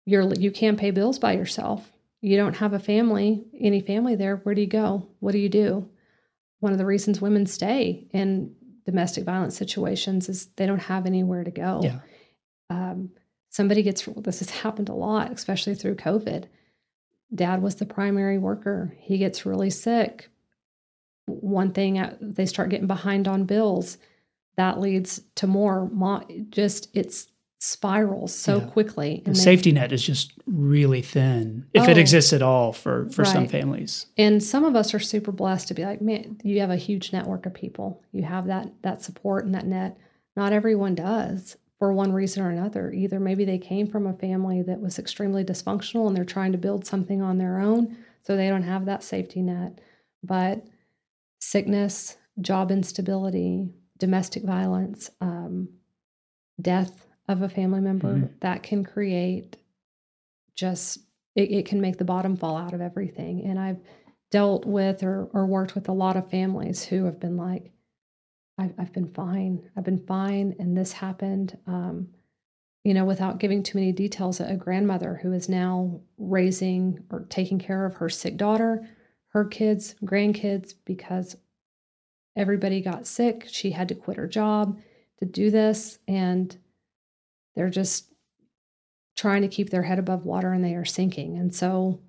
You're 0.05 0.33
you 0.33 0.51
can't 0.51 0.79
pay 0.79 0.91
bills 0.91 1.19
by 1.19 1.33
yourself. 1.33 1.91
You 2.21 2.37
don't 2.37 2.57
have 2.57 2.73
a 2.73 2.79
family, 2.79 3.45
any 3.59 3.81
family 3.81 4.15
there. 4.15 4.37
Where 4.37 4.55
do 4.55 4.61
you 4.61 4.67
go? 4.67 5.07
What 5.19 5.31
do 5.31 5.39
you 5.39 5.49
do? 5.49 5.89
One 6.59 6.71
of 6.71 6.77
the 6.77 6.85
reasons 6.85 7.21
women 7.21 7.45
stay 7.45 8.07
in 8.11 8.53
domestic 8.85 9.23
violence 9.23 9.55
situations 9.55 10.29
is 10.29 10.47
they 10.55 10.65
don't 10.65 10.79
have 10.79 11.05
anywhere 11.05 11.43
to 11.43 11.51
go. 11.51 11.81
Yeah. 11.83 11.99
Um, 12.69 13.11
somebody 13.49 13.83
gets 13.83 14.07
this 14.17 14.39
has 14.39 14.49
happened 14.49 14.89
a 14.89 14.93
lot, 14.93 15.31
especially 15.31 15.75
through 15.75 15.95
COVID. 15.95 16.45
Dad 17.33 17.61
was 17.61 17.75
the 17.75 17.85
primary 17.85 18.37
worker. 18.37 18.95
He 18.99 19.17
gets 19.17 19.45
really 19.45 19.69
sick. 19.69 20.29
one 21.27 21.71
thing 21.71 21.99
uh, 21.99 22.15
they 22.19 22.45
start 22.45 22.69
getting 22.69 22.87
behind 22.87 23.27
on 23.27 23.45
bills 23.45 23.97
that 24.57 24.79
leads 24.79 25.21
to 25.35 25.47
more 25.47 25.87
mo- 25.89 26.25
just 26.49 26.89
it's 26.93 27.27
spirals 27.61 28.33
so 28.33 28.57
Yeah. 28.59 28.65
quickly 28.67 29.21
The 29.25 29.31
they- 29.31 29.39
safety 29.39 29.71
net 29.73 29.91
is 29.91 30.01
just 30.01 30.31
really 30.47 31.01
thin, 31.01 31.65
if 31.73 31.87
it 31.89 31.97
Oh. 31.97 31.99
exists 31.99 32.31
at 32.31 32.41
all 32.41 32.71
for 32.71 33.09
for 33.09 33.25
some 33.25 33.47
families. 33.47 34.05
and 34.17 34.41
some 34.41 34.63
of 34.63 34.75
us 34.77 34.93
are 34.93 34.99
super 34.99 35.31
blessed 35.33 35.67
to 35.67 35.73
be 35.73 35.83
like 35.83 36.01
man 36.01 36.37
you 36.43 36.59
have 36.61 36.69
a 36.69 36.77
huge 36.77 37.11
network 37.11 37.45
of 37.45 37.53
people 37.53 38.01
you 38.13 38.23
have 38.23 38.47
that 38.47 38.71
that 38.81 39.01
support 39.01 39.43
and 39.45 39.53
that 39.53 39.67
net 39.67 39.97
not 40.37 40.53
everyone 40.53 40.95
does 40.95 41.57
for 41.79 41.91
one 41.93 42.13
reason 42.13 42.43
or 42.43 42.49
another 42.49 42.93
either 42.93 43.19
maybe 43.19 43.43
they 43.43 43.57
came 43.57 43.87
from 43.87 44.07
a 44.07 44.13
family 44.13 44.61
that 44.61 44.79
was 44.79 44.97
extremely 44.97 45.43
dysfunctional 45.43 46.07
and 46.07 46.15
they're 46.15 46.23
trying 46.25 46.53
to 46.53 46.57
build 46.57 46.85
something 46.85 47.21
on 47.21 47.37
their 47.37 47.59
own 47.59 47.95
so 48.23 48.35
they 48.37 48.47
don't 48.47 48.63
have 48.63 48.85
that 48.85 49.03
safety 49.03 49.41
net 49.41 49.79
but 50.23 50.65
sickness 51.41 52.15
job 52.39 52.71
instability 52.71 53.69
domestic 53.97 54.43
violence 54.43 55.09
um, 55.19 55.67
death 56.61 57.05
of 57.29 57.41
a 57.41 57.47
family 57.49 57.79
member 57.79 58.15
Mhm. 58.15 58.39
that 58.41 58.63
can 58.63 58.83
create 58.83 59.55
just 60.55 60.99
it, 61.35 61.51
it 61.51 61.65
can 61.65 61.79
make 61.79 61.97
the 61.97 62.03
bottom 62.03 62.35
fall 62.35 62.57
out 62.57 62.73
of 62.73 62.81
everything. 62.81 63.45
And 63.45 63.57
i've 63.57 63.79
dealt 64.31 64.65
with 64.65 65.01
or, 65.03 65.29
or 65.33 65.45
worked 65.45 65.73
with 65.75 65.87
a 65.89 65.93
lot 65.93 66.17
of 66.17 66.29
families 66.29 66.83
who 66.83 67.05
have 67.05 67.19
been 67.19 67.37
like 67.37 67.71
I've, 68.57 68.73
I've 68.77 68.91
been 68.91 69.07
fine. 69.13 69.69
I've 69.77 69.85
been 69.85 70.05
fine. 70.05 70.53
And 70.59 70.75
this 70.77 70.91
happened 70.91 71.57
um, 71.65 72.09
you 72.83 72.93
know 72.93 73.05
without 73.05 73.39
giving 73.39 73.63
too 73.63 73.77
many 73.77 73.91
details. 73.93 74.39
A 74.41 74.55
grandmother 74.55 75.19
who 75.21 75.31
is 75.33 75.47
now 75.49 76.01
raising 76.17 76.99
or 77.11 77.21
taking 77.29 77.59
care 77.59 77.85
of 77.85 77.95
her 77.95 78.09
sick 78.09 78.35
daughter 78.37 78.87
her 79.29 79.45
kids 79.45 79.95
grandkids 80.03 80.73
because 80.85 81.37
everybody 82.35 82.81
got 82.81 83.05
sick. 83.07 83.45
She 83.47 83.71
had 83.71 83.87
to 83.89 83.95
quit 83.95 84.17
her 84.17 84.27
job 84.27 84.79
to 85.19 85.25
do 85.25 85.51
this. 85.51 85.99
And 86.07 86.57
they're 87.55 87.69
just 87.69 88.11
trying 89.17 89.41
to 89.41 89.47
keep 89.47 89.69
their 89.69 89.83
head 89.83 89.99
above 89.99 90.25
water 90.25 90.51
and 90.53 90.63
they 90.63 90.75
are 90.75 90.85
sinking. 90.85 91.37
And 91.37 91.53
so 91.53 91.99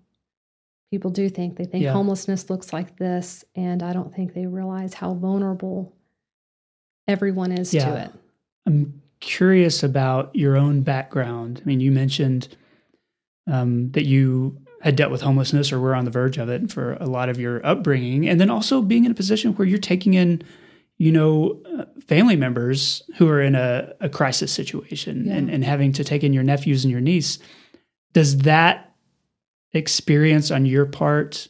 people 0.92 1.10
do 1.10 1.28
think 1.28 1.56
they 1.56 1.64
think 1.64 1.84
Yeah. 1.84 1.92
homelessness 1.92 2.50
looks 2.50 2.72
like 2.72 2.96
this 2.98 3.44
and 3.54 3.82
I 3.82 3.92
don't 3.92 4.14
think 4.14 4.32
they 4.34 4.46
realize 4.46 4.94
how 4.94 5.14
vulnerable 5.14 5.94
everyone 7.08 7.52
is 7.52 7.72
Yeah. 7.74 7.84
to 7.90 7.96
it. 8.04 8.10
I'm 8.66 9.02
curious 9.20 9.82
about 9.82 10.34
your 10.34 10.56
own 10.56 10.82
background. 10.82 11.60
I 11.62 11.66
mean, 11.66 11.80
you 11.80 11.90
mentioned 11.92 12.48
um, 13.46 13.90
that 13.92 14.04
you 14.06 14.56
had 14.80 14.94
dealt 14.96 15.10
with 15.10 15.20
homelessness 15.22 15.72
or 15.72 15.80
were 15.80 15.94
on 15.94 16.04
the 16.04 16.10
verge 16.10 16.38
of 16.38 16.48
it 16.48 16.70
for 16.70 16.92
a 17.00 17.06
lot 17.06 17.28
of 17.28 17.40
your 17.40 17.64
upbringing, 17.66 18.28
and 18.28 18.40
then 18.40 18.48
also 18.50 18.80
being 18.80 19.04
in 19.04 19.10
a 19.10 19.14
position 19.14 19.52
where 19.54 19.66
you're 19.66 19.78
taking 19.78 20.14
in, 20.14 20.42
you 20.98 21.10
know, 21.10 21.60
uh, 21.76 21.84
family 22.08 22.36
members 22.36 23.02
who 23.16 23.28
are 23.28 23.40
in 23.42 23.54
a, 23.54 23.92
a 24.00 24.08
crisis 24.08 24.52
situation 24.52 25.26
Yeah. 25.26 25.34
and, 25.34 25.50
and 25.50 25.64
having 25.64 25.92
to 25.94 26.04
take 26.04 26.24
in 26.24 26.32
your 26.32 26.42
nephews 26.42 26.84
and 26.84 26.90
your 26.92 27.00
niece. 27.00 27.38
Does 28.12 28.38
that 28.38 28.92
experience 29.72 30.50
on 30.50 30.66
your 30.66 30.86
part 30.86 31.48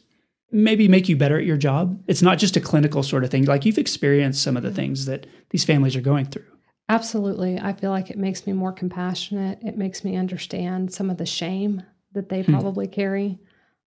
maybe 0.51 0.87
make 0.87 1.09
you 1.09 1.15
better 1.15 1.37
at 1.37 1.45
your 1.45 1.57
job? 1.57 2.01
It's 2.07 2.21
not 2.21 2.37
just 2.37 2.55
a 2.57 2.61
clinical 2.61 3.03
sort 3.03 3.23
of 3.23 3.29
thing. 3.29 3.45
Like 3.45 3.65
you've 3.65 3.77
experienced 3.77 4.43
some 4.43 4.57
of 4.57 4.63
the 4.63 4.71
things 4.71 5.05
that 5.05 5.25
these 5.49 5.63
families 5.63 5.95
are 5.95 6.01
going 6.01 6.25
through. 6.25 6.45
Absolutely. 6.89 7.57
I 7.59 7.73
feel 7.73 7.91
like 7.91 8.09
it 8.09 8.17
makes 8.17 8.45
me 8.45 8.53
more 8.53 8.73
compassionate. 8.73 9.59
It 9.63 9.77
makes 9.77 10.03
me 10.03 10.15
understand 10.17 10.93
some 10.93 11.09
of 11.09 11.17
the 11.17 11.25
shame 11.25 11.83
that 12.13 12.27
they 12.29 12.41
Hmm. 12.41 12.51
probably 12.51 12.87
carry, 12.87 13.39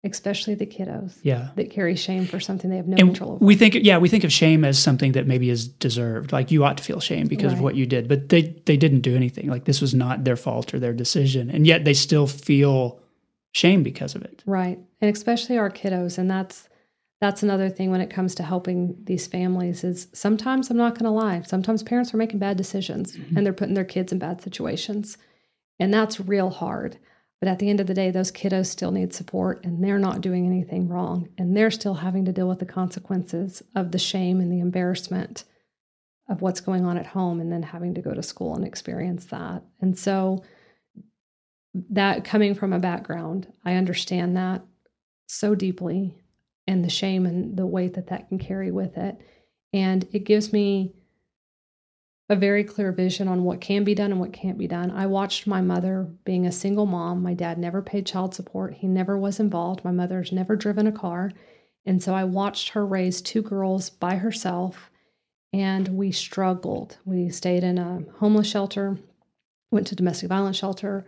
especially 0.04 0.54
the 0.54 0.66
kiddos 0.66 1.14
Yeah. 1.22 1.48
that 1.56 1.70
carry 1.70 1.96
shame 1.96 2.26
for 2.26 2.38
something 2.40 2.70
they 2.70 2.76
have 2.76 2.86
no 2.86 2.96
and 2.98 3.08
control 3.08 3.32
over. 3.32 3.44
we 3.44 3.56
think 3.56 3.74
yeah 3.74 3.98
we 3.98 4.08
think 4.08 4.24
of 4.24 4.32
shame 4.32 4.64
as 4.64 4.78
something 4.78 5.12
that 5.12 5.26
maybe 5.26 5.50
is 5.50 5.66
deserved 5.68 6.32
like 6.32 6.50
you 6.50 6.64
ought 6.64 6.76
to 6.76 6.84
feel 6.84 7.00
shame 7.00 7.26
because 7.26 7.52
of 7.52 7.60
what 7.60 7.74
you 7.74 7.86
did 7.86 8.06
but 8.08 8.28
they 8.28 8.42
they 8.66 8.76
didn't 8.76 9.00
do 9.00 9.16
anything 9.16 9.48
like 9.48 9.64
this 9.64 9.80
was 9.80 9.94
not 9.94 10.24
their 10.24 10.36
fault 10.36 10.72
or 10.74 10.78
their 10.78 10.92
decision 10.92 11.50
and 11.50 11.66
yet 11.66 11.84
they 11.84 11.94
still 11.94 12.26
feel 12.26 13.00
shame 13.52 13.82
because 13.82 14.14
of 14.14 14.22
it 14.22 14.42
Right. 14.46 14.78
And 15.00 15.14
especially 15.14 15.58
our 15.58 15.70
kiddos. 15.70 16.18
And 16.18 16.30
that's 16.30 16.68
that's 17.20 17.42
another 17.42 17.70
thing 17.70 17.90
when 17.90 18.00
it 18.02 18.10
comes 18.10 18.34
to 18.34 18.42
helping 18.42 18.96
these 19.04 19.26
families 19.26 19.84
is 19.84 20.08
sometimes 20.12 20.70
I'm 20.70 20.76
not 20.76 20.98
gonna 20.98 21.12
lie, 21.14 21.40
sometimes 21.42 21.82
parents 21.82 22.12
are 22.12 22.16
making 22.18 22.38
bad 22.40 22.56
decisions 22.56 23.16
Mhm. 23.16 23.36
and 23.36 23.46
they're 23.46 23.52
putting 23.52 23.74
their 23.74 23.84
kids 23.84 24.12
in 24.12 24.18
bad 24.18 24.42
situations. 24.42 25.16
And 25.80 25.92
that's 25.94 26.20
real 26.20 26.50
hard. 26.50 26.98
But 27.44 27.50
at 27.50 27.58
the 27.58 27.68
end 27.68 27.78
of 27.78 27.86
the 27.86 27.92
day, 27.92 28.10
those 28.10 28.32
kiddos 28.32 28.68
still 28.68 28.90
need 28.90 29.12
support 29.12 29.66
and 29.66 29.84
they're 29.84 29.98
not 29.98 30.22
doing 30.22 30.46
anything 30.46 30.88
wrong. 30.88 31.28
And 31.36 31.54
they're 31.54 31.70
still 31.70 31.92
having 31.92 32.24
to 32.24 32.32
deal 32.32 32.48
with 32.48 32.58
the 32.58 32.64
consequences 32.64 33.62
of 33.76 33.92
the 33.92 33.98
shame 33.98 34.40
and 34.40 34.50
the 34.50 34.60
embarrassment 34.60 35.44
of 36.30 36.40
what's 36.40 36.62
going 36.62 36.86
on 36.86 36.96
at 36.96 37.04
home 37.04 37.42
and 37.42 37.52
then 37.52 37.62
having 37.62 37.92
to 37.96 38.00
go 38.00 38.14
to 38.14 38.22
school 38.22 38.54
and 38.54 38.66
experience 38.66 39.26
that. 39.26 39.62
And 39.82 39.98
so 39.98 40.42
that 41.90 42.24
coming 42.24 42.54
from 42.54 42.72
a 42.72 42.78
background, 42.78 43.52
I 43.62 43.74
understand 43.74 44.38
that 44.38 44.62
so 45.26 45.54
deeply 45.54 46.14
and 46.66 46.82
the 46.82 46.88
shame 46.88 47.26
and 47.26 47.58
the 47.58 47.66
weight 47.66 47.92
that 47.92 48.06
that 48.06 48.30
can 48.30 48.38
carry 48.38 48.70
with 48.70 48.96
it. 48.96 49.18
And 49.74 50.08
it 50.14 50.20
gives 50.20 50.50
me 50.50 50.94
a 52.28 52.36
very 52.36 52.64
clear 52.64 52.90
vision 52.90 53.28
on 53.28 53.44
what 53.44 53.60
can 53.60 53.84
be 53.84 53.94
done 53.94 54.10
and 54.10 54.20
what 54.20 54.32
can't 54.32 54.56
be 54.56 54.66
done. 54.66 54.90
I 54.90 55.06
watched 55.06 55.46
my 55.46 55.60
mother 55.60 56.08
being 56.24 56.46
a 56.46 56.52
single 56.52 56.86
mom. 56.86 57.22
My 57.22 57.34
dad 57.34 57.58
never 57.58 57.82
paid 57.82 58.06
child 58.06 58.34
support, 58.34 58.74
he 58.74 58.86
never 58.86 59.18
was 59.18 59.40
involved. 59.40 59.84
My 59.84 59.90
mother's 59.90 60.32
never 60.32 60.56
driven 60.56 60.86
a 60.86 60.92
car. 60.92 61.32
And 61.86 62.02
so 62.02 62.14
I 62.14 62.24
watched 62.24 62.70
her 62.70 62.86
raise 62.86 63.20
two 63.20 63.42
girls 63.42 63.90
by 63.90 64.16
herself, 64.16 64.90
and 65.52 65.88
we 65.88 66.12
struggled. 66.12 66.96
We 67.04 67.28
stayed 67.28 67.62
in 67.62 67.76
a 67.76 68.04
homeless 68.18 68.46
shelter, 68.46 68.98
went 69.70 69.86
to 69.88 69.94
domestic 69.94 70.30
violence 70.30 70.56
shelter. 70.56 71.04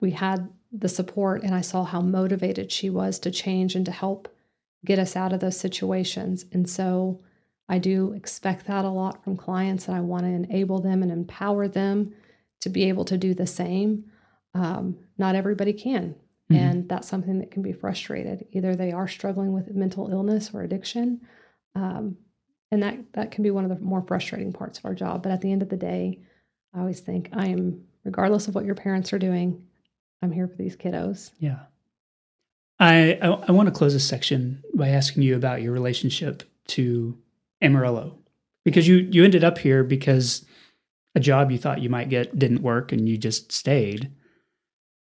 We 0.00 0.12
had 0.12 0.48
the 0.72 0.88
support, 0.88 1.42
and 1.42 1.54
I 1.54 1.60
saw 1.60 1.84
how 1.84 2.00
motivated 2.00 2.72
she 2.72 2.88
was 2.88 3.18
to 3.20 3.30
change 3.30 3.74
and 3.74 3.84
to 3.84 3.92
help 3.92 4.34
get 4.86 4.98
us 4.98 5.16
out 5.16 5.34
of 5.34 5.40
those 5.40 5.58
situations. 5.58 6.46
And 6.50 6.68
so 6.68 7.20
I 7.68 7.78
do 7.78 8.12
expect 8.12 8.66
that 8.66 8.84
a 8.84 8.90
lot 8.90 9.24
from 9.24 9.36
clients, 9.36 9.88
and 9.88 9.96
I 9.96 10.00
want 10.00 10.24
to 10.24 10.30
enable 10.30 10.80
them 10.80 11.02
and 11.02 11.10
empower 11.10 11.66
them 11.68 12.14
to 12.60 12.68
be 12.68 12.84
able 12.88 13.04
to 13.06 13.18
do 13.18 13.34
the 13.34 13.46
same. 13.46 14.04
Um, 14.54 14.96
not 15.18 15.34
everybody 15.34 15.72
can. 15.72 16.14
Mhm. 16.50 16.56
And 16.56 16.88
that's 16.88 17.08
something 17.08 17.38
that 17.40 17.50
can 17.50 17.62
be 17.62 17.72
frustrated. 17.72 18.46
Either 18.52 18.76
they 18.76 18.92
are 18.92 19.08
struggling 19.08 19.52
with 19.52 19.74
mental 19.74 20.08
illness 20.10 20.52
or 20.54 20.62
addiction. 20.62 21.20
Um, 21.74 22.16
and 22.70 22.82
that, 22.82 23.12
that 23.14 23.30
can 23.32 23.42
be 23.42 23.50
one 23.50 23.64
of 23.64 23.70
the 23.70 23.84
more 23.84 24.02
frustrating 24.02 24.52
parts 24.52 24.78
of 24.78 24.84
our 24.84 24.94
job. 24.94 25.22
But 25.22 25.32
at 25.32 25.40
the 25.40 25.50
end 25.52 25.62
of 25.62 25.68
the 25.68 25.76
day, 25.76 26.20
I 26.72 26.80
always 26.80 27.00
think 27.00 27.30
I 27.32 27.48
am, 27.48 27.84
regardless 28.04 28.48
of 28.48 28.54
what 28.54 28.64
your 28.64 28.74
parents 28.76 29.12
are 29.12 29.18
doing, 29.18 29.66
I'm 30.22 30.32
here 30.32 30.48
for 30.48 30.56
these 30.56 30.76
kiddos. 30.76 31.32
yeah 31.38 31.58
I, 32.78 33.18
I 33.22 33.28
i 33.48 33.52
want 33.52 33.68
to 33.68 33.74
close 33.74 33.92
this 33.94 34.06
section 34.06 34.62
by 34.74 34.88
asking 34.88 35.22
you 35.22 35.34
about 35.36 35.62
your 35.62 35.72
relationship 35.72 36.42
to 36.68 37.16
amarillo. 37.60 38.18
Because 38.64 38.88
you 38.88 38.96
you 39.10 39.24
ended 39.24 39.44
up 39.44 39.58
here 39.58 39.84
because 39.84 40.44
a 41.14 41.20
job 41.20 41.50
you 41.50 41.58
thought 41.58 41.82
you 41.82 41.88
might 41.88 42.08
get 42.10 42.38
didn't 42.38 42.62
work 42.62 42.92
and 42.92 43.08
you 43.08 43.16
just 43.16 43.52
stayed. 43.52 44.10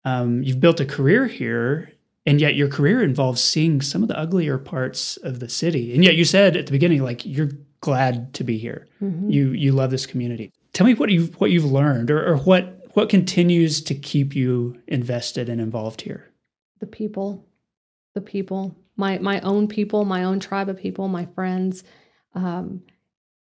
Um, 0.05 0.43
you've 0.43 0.59
built 0.59 0.79
a 0.81 0.85
career 0.85 1.27
here 1.27 1.93
and 2.25 2.39
yet 2.39 2.55
your 2.55 2.67
career 2.67 3.01
involves 3.01 3.41
seeing 3.41 3.81
some 3.81 4.01
of 4.01 4.09
the 4.09 4.17
uglier 4.17 4.57
parts 4.57 5.17
of 5.17 5.39
the 5.39 5.49
city. 5.49 5.93
And 5.93 6.03
yet 6.03 6.15
you 6.15 6.25
said 6.25 6.55
at 6.55 6.65
the 6.65 6.71
beginning 6.71 7.03
like 7.03 7.25
you're 7.25 7.51
glad 7.81 8.33
to 8.35 8.43
be 8.43 8.57
here. 8.57 8.87
Mhm. 9.01 9.31
you 9.31 9.51
you 9.51 9.71
love 9.71 9.91
this 9.91 10.05
community. 10.05 10.51
Tell 10.73 10.87
me 10.87 10.93
what 10.93 11.09
you 11.09 11.25
what 11.37 11.51
you've 11.51 11.71
learned 11.71 12.11
or, 12.11 12.25
or 12.25 12.37
what 12.37 12.79
what 12.93 13.09
continues 13.09 13.81
to 13.81 13.95
keep 13.95 14.35
you 14.35 14.79
invested 14.87 15.49
and 15.49 15.59
involved 15.59 16.01
here? 16.01 16.29
The 16.79 16.85
people. 16.85 17.45
The 18.13 18.21
people. 18.21 18.75
My 18.95 19.17
my 19.19 19.39
own 19.41 19.67
people 19.67 20.05
my 20.05 20.23
own 20.23 20.39
tribe 20.39 20.69
of 20.69 20.78
people 20.78 21.07
my 21.07 21.25
friends 21.34 21.84
um, 22.36 22.81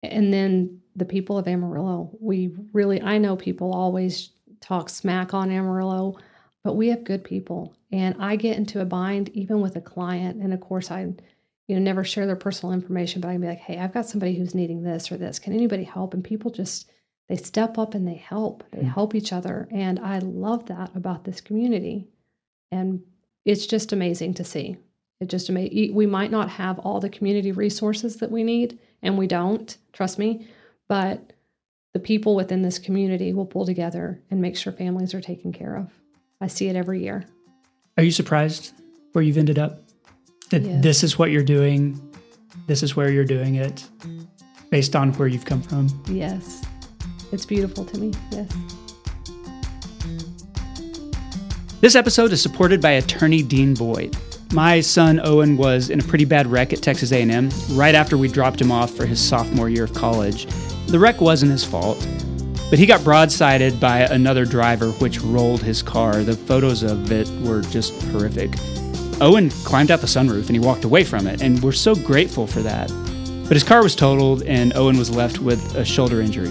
and 0.03 0.33
then 0.33 0.81
the 0.97 1.05
people 1.05 1.39
of 1.39 1.47
amarillo 1.47 2.11
we 2.21 2.55
really 2.73 3.01
i 3.03 3.17
know 3.19 3.37
people 3.37 3.73
always 3.73 4.31
talk 4.61 4.89
smack 4.89 5.33
on 5.35 5.51
amarillo 5.51 6.17
but 6.65 6.75
we 6.75 6.89
have 6.89 7.05
good 7.05 7.23
people 7.25 7.75
and 7.93 8.15
i 8.19 8.37
get 8.37 8.57
into 8.57 8.81
a 8.81 8.85
bind 8.85 9.29
even 9.31 9.61
with 9.61 9.77
a 9.77 9.81
client 9.81 10.43
and 10.43 10.53
of 10.53 10.61
course 10.61 10.91
i 10.91 11.01
you 11.69 11.77
know 11.77 11.83
never 11.83 12.03
share 12.03 12.27
their 12.27 12.37
personal 12.37 12.73
information 12.73 13.21
but 13.21 13.29
i 13.29 13.33
can 13.33 13.41
be 13.41 13.47
like 13.47 13.59
hey 13.61 13.79
i've 13.79 13.95
got 13.95 14.07
somebody 14.07 14.35
who's 14.35 14.55
needing 14.55 14.83
this 14.83 15.11
or 15.13 15.17
this. 15.17 15.39
Can 15.39 15.53
anybody 15.53 15.85
help? 15.85 16.15
And 16.15 16.25
people 16.25 16.51
just 16.51 16.91
they 17.29 17.37
step 17.37 17.79
up 17.79 17.95
and 17.95 18.09
they 18.09 18.17
help. 18.17 18.65
They 18.73 18.79
Mm. 18.83 18.93
help 18.93 19.15
each 19.15 19.33
other 19.33 19.69
and 19.71 19.99
i 20.01 20.19
love 20.19 20.67
that 20.67 20.91
about 20.97 21.23
this 21.25 21.41
community 21.41 22.09
and 22.73 23.01
it's 23.45 23.67
just 23.67 23.93
amazing 23.93 24.35
to 24.35 24.45
see 24.45 24.77
it 25.21 25.29
just 25.29 25.51
we 25.51 26.07
might 26.07 26.31
not 26.31 26.49
have 26.51 26.79
all 26.81 27.01
the 27.01 27.11
community 27.11 27.53
resources 27.53 28.17
that 28.17 28.31
we 28.31 28.43
need 28.43 28.79
and 29.03 29.19
we 29.19 29.27
don't 29.27 29.77
trust 29.93 30.19
me 30.19 30.47
but 30.89 31.33
the 31.93 32.01
people 32.01 32.35
within 32.35 32.63
this 32.63 32.79
community 32.79 33.33
will 33.33 33.47
pull 33.47 33.67
together 33.67 34.21
and 34.31 34.41
make 34.41 34.57
sure 34.57 34.73
families 34.73 35.13
are 35.15 35.21
taken 35.21 35.53
care 35.53 35.77
of 35.77 35.91
i 36.41 36.47
see 36.47 36.69
it 36.69 36.77
every 36.77 37.03
year 37.03 37.25
are 37.99 38.05
you 38.05 38.11
surprised 38.11 38.73
where 39.13 39.23
you've 39.23 39.39
ended 39.39 39.59
up 39.59 39.81
that 40.51 40.63
Yes. 40.63 40.83
this 40.83 41.03
is 41.05 41.19
what 41.19 41.31
you're 41.31 41.45
doing 41.45 42.01
this 42.67 42.83
is 42.83 42.97
where 42.97 43.11
you're 43.11 43.25
doing 43.25 43.57
it 43.57 43.85
based 44.71 44.95
on 44.95 45.13
where 45.15 45.27
you've 45.27 45.45
come 45.45 45.63
from. 45.63 45.89
Yes. 46.09 46.65
It's 47.33 47.45
beautiful 47.45 47.85
to 47.85 47.99
me. 47.99 48.13
Yes. 48.31 48.49
This 51.81 51.97
episode 51.97 52.33
is 52.33 52.41
supported 52.41 52.81
by 52.81 52.93
attorney 52.93 53.43
Dean 53.43 53.75
Boyd. 53.75 54.17
My 54.53 54.81
son 54.81 55.21
Owen 55.23 55.57
was 55.57 55.91
in 55.91 56.01
a 56.01 56.03
pretty 56.03 56.25
bad 56.25 56.49
wreck 56.49 56.73
at 56.73 56.83
Texas 56.83 57.13
A&M 57.13 57.51
right 57.71 57.95
after 57.95 58.19
we 58.19 58.27
dropped 58.27 58.61
him 58.61 58.73
off 58.73 58.91
for 58.91 59.07
his 59.07 59.21
sophomore 59.21 59.69
year 59.69 59.85
of 59.85 59.95
college. 59.95 60.47
The 60.87 60.99
wreck 60.99 61.21
wasn't 61.21 61.53
his 61.53 61.65
fault, 61.65 62.05
but 62.69 62.77
he 62.77 62.85
got 62.85 63.01
broadsided 63.03 63.79
by 63.79 64.01
another 64.01 64.45
driver 64.45 64.91
which 64.93 65.21
rolled 65.21 65.63
his 65.63 65.83
car. 65.83 66.25
The 66.25 66.35
photos 66.35 66.83
of 66.83 67.13
it 67.13 67.29
were 67.47 67.61
just 67.61 68.03
horrific. 68.07 68.53
Owen 69.21 69.51
climbed 69.51 69.93
out 69.93 70.01
the 70.01 70.09
sunroof 70.09 70.47
and 70.47 70.57
he 70.57 70.59
walked 70.59 70.83
away 70.83 71.05
from 71.05 71.29
it, 71.29 71.43
and 71.43 71.63
we're 71.63 71.71
so 71.71 71.95
grateful 71.95 72.49
for 72.49 72.61
that. 72.63 72.89
But 73.45 73.55
his 73.55 73.63
car 73.63 73.85
was 73.85 73.95
totaled 73.95 74.43
and 74.43 74.77
Owen 74.77 74.99
was 74.99 75.15
left 75.15 75.39
with 75.39 75.77
a 75.77 75.85
shoulder 75.85 76.21
injury. 76.21 76.51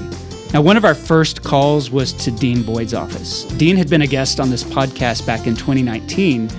Now, 0.54 0.62
one 0.62 0.78
of 0.78 0.86
our 0.86 0.96
first 0.96 1.44
calls 1.44 1.92
was 1.92 2.14
to 2.14 2.32
Dean 2.32 2.64
Boyd's 2.64 2.94
office. 2.94 3.44
Dean 3.58 3.76
had 3.76 3.90
been 3.90 4.04
a 4.04 4.08
guest 4.08 4.40
on 4.40 4.50
this 4.50 4.64
podcast 4.64 5.26
back 5.26 5.48
in 5.48 5.56
2019 5.56 6.50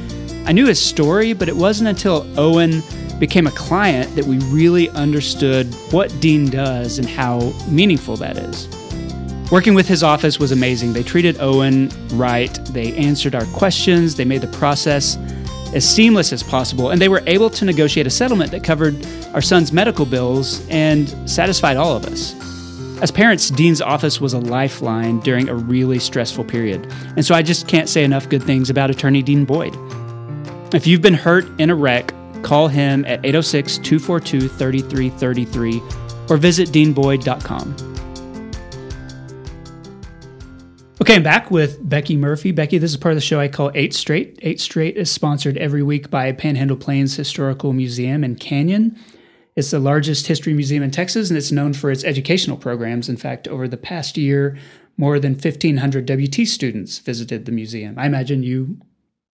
I 0.46 0.52
knew 0.52 0.66
his 0.66 0.80
story, 0.80 1.32
but 1.32 1.48
it 1.48 1.56
wasn't 1.56 1.88
until 1.88 2.26
Owen 2.38 2.82
became 3.18 3.46
a 3.46 3.50
client 3.52 4.14
that 4.16 4.24
we 4.24 4.38
really 4.46 4.88
understood 4.90 5.72
what 5.90 6.18
Dean 6.20 6.48
does 6.50 6.98
and 6.98 7.08
how 7.08 7.52
meaningful 7.68 8.16
that 8.16 8.36
is. 8.36 8.68
Working 9.52 9.74
with 9.74 9.88
his 9.88 10.02
office 10.02 10.38
was 10.38 10.52
amazing. 10.52 10.92
They 10.92 11.02
treated 11.02 11.40
Owen 11.40 11.90
right, 12.12 12.52
they 12.66 12.94
answered 12.96 13.34
our 13.34 13.44
questions, 13.46 14.14
they 14.14 14.24
made 14.24 14.40
the 14.40 14.58
process 14.58 15.16
as 15.74 15.88
seamless 15.88 16.32
as 16.32 16.42
possible, 16.42 16.90
and 16.90 17.00
they 17.00 17.08
were 17.08 17.22
able 17.26 17.50
to 17.50 17.64
negotiate 17.64 18.06
a 18.06 18.10
settlement 18.10 18.50
that 18.52 18.64
covered 18.64 19.06
our 19.34 19.42
son's 19.42 19.72
medical 19.72 20.06
bills 20.06 20.66
and 20.68 21.08
satisfied 21.28 21.76
all 21.76 21.96
of 21.96 22.06
us. 22.06 22.34
As 23.02 23.10
parents, 23.10 23.50
Dean's 23.50 23.80
office 23.80 24.20
was 24.20 24.34
a 24.34 24.38
lifeline 24.38 25.20
during 25.20 25.48
a 25.48 25.54
really 25.54 25.98
stressful 25.98 26.44
period, 26.44 26.86
and 27.16 27.24
so 27.24 27.34
I 27.34 27.42
just 27.42 27.66
can't 27.66 27.88
say 27.88 28.04
enough 28.04 28.28
good 28.28 28.42
things 28.42 28.70
about 28.70 28.90
attorney 28.90 29.22
Dean 29.22 29.44
Boyd. 29.44 29.76
If 30.72 30.86
you've 30.86 31.02
been 31.02 31.14
hurt 31.14 31.46
in 31.58 31.68
a 31.68 31.74
wreck, 31.74 32.14
call 32.42 32.68
him 32.68 33.04
at 33.04 33.24
806 33.24 33.78
242 33.78 34.48
3333 34.48 35.82
or 36.28 36.36
visit 36.36 36.68
deanboyd.com. 36.68 37.74
Okay, 41.02 41.16
I'm 41.16 41.24
back 41.24 41.50
with 41.50 41.88
Becky 41.88 42.16
Murphy. 42.16 42.52
Becky, 42.52 42.78
this 42.78 42.92
is 42.92 42.96
part 42.96 43.10
of 43.10 43.16
the 43.16 43.20
show 43.20 43.40
I 43.40 43.48
call 43.48 43.72
Eight 43.74 43.92
Straight. 43.92 44.38
Eight 44.42 44.60
Straight 44.60 44.96
is 44.96 45.10
sponsored 45.10 45.56
every 45.56 45.82
week 45.82 46.08
by 46.08 46.30
Panhandle 46.30 46.76
Plains 46.76 47.16
Historical 47.16 47.72
Museum 47.72 48.22
in 48.22 48.36
Canyon. 48.36 48.96
It's 49.56 49.72
the 49.72 49.80
largest 49.80 50.28
history 50.28 50.54
museum 50.54 50.84
in 50.84 50.92
Texas, 50.92 51.30
and 51.30 51.36
it's 51.36 51.50
known 51.50 51.72
for 51.72 51.90
its 51.90 52.04
educational 52.04 52.56
programs. 52.56 53.08
In 53.08 53.16
fact, 53.16 53.48
over 53.48 53.66
the 53.66 53.76
past 53.76 54.16
year, 54.16 54.56
more 54.96 55.18
than 55.18 55.32
1,500 55.32 56.08
WT 56.08 56.46
students 56.46 56.98
visited 56.98 57.46
the 57.46 57.52
museum. 57.52 57.98
I 57.98 58.06
imagine 58.06 58.44
you 58.44 58.78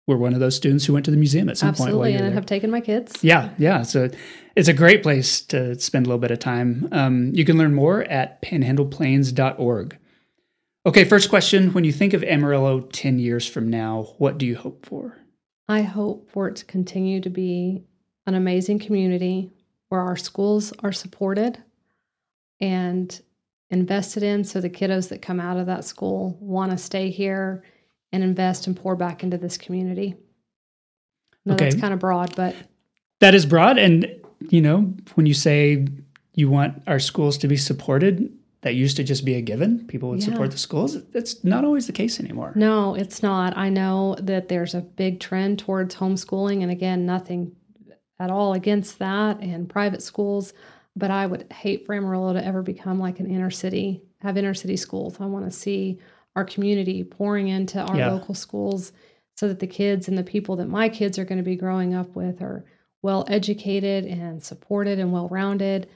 were 0.08 0.18
one 0.18 0.34
of 0.34 0.40
those 0.40 0.56
students 0.56 0.86
who 0.86 0.94
went 0.94 1.06
to 1.06 1.12
the 1.12 1.18
museum 1.18 1.50
at 1.50 1.58
some 1.58 1.70
Absolutely, 1.70 1.94
point. 1.94 2.14
Absolutely, 2.14 2.28
and 2.28 2.34
I 2.34 2.36
have 2.36 2.46
taken 2.46 2.70
my 2.70 2.82
kids. 2.82 3.14
Yeah, 3.22 3.50
yeah. 3.58 3.82
So 3.82 4.10
it's 4.56 4.68
a 4.68 4.74
great 4.74 5.02
place 5.02 5.42
to 5.42 5.80
spend 5.80 6.06
a 6.06 6.10
little 6.10 6.20
bit 6.20 6.32
of 6.32 6.40
time. 6.40 6.88
Um, 6.92 7.32
you 7.34 7.44
can 7.44 7.58
learn 7.58 7.74
more 7.74 8.04
at 8.04 8.42
panhandleplains.org. 8.42 9.98
Okay, 10.86 11.04
first 11.04 11.30
question. 11.30 11.74
When 11.74 11.84
you 11.84 11.92
think 11.92 12.14
of 12.14 12.24
Amarillo 12.24 12.82
10 12.82 13.18
years 13.18 13.48
from 13.48 13.70
now, 13.70 14.14
what 14.20 14.38
do 14.38 14.46
you 14.46 14.56
hope 14.56 14.86
for? 14.86 15.18
I 15.68 15.82
hope 15.82 16.30
for 16.30 16.48
it 16.48 16.58
to 16.58 16.66
continue 16.66 17.20
to 17.22 17.30
be 17.30 17.84
an 18.28 18.36
amazing 18.36 18.80
community 18.80 19.52
where 19.90 20.02
our 20.02 20.16
schools 20.16 20.74
are 20.84 20.92
supported 20.92 21.58
and 22.62 23.20
invested 23.72 24.22
in 24.22 24.44
so 24.44 24.62
the 24.62 24.70
kiddos 24.70 25.10
that 25.10 25.24
come 25.24 25.40
out 25.40 25.58
of 25.58 25.66
that 25.66 25.86
school 25.86 26.38
want 26.40 26.72
to 26.72 26.78
stay 26.78 27.10
here 27.10 27.64
and 28.16 28.24
invest 28.24 28.66
and 28.66 28.76
pour 28.78 28.96
back 28.96 29.24
into 29.24 29.38
this 29.38 29.58
community. 29.58 30.16
No, 31.46 31.54
Okay. 31.54 31.66
that's 31.66 31.76
kind 31.80 31.94
of 31.94 32.00
broad, 32.00 32.34
but 32.36 32.56
That 33.22 33.34
is 33.36 33.46
broad. 33.46 33.78
And, 33.78 34.10
you 34.50 34.62
know, 34.62 34.94
when 35.16 35.26
you 35.26 35.34
say 35.34 35.88
you 36.34 36.50
want 36.50 36.82
our 36.88 37.00
schools 37.00 37.38
to 37.40 37.48
be 37.48 37.56
supported, 37.58 38.32
that 38.62 38.76
used 38.76 38.98
to 38.98 39.04
just 39.04 39.24
be 39.26 39.36
a 39.36 39.42
given. 39.42 39.86
People 39.88 40.10
would 40.10 40.20
Yeah. 40.20 40.26
support 40.34 40.52
the 40.52 40.58
schools. 40.58 41.02
That's 41.12 41.44
not 41.44 41.64
always 41.64 41.88
the 41.88 41.94
case 41.94 42.20
anymore. 42.20 42.52
no, 42.56 42.94
it's 42.96 43.22
not. 43.24 43.56
I 43.58 43.70
know 43.70 44.16
that 44.22 44.48
there's 44.50 44.74
a 44.76 44.82
big 44.82 45.20
trend 45.20 45.60
towards 45.60 45.96
homeschooling, 45.96 46.62
and 46.62 46.72
again, 46.72 47.06
nothing 47.06 47.52
at 48.20 48.32
all 48.32 48.54
against 48.54 49.00
that 49.00 49.40
and 49.42 49.70
private 49.70 50.02
schools. 50.02 50.54
But 50.96 51.12
I 51.12 51.26
would 51.28 51.52
hate 51.52 51.86
for 51.86 51.94
Amarillo 51.94 52.34
to 52.34 52.44
ever 52.46 52.62
become 52.62 53.00
like 53.00 53.20
an 53.20 53.28
inner 53.30 53.52
city, 53.52 54.02
have 54.20 54.38
inner 54.38 54.54
city 54.54 54.78
schools. 54.78 55.18
I 55.20 55.26
want 55.26 55.46
to 55.46 55.52
see 55.52 56.00
our 56.36 56.46
community 56.46 57.04
pouring 57.04 57.48
into 57.48 57.80
our 57.82 57.98
Yeah. 57.98 58.12
local 58.12 58.34
schools 58.36 58.92
so 59.36 59.48
that 59.48 59.60
the 59.60 59.68
kids 59.68 60.08
and 60.08 60.18
the 60.18 60.24
people 60.24 60.56
that 60.58 60.68
my 60.70 60.90
kids 60.90 61.18
are 61.20 61.26
going 61.26 61.38
to 61.38 61.44
be 61.44 61.56
growing 61.56 61.94
up 61.94 62.16
with 62.16 62.42
are 62.42 62.66
well 63.02 63.26
educated 63.28 64.06
and 64.06 64.42
supported 64.44 65.00
and 65.00 65.12
well 65.12 65.28
rounded. 65.30 65.88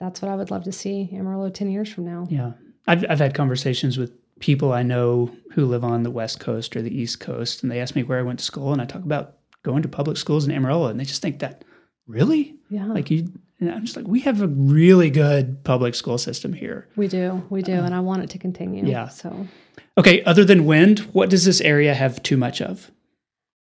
That's 0.00 0.20
what 0.20 0.30
I 0.30 0.34
would 0.36 0.50
love 0.50 0.64
to 0.64 0.72
see 0.72 1.08
Amarillo 1.12 1.48
10 1.50 1.70
years 1.70 1.88
from 1.92 2.04
now. 2.04 2.26
Yeah. 2.28 2.52
I've, 2.86 3.04
I've 3.08 3.18
had 3.18 3.34
conversations 3.34 3.96
with 3.98 4.12
people 4.40 4.72
I 4.72 4.82
know 4.82 5.30
who 5.52 5.64
live 5.64 5.82
on 5.84 6.02
the 6.02 6.10
West 6.10 6.40
Coast 6.40 6.76
or 6.76 6.82
the 6.82 6.94
East 6.94 7.20
Coast, 7.20 7.62
and 7.62 7.72
they 7.72 7.80
ask 7.80 7.94
me 7.96 8.02
where 8.02 8.18
I 8.18 8.22
went 8.22 8.38
to 8.40 8.44
school, 8.44 8.72
and 8.72 8.82
I 8.82 8.84
talk 8.84 9.02
about 9.02 9.36
going 9.62 9.82
to 9.82 9.88
public 9.88 10.16
schools 10.18 10.44
in 10.46 10.52
Amarillo, 10.52 10.88
and 10.88 11.00
they 11.00 11.04
just 11.04 11.22
think 11.22 11.38
that, 11.38 11.64
really? 12.06 12.56
Yeah. 12.68 12.86
Like 12.86 13.10
you, 13.10 13.32
and 13.60 13.70
I'm 13.70 13.84
just 13.84 13.96
like, 13.96 14.06
we 14.06 14.20
have 14.20 14.42
a 14.42 14.46
really 14.48 15.08
good 15.10 15.64
public 15.64 15.94
school 15.94 16.18
system 16.18 16.52
here. 16.52 16.86
we 16.96 17.08
do. 17.08 17.42
We 17.48 17.62
do. 17.62 17.72
and 17.72 17.94
I 17.94 18.00
want 18.00 18.22
it 18.24 18.30
to 18.30 18.38
continue. 18.38 18.84
Uh, 18.84 18.88
yeah. 18.88 19.08
So 19.08 19.46
Okay, 19.98 20.22
other 20.24 20.44
than 20.44 20.66
wind, 20.66 21.00
what 21.12 21.30
does 21.30 21.44
this 21.44 21.60
area 21.60 21.94
have 21.94 22.22
too 22.22 22.36
much 22.36 22.60
of? 22.60 22.90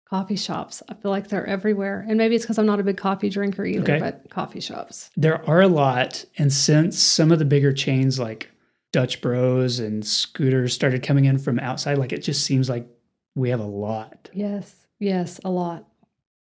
coffee 0.10 0.36
shops, 0.36 0.84
I 0.88 0.94
feel 0.94 1.10
like 1.10 1.30
they're 1.30 1.48
everywhere. 1.48 2.06
And 2.08 2.20
maybe 2.20 2.36
it's 2.36 2.46
because 2.46 2.60
I'm 2.60 2.68
not 2.68 2.80
a 2.80 2.84
big 2.84 2.98
coffee 2.98 3.30
drinker 3.30 3.66
either, 3.66 3.82
Okay. 3.82 4.00
but 4.00 4.30
coffee 4.30 4.60
shops. 4.60 5.10
There 5.18 5.44
are 5.50 5.62
a 5.62 5.68
lot, 5.68 6.24
and 6.38 6.54
since 6.54 7.00
some 7.02 7.32
of 7.32 7.40
the 7.40 7.46
bigger 7.46 7.74
chains 7.74 8.20
like 8.20 8.52
Dutch 8.92 9.22
Bros 9.22 9.80
and 9.80 10.06
Scooters 10.06 10.72
started 10.72 11.02
coming 11.02 11.26
in 11.26 11.40
from 11.40 11.58
outside, 11.58 11.98
like 11.98 12.14
it 12.14 12.22
just 12.22 12.44
seems 12.46 12.70
like 12.70 12.88
we 13.34 13.50
have 13.50 13.60
a 13.60 13.66
lot, 13.66 14.30
Yes. 14.34 14.86
Yes. 15.00 15.40
A 15.44 15.50
lot. 15.50 15.88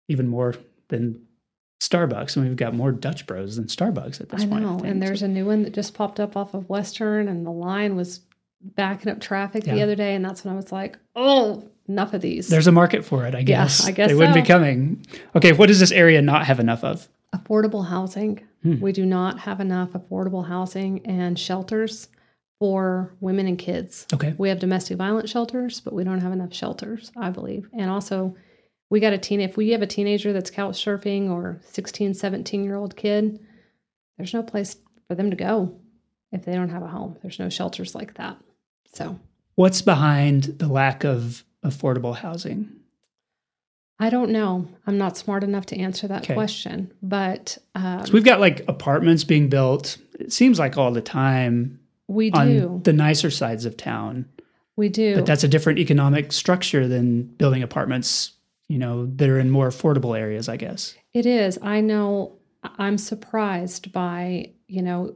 even 0.09 0.27
more 0.27 0.55
than 0.89 1.21
Starbucks, 1.83 2.37
and 2.37 2.47
we've 2.49 2.57
got 2.57 2.73
more 2.75 2.93
Dutch 2.93 3.27
Bros 3.27 3.57
than 3.57 3.67
Starbucks 3.67 4.23
at 4.23 4.31
this 4.31 4.43
I 4.43 4.47
point. 4.47 4.63
know. 4.63 4.77
think. 4.79 4.87
And 4.87 5.03
So- 5.03 5.07
there's 5.07 5.23
a 5.23 5.29
new 5.29 5.45
one 5.45 5.65
that 5.65 5.75
just 5.75 5.93
popped 5.93 6.19
up 6.19 6.35
off 6.35 6.55
of 6.55 6.67
Western, 6.71 7.29
and 7.29 7.45
the 7.45 7.51
line 7.53 7.95
was 7.95 8.21
backing 8.63 9.11
up 9.11 9.21
traffic 9.21 9.65
the 9.65 9.83
other 9.83 9.95
day. 9.95 10.15
And 10.15 10.25
that's 10.25 10.45
when 10.45 10.53
I 10.53 10.57
was 10.57 10.71
like, 10.73 10.99
oh, 11.17 11.69
enough 11.89 12.15
of 12.15 12.21
these. 12.21 12.49
There's 12.49 12.67
a 12.67 12.73
market 12.73 13.05
for 13.05 13.25
it, 13.27 13.35
I 13.35 13.39
Yeah, 13.39 13.45
guess. 13.45 13.87
I 13.87 13.91
guess 13.93 14.09
they 14.11 14.15
wouldn't 14.15 14.35
be 14.35 14.43
coming. 14.43 15.05
Okay, 15.35 15.53
what 15.53 15.67
does 15.67 15.81
this 15.81 15.93
area 15.93 16.21
not 16.23 16.47
have 16.47 16.61
enough 16.61 16.85
of? 16.85 17.09
affordable 17.35 17.87
housing. 17.87 18.41
Hmm. 18.65 18.81
We 18.81 18.91
do 18.91 19.07
not 19.07 19.39
have 19.39 19.61
enough 19.61 19.91
affordable 19.91 20.45
housing 20.49 21.07
and 21.07 21.39
shelters 21.39 22.09
for 22.59 23.15
women 23.21 23.47
and 23.47 23.57
kids. 23.57 24.05
Okay, 24.13 24.35
We 24.37 24.49
have 24.49 24.59
domestic 24.59 24.99
violence 24.99 25.31
shelters, 25.31 25.81
but 25.81 25.95
we 25.95 26.03
don't 26.03 26.21
have 26.21 26.33
enough 26.33 26.53
shelters, 26.53 27.13
I 27.17 27.31
believe. 27.31 27.69
And 27.73 27.89
also, 27.89 28.35
we 28.91 28.99
got 28.99 29.13
a 29.13 29.19
teen, 29.19 29.41
if 29.41 29.57
we 29.57 29.71
have 29.71 29.81
a 29.81 29.87
teenager 29.87 30.33
that's 30.33 30.51
couch 30.51 30.85
surfing 30.85 31.31
or 31.31 31.61
16, 31.71 32.15
17 32.15 32.65
year 32.65 32.75
old 32.75 32.97
kid, 32.97 33.39
there's 34.19 34.35
no 34.35 34.43
place 34.43 34.77
for 35.07 35.15
them 35.15 35.31
to 35.31 35.37
go 35.37 35.77
if 36.33 36.45
they 36.45 36.53
don't 36.55 36.69
have 36.71 36.83
a 36.83 36.89
home. 36.89 37.17
There's 37.23 37.39
no 37.39 37.49
shelters 37.49 37.95
like 37.95 38.15
that. 38.15 38.37
So 38.93 39.19
what's 39.55 39.83
behind 39.83 40.45
the 40.59 40.69
lack 40.69 41.05
of 41.05 41.45
affordable 41.65 42.17
housing? 42.17 42.69
I 43.99 44.09
don't 44.09 44.31
know. 44.31 44.67
I'm 44.87 44.97
not 44.97 45.19
smart 45.19 45.45
enough 45.45 45.67
to 45.67 45.77
answer 45.79 46.09
that 46.09 46.23
Okay. 46.23 46.33
question, 46.35 46.91
but 47.03 47.59
um, 47.75 48.07
So 48.07 48.13
we've 48.13 48.25
got 48.25 48.41
like 48.41 48.65
apartments 48.67 49.25
being 49.25 49.49
built. 49.51 49.99
It 50.19 50.33
seems 50.33 50.59
like 50.59 50.79
all 50.79 50.91
the 50.91 51.03
time 51.03 51.79
we 52.09 52.31
on 52.31 52.47
do. 52.47 52.81
the 52.85 52.95
nicer 52.95 53.31
sides 53.31 53.67
of 53.67 53.77
town. 53.77 54.25
We 54.77 54.89
do. 54.89 55.15
But 55.17 55.27
that's 55.27 55.45
a 55.45 55.49
different 55.49 55.79
economic 55.79 56.33
structure 56.33 56.89
than 56.89 57.25
building 57.25 57.63
apartments, 57.63 58.33
you 58.69 58.79
know, 58.79 59.05
that 59.17 59.29
are 59.29 59.39
in 59.39 59.51
more 59.51 59.69
affordable 59.69 60.19
areas, 60.19 60.49
I 60.49 60.57
guess. 60.57 60.95
It 61.13 61.27
is. 61.27 61.59
I 61.61 61.83
know 61.83 62.39
I'm 62.79 62.97
surprised 62.97 63.93
by, 63.93 64.53
you 64.67 64.81
know, 64.81 65.15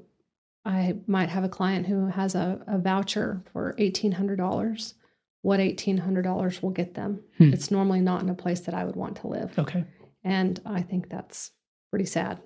I 0.65 0.97
might 1.07 1.29
have 1.29 1.45
a 1.45 1.49
client 1.49 1.87
who 1.87 2.07
has 2.07 2.35
a, 2.35 2.63
a 2.67 2.79
voucher 2.79 3.43
for 3.53 3.75
$1,800. 3.79 4.95
What 5.43 5.61
$1,800 5.61 6.63
will 6.63 6.71
get 6.71 6.95
them. 6.95 7.21
Hmm. 7.37 7.53
It's 7.53 7.71
normally 7.71 8.01
not 8.01 8.23
in 8.23 8.31
a 8.31 8.35
place 8.35 8.61
that 8.61 8.75
I 8.75 8.85
would 8.85 8.97
want 8.97 9.17
to 9.19 9.29
live. 9.29 9.59
Okay. 9.59 9.85
And 10.23 10.59
I 10.65 10.81
think 10.81 11.11
that's 11.11 11.51
pretty 11.91 12.07
sad. 12.07 12.41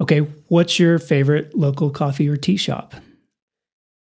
Okay. 0.00 0.20
What's 0.46 0.78
your 0.78 1.00
favorite 1.00 1.56
local 1.56 1.90
coffee 1.90 2.28
or 2.28 2.36
tea 2.36 2.56
shop? 2.56 2.94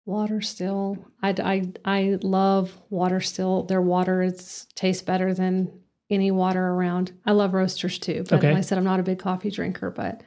Water 0.05 0.41
still, 0.41 0.97
I, 1.23 1.29
I, 1.39 1.71
I 1.85 2.17
love 2.21 2.75
water 2.89 3.21
still. 3.21 3.63
Their 3.63 3.81
water 3.81 4.21
is 4.21 4.67
tastes 4.75 5.01
better 5.03 5.33
than 5.33 5.71
any 6.09 6.29
water 6.31 6.63
around. 6.63 7.11
I 7.25 7.31
love 7.31 7.53
roasters 7.53 7.97
too. 7.97 8.23
But 8.29 8.39
Okay. 8.39 8.49
like 8.49 8.57
I 8.57 8.61
said, 8.61 8.77
I'm 8.77 8.83
not 8.83 8.99
a 8.99 9.03
big 9.03 9.19
coffee 9.19 9.49
drinker, 9.51 9.89
but 9.89 10.21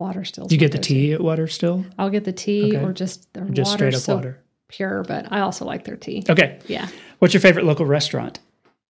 water 0.00 0.24
still. 0.24 0.46
Do 0.46 0.54
you 0.54 0.58
get 0.58 0.72
the 0.72 0.78
tea 0.78 1.12
at 1.12 1.20
Water 1.20 1.46
Still? 1.46 1.84
I'll 1.98 2.10
get 2.10 2.24
the 2.24 2.32
tea 2.32 2.76
Okay. 2.76 2.84
or 2.84 2.92
just 2.92 3.32
their 3.34 3.44
just 3.44 3.72
water 3.72 3.76
straight 3.90 3.94
up 3.94 4.00
so 4.00 4.14
water? 4.16 4.42
pure, 4.68 5.02
but 5.04 5.30
I 5.30 5.40
also 5.40 5.64
like 5.64 5.84
their 5.84 5.96
tea. 5.96 6.24
Okay. 6.28 6.58
Yeah. 6.66 6.88
What's 7.18 7.34
your 7.34 7.40
favorite 7.40 7.64
local 7.66 7.86
restaurant? 7.86 8.40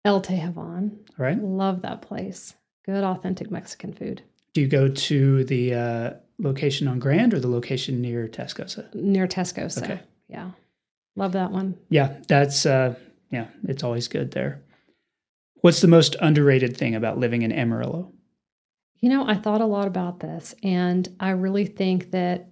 El 0.06 0.22
Tejavan. 0.22 0.92
All 0.92 1.16
right. 1.18 1.42
Love 1.42 1.82
that 1.84 2.02
place. 2.02 2.54
Good 2.86 3.04
authentic 3.04 3.50
Mexican 3.52 3.94
food. 3.94 4.22
Do 4.54 4.62
you 4.62 4.68
go 4.68 4.88
to 4.88 5.44
the 5.46 5.74
uh, 5.74 6.14
location 6.40 6.88
on 6.88 7.00
Grand 7.00 7.34
or 7.34 7.40
the 7.40 7.48
location 7.50 8.02
near 8.02 8.28
Tascosa? 8.28 8.94
Near 8.96 9.28
Tesco. 9.28 9.72
So 9.72 9.84
Okay. 9.84 10.00
yeah. 10.28 10.52
Love 11.16 11.32
that 11.34 11.52
one. 11.52 11.78
Yeah, 11.90 12.18
that's 12.28 12.66
uh, 12.66 12.96
yeah, 13.32 13.48
it's 13.68 13.84
always 13.84 14.08
good 14.08 14.32
there. 14.32 14.62
What's 15.62 15.82
the 15.82 15.88
most 15.88 16.16
underrated 16.22 16.78
thing 16.78 16.96
about 16.96 17.18
living 17.18 17.42
in 17.42 17.52
Amarillo? 17.52 18.12
You 19.00 19.10
know, 19.10 19.28
I 19.28 19.36
thought 19.36 19.62
a 19.62 19.66
lot 19.66 19.88
about 19.88 20.20
this, 20.20 20.56
and 20.64 21.08
I 21.20 21.30
really 21.32 21.66
think 21.66 22.12
that 22.12 22.50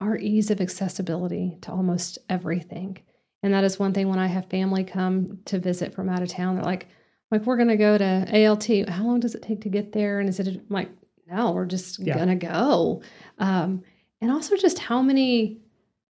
our 0.00 0.16
ease 0.16 0.50
of 0.50 0.60
accessibility 0.60 1.56
to 1.62 1.70
almost 1.72 2.18
everything. 2.28 2.98
And 3.42 3.54
that 3.54 3.64
is 3.64 3.78
one 3.78 3.92
thing 3.92 4.08
when 4.08 4.18
I 4.18 4.26
have 4.26 4.50
family 4.50 4.84
come 4.84 5.38
to 5.46 5.58
visit 5.58 5.94
from 5.94 6.08
out 6.08 6.22
of 6.22 6.28
town, 6.28 6.56
they're 6.56 6.64
like, 6.64 6.88
like 7.30 7.46
we're 7.46 7.56
going 7.56 7.68
to 7.68 7.76
go 7.76 7.96
to 7.96 8.46
ALT. 8.46 8.88
How 8.88 9.04
long 9.04 9.20
does 9.20 9.34
it 9.34 9.42
take 9.42 9.62
to 9.62 9.68
get 9.68 9.92
there? 9.92 10.20
And 10.20 10.28
is 10.28 10.40
it 10.40 10.48
I'm 10.48 10.66
like, 10.68 10.90
no, 11.26 11.52
we're 11.52 11.66
just 11.66 11.98
Yeah. 12.00 12.14
going 12.14 12.28
to 12.38 12.46
go. 12.46 13.02
Um, 13.38 13.82
and 14.20 14.30
also 14.30 14.56
just 14.56 14.78
how 14.78 15.00
many 15.00 15.60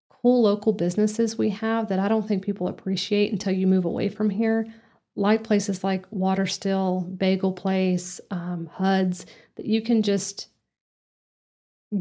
cool 0.09 0.41
local 0.41 0.73
businesses 0.73 1.37
we 1.37 1.49
have 1.51 1.89
that 1.89 1.99
I 1.99 2.07
don't 2.07 2.27
think 2.27 2.43
people 2.43 2.67
appreciate 2.67 3.31
until 3.31 3.53
you 3.53 3.67
move 3.67 3.85
away 3.85 4.09
from 4.09 4.29
here. 4.29 4.67
Like 5.17 5.43
places 5.43 5.83
like 5.83 6.05
Water 6.11 6.45
Still, 6.45 7.01
Bagel 7.01 7.51
Place, 7.51 8.21
um, 8.31 8.69
HUD's, 8.71 9.25
that 9.55 9.65
you 9.65 9.81
can 9.81 10.03
just 10.03 10.47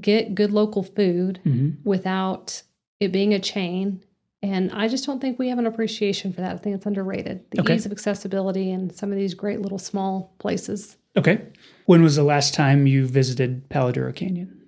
get 0.01 0.35
good 0.35 0.53
local 0.53 0.83
food 0.83 1.41
hmm 1.43 1.71
without 1.85 2.62
it 3.01 3.12
being 3.12 3.33
a 3.33 3.39
chain. 3.39 4.03
And 4.43 4.71
I 4.73 4.89
just 4.89 5.07
don't 5.07 5.21
think 5.21 5.39
we 5.39 5.49
have 5.49 5.59
an 5.59 5.67
appreciation 5.67 6.33
for 6.33 6.41
that. 6.41 6.53
I 6.55 6.59
think 6.59 6.77
it's 6.77 6.85
underrated. 6.87 7.51
The 7.51 7.61
Okay. 7.61 7.77
ease 7.77 7.87
of 7.87 7.93
accessibility 7.93 8.71
and 8.71 8.93
some 8.93 9.11
of 9.12 9.17
these 9.19 9.35
great 9.35 9.61
little 9.61 9.79
small 9.79 10.35
places. 10.39 10.97
Okay. 11.17 11.47
When 11.87 12.03
was 12.03 12.17
the 12.17 12.23
last 12.25 12.55
time 12.55 12.87
you 12.87 13.07
visited 13.07 13.69
Palo 13.71 13.93
Duro 13.93 14.12
Canyon? 14.12 14.61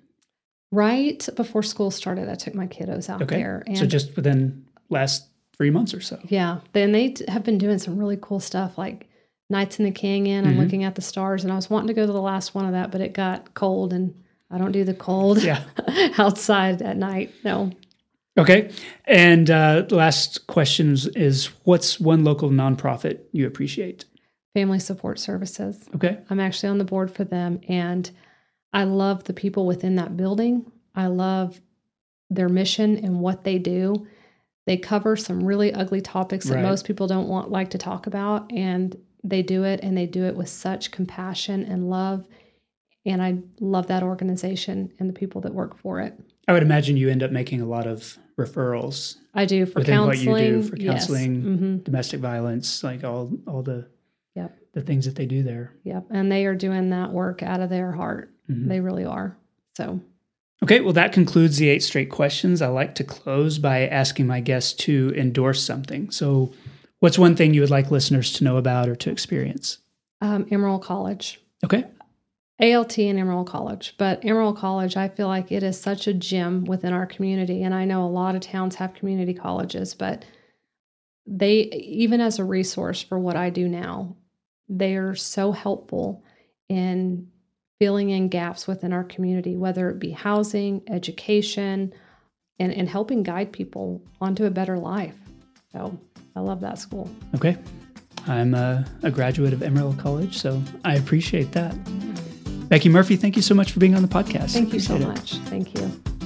Right 0.71 1.27
before 1.35 1.63
school 1.63 1.91
started, 1.91 2.29
I 2.29 2.35
took 2.35 2.55
my 2.55 2.67
kiddos 2.67 3.09
out 3.09 3.21
Okay. 3.21 3.37
there. 3.37 3.63
And 3.67 3.77
so 3.77 3.85
just 3.85 4.15
within 4.15 4.65
last 4.89 5.28
three 5.59 5.69
months 5.69 5.93
or 5.93 5.99
so. 5.99 6.17
Yeah. 6.29 6.59
Then 6.71 6.93
they 6.93 7.13
have 7.27 7.43
been 7.43 7.57
doing 7.57 7.79
some 7.79 7.97
really 7.99 8.17
cool 8.21 8.39
stuff 8.39 8.77
like 8.77 9.07
Nights 9.49 9.77
in 9.77 9.85
the 9.85 9.91
Canyon. 9.91 10.47
I'm 10.47 10.55
Mhm. 10.55 10.59
looking 10.63 10.83
at 10.85 10.95
the 10.95 11.01
stars 11.01 11.43
and 11.43 11.51
I 11.51 11.55
was 11.57 11.69
wanting 11.69 11.87
to 11.89 11.93
go 11.93 12.05
to 12.05 12.11
the 12.13 12.21
last 12.21 12.55
one 12.55 12.65
of 12.65 12.71
that, 12.71 12.91
but 12.91 13.01
it 13.01 13.13
got 13.13 13.53
cold 13.55 13.91
and 13.91 14.13
I 14.49 14.57
don't 14.57 14.71
do 14.71 14.83
the 14.85 14.93
cold 14.93 15.43
Yeah. 15.43 15.63
outside 16.17 16.81
at 16.81 16.95
night. 16.97 17.31
No. 17.43 17.71
Okay. 18.37 18.71
And 19.05 19.49
uh, 19.51 19.85
last 19.89 20.47
question 20.47 20.95
is 21.15 21.47
what's 21.65 21.99
one 21.99 22.23
local 22.23 22.49
nonprofit 22.51 23.19
you 23.33 23.45
appreciate? 23.45 24.05
Family 24.53 24.79
Support 24.79 25.19
Services. 25.19 25.89
Okay. 25.95 26.19
I'm 26.29 26.39
actually 26.39 26.69
on 26.69 26.77
the 26.77 26.85
board 26.85 27.11
for 27.11 27.25
them 27.25 27.59
and 27.67 28.09
I 28.71 28.85
love 28.85 29.25
the 29.25 29.33
people 29.33 29.65
within 29.65 29.95
that 29.95 30.15
building. 30.15 30.71
I 30.95 31.07
love 31.07 31.59
their 32.29 32.47
mission 32.49 32.95
and 32.97 33.19
what 33.19 33.43
they 33.43 33.57
do. 33.59 34.07
They 34.69 34.77
cover 34.77 35.15
some 35.15 35.43
really 35.43 35.73
ugly 35.73 35.99
topics 35.99 36.45
that 36.47 36.57
Right. 36.57 36.61
most 36.63 36.85
people 36.85 37.07
don't 37.07 37.27
want 37.27 37.49
like 37.49 37.71
to 37.71 37.79
talk 37.79 38.05
about 38.05 38.51
and 38.51 38.95
they 39.23 39.41
do 39.41 39.63
it 39.63 39.79
and 39.81 39.97
they 39.97 40.05
do 40.05 40.25
it 40.25 40.35
with 40.35 40.47
such 40.47 40.91
compassion 40.91 41.63
and 41.63 41.89
love. 41.89 42.27
And 43.03 43.19
I 43.19 43.39
love 43.59 43.87
that 43.87 44.03
organization 44.03 44.91
and 44.99 45.09
the 45.09 45.13
people 45.13 45.41
that 45.41 45.55
work 45.55 45.75
for 45.79 46.01
it. 46.01 46.13
I 46.47 46.53
would 46.53 46.61
imagine 46.61 46.97
you 46.97 47.09
end 47.09 47.23
up 47.23 47.31
making 47.31 47.61
a 47.61 47.65
lot 47.65 47.87
of 47.87 48.19
referrals, 48.37 49.15
I 49.33 49.45
do 49.45 49.65
for 49.65 49.79
Within 49.79 50.01
what 50.01 50.13
counseling. 50.17 50.45
you 50.45 50.61
do 50.61 50.61
for 50.61 50.77
counseling. 50.77 51.41
hmm 51.41 51.77
domestic 51.77 52.19
violence, 52.19 52.83
like 52.83 53.03
all 53.03 53.31
all 53.47 53.63
the 53.63 53.87
Yep. 54.35 54.55
the 54.73 54.81
things 54.81 55.05
that 55.05 55.15
they 55.15 55.25
do 55.25 55.41
there. 55.41 55.73
Yep. 55.83 56.05
And 56.11 56.31
they 56.31 56.45
are 56.45 56.53
doing 56.53 56.91
that 56.91 57.11
work 57.11 57.41
out 57.41 57.59
of 57.59 57.71
their 57.71 57.91
heart. 57.91 58.31
Mhm. 58.47 58.67
They 58.67 58.81
really 58.81 59.03
are. 59.03 59.35
So 59.75 59.99
Okay, 60.61 60.81
well, 60.81 60.93
that 60.93 61.13
concludes 61.13 61.57
the 61.57 61.69
eight 61.69 61.83
straight 61.83 62.09
questions. 62.09 62.61
I 62.61 62.67
like 62.67 62.95
to 62.95 63.03
close 63.03 63.59
by 63.59 63.87
asking 63.87 64.27
my 64.27 64.41
guests 64.41 64.73
to 64.83 65.13
endorse 65.15 65.63
something. 65.63 66.11
So, 66.11 66.53
what's 66.99 67.17
one 67.17 67.35
thing 67.35 67.53
you 67.53 67.61
would 67.61 67.69
like 67.69 67.91
listeners 67.91 68.33
to 68.33 68.43
know 68.43 68.57
about 68.57 68.89
or 68.89 68.95
to 68.97 69.09
experience? 69.09 69.77
um, 70.21 70.45
Amarillo 70.51 70.79
College. 70.79 71.41
Okay, 71.63 71.85
ALT 72.59 72.97
and 72.97 73.19
Amarillo 73.19 73.45
College, 73.45 73.95
but 73.97 74.23
Amarillo 74.25 74.53
College, 74.53 74.97
I 74.97 75.07
feel 75.07 75.27
like 75.27 75.51
it 75.51 75.63
is 75.63 75.79
such 75.79 76.07
a 76.07 76.13
gem 76.13 76.65
within 76.65 76.93
our 76.93 77.05
community. 77.05 77.63
And 77.63 77.73
I 77.73 77.85
know 77.85 78.03
a 78.05 78.07
lot 78.07 78.35
of 78.35 78.41
towns 78.41 78.75
have 78.75 78.93
community 78.93 79.33
colleges, 79.33 79.93
but 79.93 80.25
they, 81.25 81.61
even 81.71 82.19
as 82.21 82.39
a 82.39 82.43
resource 82.43 83.01
for 83.01 83.17
what 83.17 83.35
I 83.35 83.49
do 83.49 83.67
now, 83.67 84.17
they 84.67 84.95
are 84.95 85.15
so 85.15 85.51
helpful 85.51 86.23
in 86.67 87.27
filling 87.79 88.09
in 88.09 88.27
gaps 88.27 88.67
within 88.67 88.91
our 88.93 89.03
community, 89.05 89.55
whether 89.55 89.89
it 89.89 89.99
be 89.99 90.11
housing, 90.11 90.81
education, 90.87 91.93
and, 92.59 92.73
and 92.73 92.89
helping 92.89 93.23
guide 93.23 93.51
people 93.51 94.01
onto 94.19 94.45
a 94.45 94.51
better 94.51 94.77
life. 94.77 95.15
So 95.71 95.97
I 96.35 96.41
love 96.41 96.61
that 96.61 96.77
school. 96.77 97.09
okay. 97.35 97.57
I'm 98.27 98.53
a, 98.53 98.85
a 99.01 99.09
graduate 99.09 99.53
of 99.53 99.63
Amarillo 99.63 99.93
College, 99.93 100.37
so 100.37 100.61
I 100.83 100.95
appreciate 100.95 101.53
that. 101.53 101.73
Becky 102.67 102.89
Murphy, 102.89 103.15
thank 103.15 103.35
you 103.35 103.41
so 103.41 103.55
much 103.55 103.71
for 103.71 103.79
being 103.79 103.95
on 103.95 104.01
the 104.01 104.07
podcast. 104.09 104.51
Thank 104.51 104.73
you 104.73 104.79
so 104.79 104.95
Appreciate 104.95 105.01
it. 105.01 105.17
much. 105.17 105.33
Thank 105.49 105.73
you. 105.73 106.18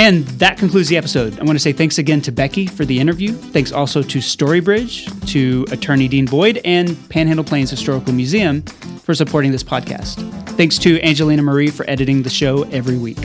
And 0.00 0.24
that 0.38 0.56
concludes 0.56 0.88
the 0.88 0.96
episode. 0.96 1.38
I 1.38 1.44
want 1.44 1.56
to 1.56 1.60
say 1.60 1.74
thanks 1.74 1.98
again 1.98 2.22
to 2.22 2.32
Becky 2.32 2.66
for 2.66 2.86
the 2.86 2.98
interview. 2.98 3.34
Thanks 3.34 3.70
also 3.70 4.00
to 4.00 4.18
Storybridge, 4.18 5.28
to 5.28 5.66
Attorney 5.70 6.08
Dean 6.08 6.24
Boyd, 6.24 6.58
and 6.64 6.96
Panhandle 7.10 7.44
Plains 7.44 7.68
Historical 7.68 8.14
Museum 8.14 8.62
for 9.02 9.14
supporting 9.14 9.52
this 9.52 9.62
podcast. 9.62 10.14
Thanks 10.56 10.78
to 10.78 10.98
Angelina 11.02 11.42
Marie 11.42 11.68
for 11.68 11.84
editing 11.86 12.22
the 12.22 12.30
show 12.30 12.62
every 12.70 12.96
week. 12.96 13.18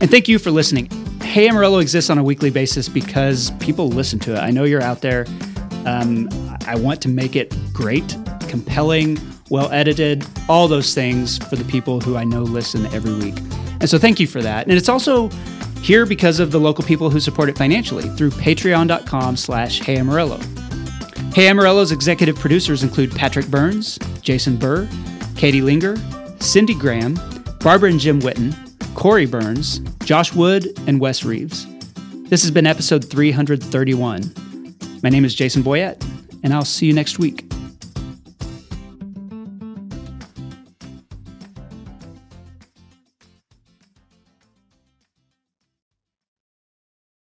And 0.00 0.10
thank 0.10 0.26
you 0.26 0.40
for 0.40 0.50
listening. 0.50 0.90
Hey 1.22 1.48
Amarillo 1.48 1.78
exists 1.78 2.10
on 2.10 2.18
a 2.18 2.24
weekly 2.24 2.50
basis 2.50 2.88
because 2.88 3.52
people 3.60 3.88
listen 3.88 4.18
to 4.18 4.34
it. 4.34 4.38
I 4.38 4.50
know 4.50 4.64
you're 4.64 4.82
out 4.82 5.00
there. 5.00 5.26
Um, 5.86 6.28
I 6.66 6.74
want 6.74 7.02
to 7.02 7.08
make 7.08 7.36
it 7.36 7.54
great, 7.72 8.16
compelling, 8.48 9.16
well 9.48 9.70
edited, 9.70 10.26
all 10.48 10.66
those 10.66 10.92
things 10.92 11.38
for 11.38 11.54
the 11.54 11.64
people 11.64 12.00
who 12.00 12.16
I 12.16 12.24
know 12.24 12.42
listen 12.42 12.84
every 12.86 13.14
week. 13.14 13.38
And 13.78 13.88
so 13.88 13.96
thank 13.96 14.18
you 14.18 14.26
for 14.26 14.42
that. 14.42 14.66
And 14.66 14.76
it's 14.76 14.88
also 14.88 15.30
here 15.84 16.06
because 16.06 16.40
of 16.40 16.50
the 16.50 16.58
local 16.58 16.82
people 16.82 17.10
who 17.10 17.20
support 17.20 17.50
it 17.50 17.58
financially 17.58 18.08
through 18.16 18.30
patreon.com 18.30 19.36
slash 19.36 19.80
hey 19.80 19.98
Amarillo. 19.98 20.40
Hey 21.34 21.46
Amarillo's 21.48 21.92
executive 21.92 22.36
producers 22.36 22.82
include 22.82 23.14
Patrick 23.14 23.48
Burns, 23.48 23.98
Jason 24.22 24.56
Burr, 24.56 24.88
Katie 25.36 25.60
Linger, 25.60 25.96
Cindy 26.40 26.74
Graham, 26.74 27.18
Barbara 27.60 27.90
and 27.90 28.00
Jim 28.00 28.18
Witten, 28.20 28.54
Corey 28.94 29.26
Burns, 29.26 29.80
Josh 30.04 30.32
Wood, 30.32 30.68
and 30.86 31.00
Wes 31.00 31.22
Reeves. 31.22 31.66
This 32.30 32.40
has 32.40 32.50
been 32.50 32.66
episode 32.66 33.04
331. 33.04 34.74
My 35.02 35.10
name 35.10 35.26
is 35.26 35.34
Jason 35.34 35.62
Boyett, 35.62 36.02
and 36.42 36.54
I'll 36.54 36.64
see 36.64 36.86
you 36.86 36.94
next 36.94 37.18
week. 37.18 37.53